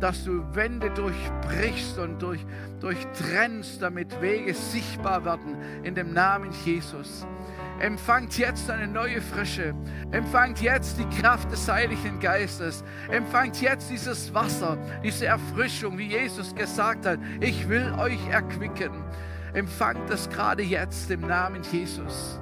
dass 0.00 0.24
du 0.24 0.42
Wände 0.54 0.90
durchbrichst 0.90 1.98
und 1.98 2.22
durch, 2.22 2.44
durchtrennst, 2.80 3.82
damit 3.82 4.20
Wege 4.22 4.54
sichtbar 4.54 5.24
werden 5.24 5.56
in 5.82 5.94
dem 5.94 6.12
Namen 6.12 6.50
Jesus. 6.64 7.26
Empfangt 7.80 8.38
jetzt 8.38 8.70
eine 8.70 8.88
neue 8.88 9.20
Frische. 9.20 9.74
Empfangt 10.10 10.60
jetzt 10.60 10.98
die 10.98 11.20
Kraft 11.20 11.52
des 11.52 11.68
Heiligen 11.68 12.18
Geistes. 12.18 12.82
Empfangt 13.08 13.60
jetzt 13.60 13.90
dieses 13.90 14.34
Wasser, 14.34 14.78
diese 15.04 15.26
Erfrischung, 15.26 15.96
wie 15.96 16.08
Jesus 16.08 16.54
gesagt 16.54 17.06
hat. 17.06 17.20
Ich 17.40 17.68
will 17.68 17.92
euch 17.98 18.18
erquicken. 18.30 19.04
Empfangt 19.58 20.08
das 20.08 20.30
gerade 20.30 20.62
jetzt 20.62 21.10
im 21.10 21.22
Namen 21.22 21.64
Jesus. 21.72 22.38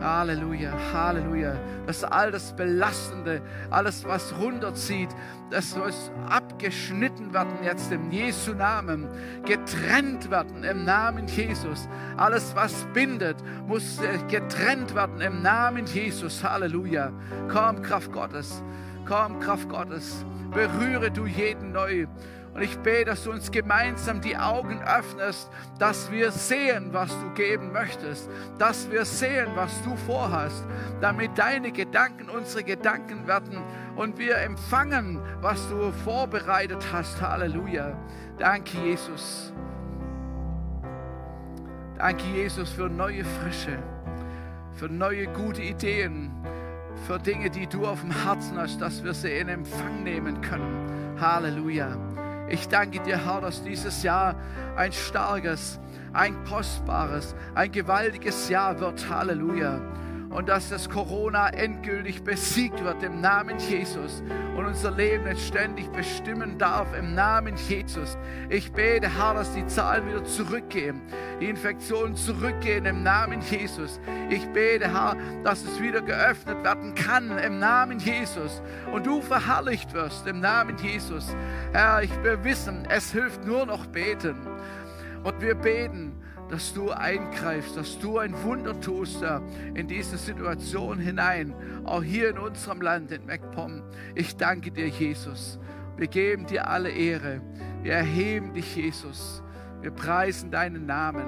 Halleluja, 0.00 0.72
Halleluja. 0.90 1.54
Dass 1.86 2.02
all 2.02 2.30
das 2.30 2.56
Belastende, 2.56 3.42
alles, 3.68 4.02
was 4.06 4.34
runterzieht, 4.38 5.10
das 5.50 5.76
muss 5.76 6.10
abgeschnitten 6.30 7.34
werden 7.34 7.58
jetzt 7.62 7.92
im 7.92 8.10
Jesu 8.10 8.54
Namen, 8.54 9.06
getrennt 9.44 10.30
werden 10.30 10.64
im 10.64 10.86
Namen 10.86 11.26
Jesus. 11.26 11.90
Alles, 12.16 12.56
was 12.56 12.86
bindet, 12.94 13.36
muss 13.66 13.98
äh, 14.00 14.16
getrennt 14.30 14.94
werden 14.94 15.20
im 15.20 15.42
Namen 15.42 15.84
Jesus. 15.84 16.42
Halleluja. 16.42 17.12
Komm, 17.52 17.82
Kraft 17.82 18.12
Gottes. 18.12 18.62
Komm, 19.04 19.40
Kraft 19.40 19.68
Gottes. 19.68 20.24
Berühre 20.52 21.10
du 21.10 21.26
jeden 21.26 21.72
neu. 21.72 22.06
Und 22.56 22.62
ich 22.62 22.78
bete, 22.78 23.04
dass 23.04 23.24
du 23.24 23.32
uns 23.32 23.50
gemeinsam 23.50 24.22
die 24.22 24.34
Augen 24.34 24.80
öffnest, 24.82 25.50
dass 25.78 26.10
wir 26.10 26.30
sehen, 26.30 26.88
was 26.90 27.10
du 27.10 27.34
geben 27.34 27.70
möchtest, 27.70 28.30
dass 28.58 28.90
wir 28.90 29.04
sehen, 29.04 29.48
was 29.54 29.82
du 29.82 29.94
vorhast, 29.94 30.64
damit 31.02 31.36
deine 31.36 31.70
Gedanken 31.70 32.30
unsere 32.30 32.64
Gedanken 32.64 33.26
werden 33.26 33.58
und 33.94 34.16
wir 34.16 34.38
empfangen, 34.38 35.20
was 35.42 35.68
du 35.68 35.92
vorbereitet 36.02 36.82
hast. 36.90 37.20
Halleluja. 37.20 37.94
Danke, 38.38 38.78
Jesus. 38.78 39.52
Danke, 41.98 42.24
Jesus, 42.34 42.70
für 42.70 42.88
neue 42.88 43.22
Frische, 43.22 43.78
für 44.76 44.88
neue 44.88 45.26
gute 45.26 45.60
Ideen, 45.60 46.30
für 47.06 47.18
Dinge, 47.18 47.50
die 47.50 47.66
du 47.66 47.86
auf 47.86 48.00
dem 48.00 48.12
Herzen 48.24 48.56
hast, 48.56 48.80
dass 48.80 49.04
wir 49.04 49.12
sie 49.12 49.32
in 49.32 49.50
Empfang 49.50 50.02
nehmen 50.04 50.40
können. 50.40 51.20
Halleluja. 51.20 51.94
Ich 52.48 52.68
danke 52.68 53.00
dir, 53.00 53.24
Herr, 53.24 53.40
dass 53.40 53.62
dieses 53.62 54.02
Jahr 54.02 54.36
ein 54.76 54.92
starkes, 54.92 55.80
ein 56.12 56.44
kostbares, 56.44 57.34
ein 57.54 57.72
gewaltiges 57.72 58.48
Jahr 58.48 58.78
wird. 58.78 59.08
Halleluja 59.10 59.80
und 60.36 60.50
dass 60.50 60.68
das 60.68 60.90
Corona 60.90 61.48
endgültig 61.48 62.22
besiegt 62.22 62.84
wird 62.84 63.02
im 63.02 63.22
Namen 63.22 63.58
Jesus 63.58 64.22
und 64.54 64.66
unser 64.66 64.90
Leben 64.90 65.26
jetzt 65.26 65.46
ständig 65.46 65.90
bestimmen 65.92 66.58
darf 66.58 66.94
im 66.94 67.14
Namen 67.14 67.54
Jesus. 67.56 68.18
Ich 68.50 68.70
bete, 68.70 69.08
Herr, 69.16 69.32
dass 69.32 69.54
die 69.54 69.66
Zahlen 69.66 70.06
wieder 70.06 70.24
zurückgehen, 70.24 71.00
die 71.40 71.46
Infektionen 71.46 72.16
zurückgehen 72.16 72.84
im 72.84 73.02
Namen 73.02 73.40
Jesus. 73.40 73.98
Ich 74.28 74.46
bete, 74.48 74.92
Herr, 74.92 75.16
dass 75.42 75.64
es 75.64 75.80
wieder 75.80 76.02
geöffnet 76.02 76.62
werden 76.62 76.94
kann 76.94 77.38
im 77.38 77.58
Namen 77.58 77.98
Jesus 77.98 78.60
und 78.92 79.06
du 79.06 79.22
verherrlicht 79.22 79.94
wirst 79.94 80.26
im 80.26 80.40
Namen 80.40 80.76
Jesus. 80.76 81.34
Herr, 81.72 82.02
ich 82.02 82.12
will 82.22 82.44
wissen, 82.44 82.86
es 82.90 83.10
hilft 83.10 83.46
nur 83.46 83.64
noch 83.64 83.86
beten. 83.86 84.36
Und 85.24 85.40
wir 85.40 85.54
beten, 85.54 86.12
dass 86.48 86.72
du 86.74 86.90
eingreifst, 86.90 87.76
dass 87.76 87.98
du 87.98 88.18
ein 88.18 88.34
Wunder 88.44 88.78
tust 88.80 89.24
in 89.74 89.88
diese 89.88 90.16
Situation 90.16 90.98
hinein, 90.98 91.54
auch 91.84 92.02
hier 92.02 92.30
in 92.30 92.38
unserem 92.38 92.80
Land, 92.80 93.10
in 93.10 93.26
MacPom. 93.26 93.82
Ich 94.14 94.36
danke 94.36 94.70
dir, 94.70 94.88
Jesus. 94.88 95.58
Wir 95.96 96.06
geben 96.06 96.46
dir 96.46 96.68
alle 96.68 96.90
Ehre. 96.90 97.40
Wir 97.82 97.94
erheben 97.94 98.54
dich, 98.54 98.76
Jesus. 98.76 99.42
Wir 99.80 99.90
preisen 99.90 100.50
deinen 100.50 100.86
Namen. 100.86 101.24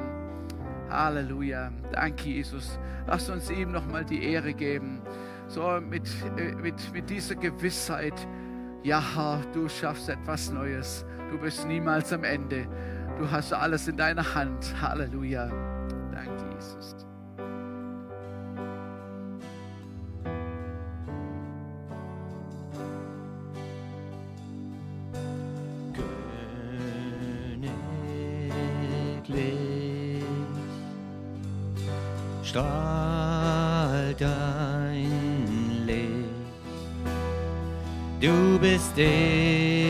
Halleluja. 0.90 1.72
Danke, 1.92 2.28
Jesus. 2.28 2.78
Lass 3.06 3.28
uns 3.28 3.50
ihm 3.50 3.72
nochmal 3.72 4.04
die 4.04 4.22
Ehre 4.22 4.54
geben. 4.54 5.00
So 5.48 5.80
mit, 5.80 6.08
äh, 6.36 6.52
mit, 6.54 6.92
mit 6.92 7.08
dieser 7.08 7.34
Gewissheit, 7.34 8.14
ja, 8.82 9.02
du 9.52 9.68
schaffst 9.68 10.08
etwas 10.08 10.50
Neues. 10.50 11.04
Du 11.30 11.38
bist 11.38 11.66
niemals 11.66 12.12
am 12.12 12.24
Ende. 12.24 12.66
Du 13.18 13.28
hast 13.28 13.52
alles 13.52 13.88
in 13.88 13.96
deiner 13.96 14.34
Hand. 14.34 14.72
Halleluja. 14.80 15.50
Danke, 16.12 16.44
Jesus. 16.54 16.94
Königlich 29.18 30.22
strahlt 32.44 34.20
dein 34.20 35.86
Licht. 35.86 36.28
Du 38.20 38.58
bist 38.60 38.96
ewig. 38.96 39.87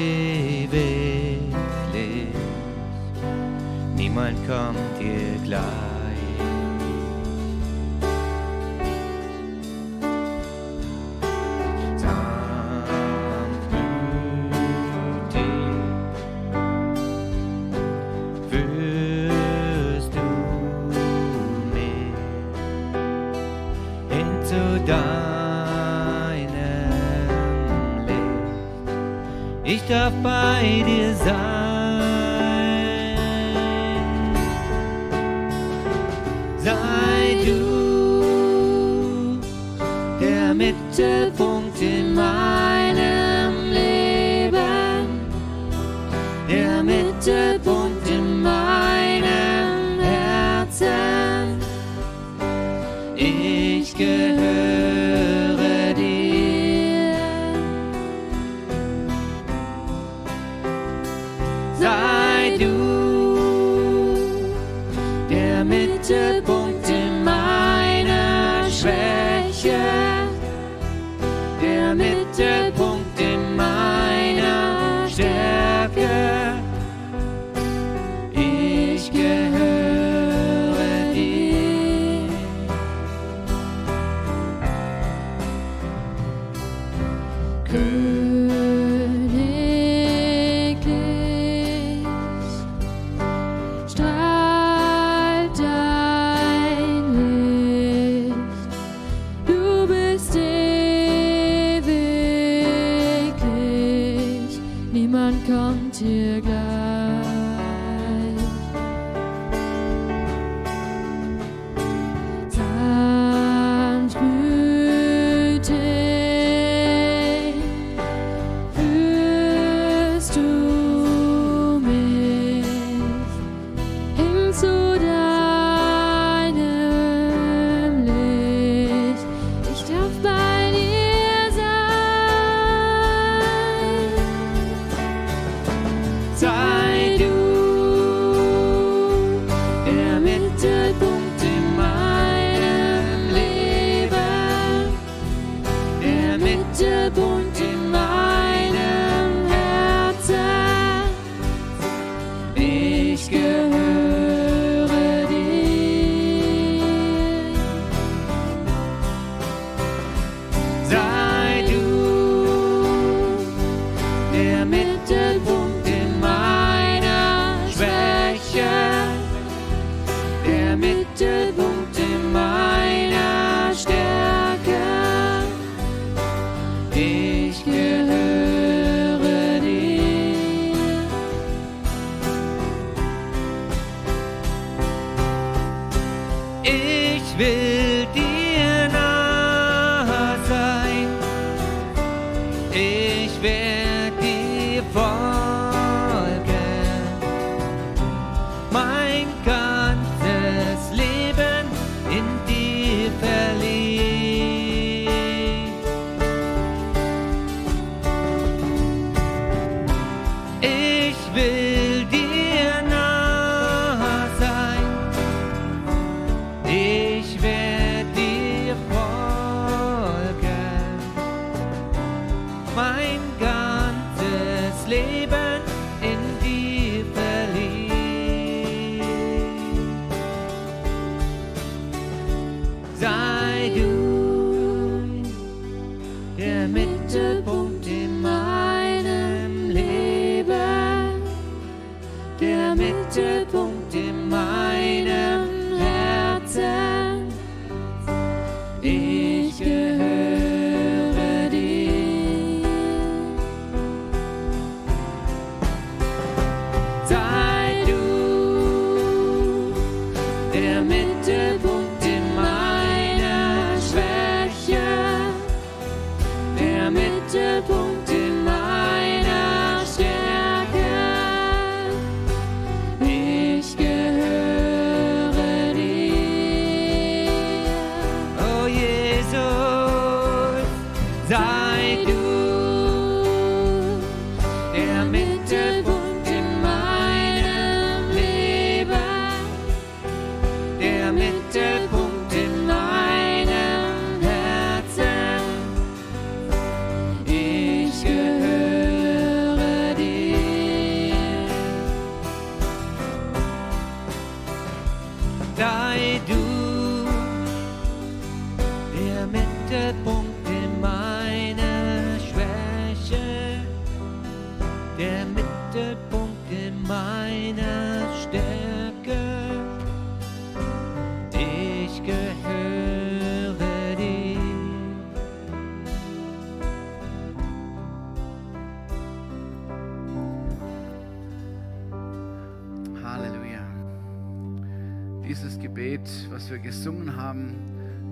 Niemand 4.29 4.47
kommt 4.47 5.01
dir 5.01 5.39
gleich. 5.45 5.88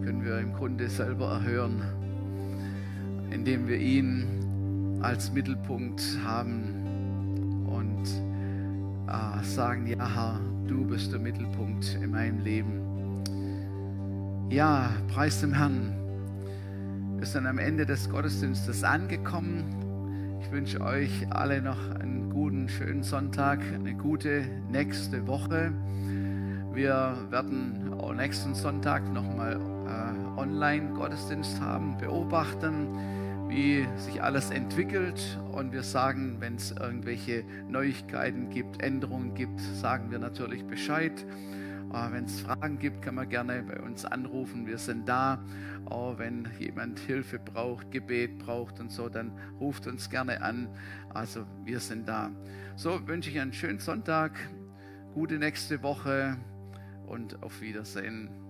Können 0.07 0.25
wir 0.25 0.39
im 0.39 0.53
Grunde 0.53 0.89
selber 0.89 1.33
erhören, 1.33 1.83
indem 3.33 3.67
wir 3.67 3.77
ihn 3.77 5.01
als 5.03 5.33
Mittelpunkt 5.33 6.01
haben 6.25 7.67
und 7.67 8.05
äh, 9.09 9.43
sagen, 9.43 9.85
ja 9.89 10.09
Herr, 10.15 10.41
du 10.69 10.87
bist 10.87 11.11
der 11.11 11.19
Mittelpunkt 11.19 11.99
in 12.01 12.13
meinem 12.13 12.39
Leben. 12.45 13.25
Ja, 14.49 14.91
preis 15.13 15.41
dem 15.41 15.53
Herrn. 15.53 15.93
Wir 17.17 17.27
sind 17.27 17.45
am 17.49 17.59
Ende 17.59 17.85
des 17.85 18.09
Gottesdienstes 18.09 18.85
angekommen. 18.85 19.65
Ich 20.41 20.53
wünsche 20.53 20.83
euch 20.83 21.27
alle 21.31 21.61
noch 21.61 21.91
einen 21.97 22.31
guten, 22.31 22.69
schönen 22.69 23.03
Sonntag, 23.03 23.59
eine 23.75 23.95
gute 23.95 24.45
nächste 24.71 25.27
Woche. 25.27 25.73
Wir 26.73 27.17
werden 27.31 27.93
auch 27.99 28.15
nächsten 28.15 28.55
Sonntag 28.55 29.13
nochmal 29.13 29.59
Online-Gottesdienst 30.47 31.61
haben, 31.61 31.99
beobachten, 31.99 33.49
wie 33.49 33.87
sich 33.97 34.23
alles 34.23 34.51
entwickelt. 34.51 35.41
Und 35.51 35.73
wir 35.73 35.83
sagen, 35.83 36.37
wenn 36.39 36.55
es 36.55 36.71
irgendwelche 36.71 37.45
Neuigkeiten 37.69 38.49
gibt, 38.51 38.81
Änderungen 38.81 39.35
gibt, 39.35 39.61
sagen 39.61 40.11
wir 40.13 40.21
natürlich 40.21 40.65
Bescheid. 40.65 41.13
Äh, 41.93 42.13
wenn 42.13 42.25
es 42.25 42.41
Fragen 42.41 42.79
gibt, 42.79 43.03
kann 43.03 43.17
man 43.17 43.29
gerne 43.29 43.63
bei 43.65 43.81
uns 43.81 44.05
anrufen. 44.05 44.67
Wir 44.67 44.79
sind 44.79 45.09
da. 45.09 45.45
Auch 45.87 46.19
wenn 46.19 46.49
jemand 46.61 47.01
Hilfe 47.01 47.41
braucht, 47.41 47.91
Gebet 47.91 48.39
braucht 48.39 48.79
und 48.79 48.93
so, 48.93 49.09
dann 49.09 49.33
ruft 49.61 49.89
uns 49.89 50.11
gerne 50.11 50.43
an. 50.43 50.69
Also 51.13 51.45
wir 51.65 51.81
sind 51.81 52.09
da. 52.09 52.31
So 52.77 53.07
wünsche 53.09 53.31
ich 53.31 53.41
einen 53.41 53.53
schönen 53.53 53.81
Sonntag, 53.81 54.33
gute 55.13 55.39
nächste 55.39 55.83
Woche 55.83 56.37
und 57.07 57.43
auf 57.43 57.61
Wiedersehen. 57.61 58.46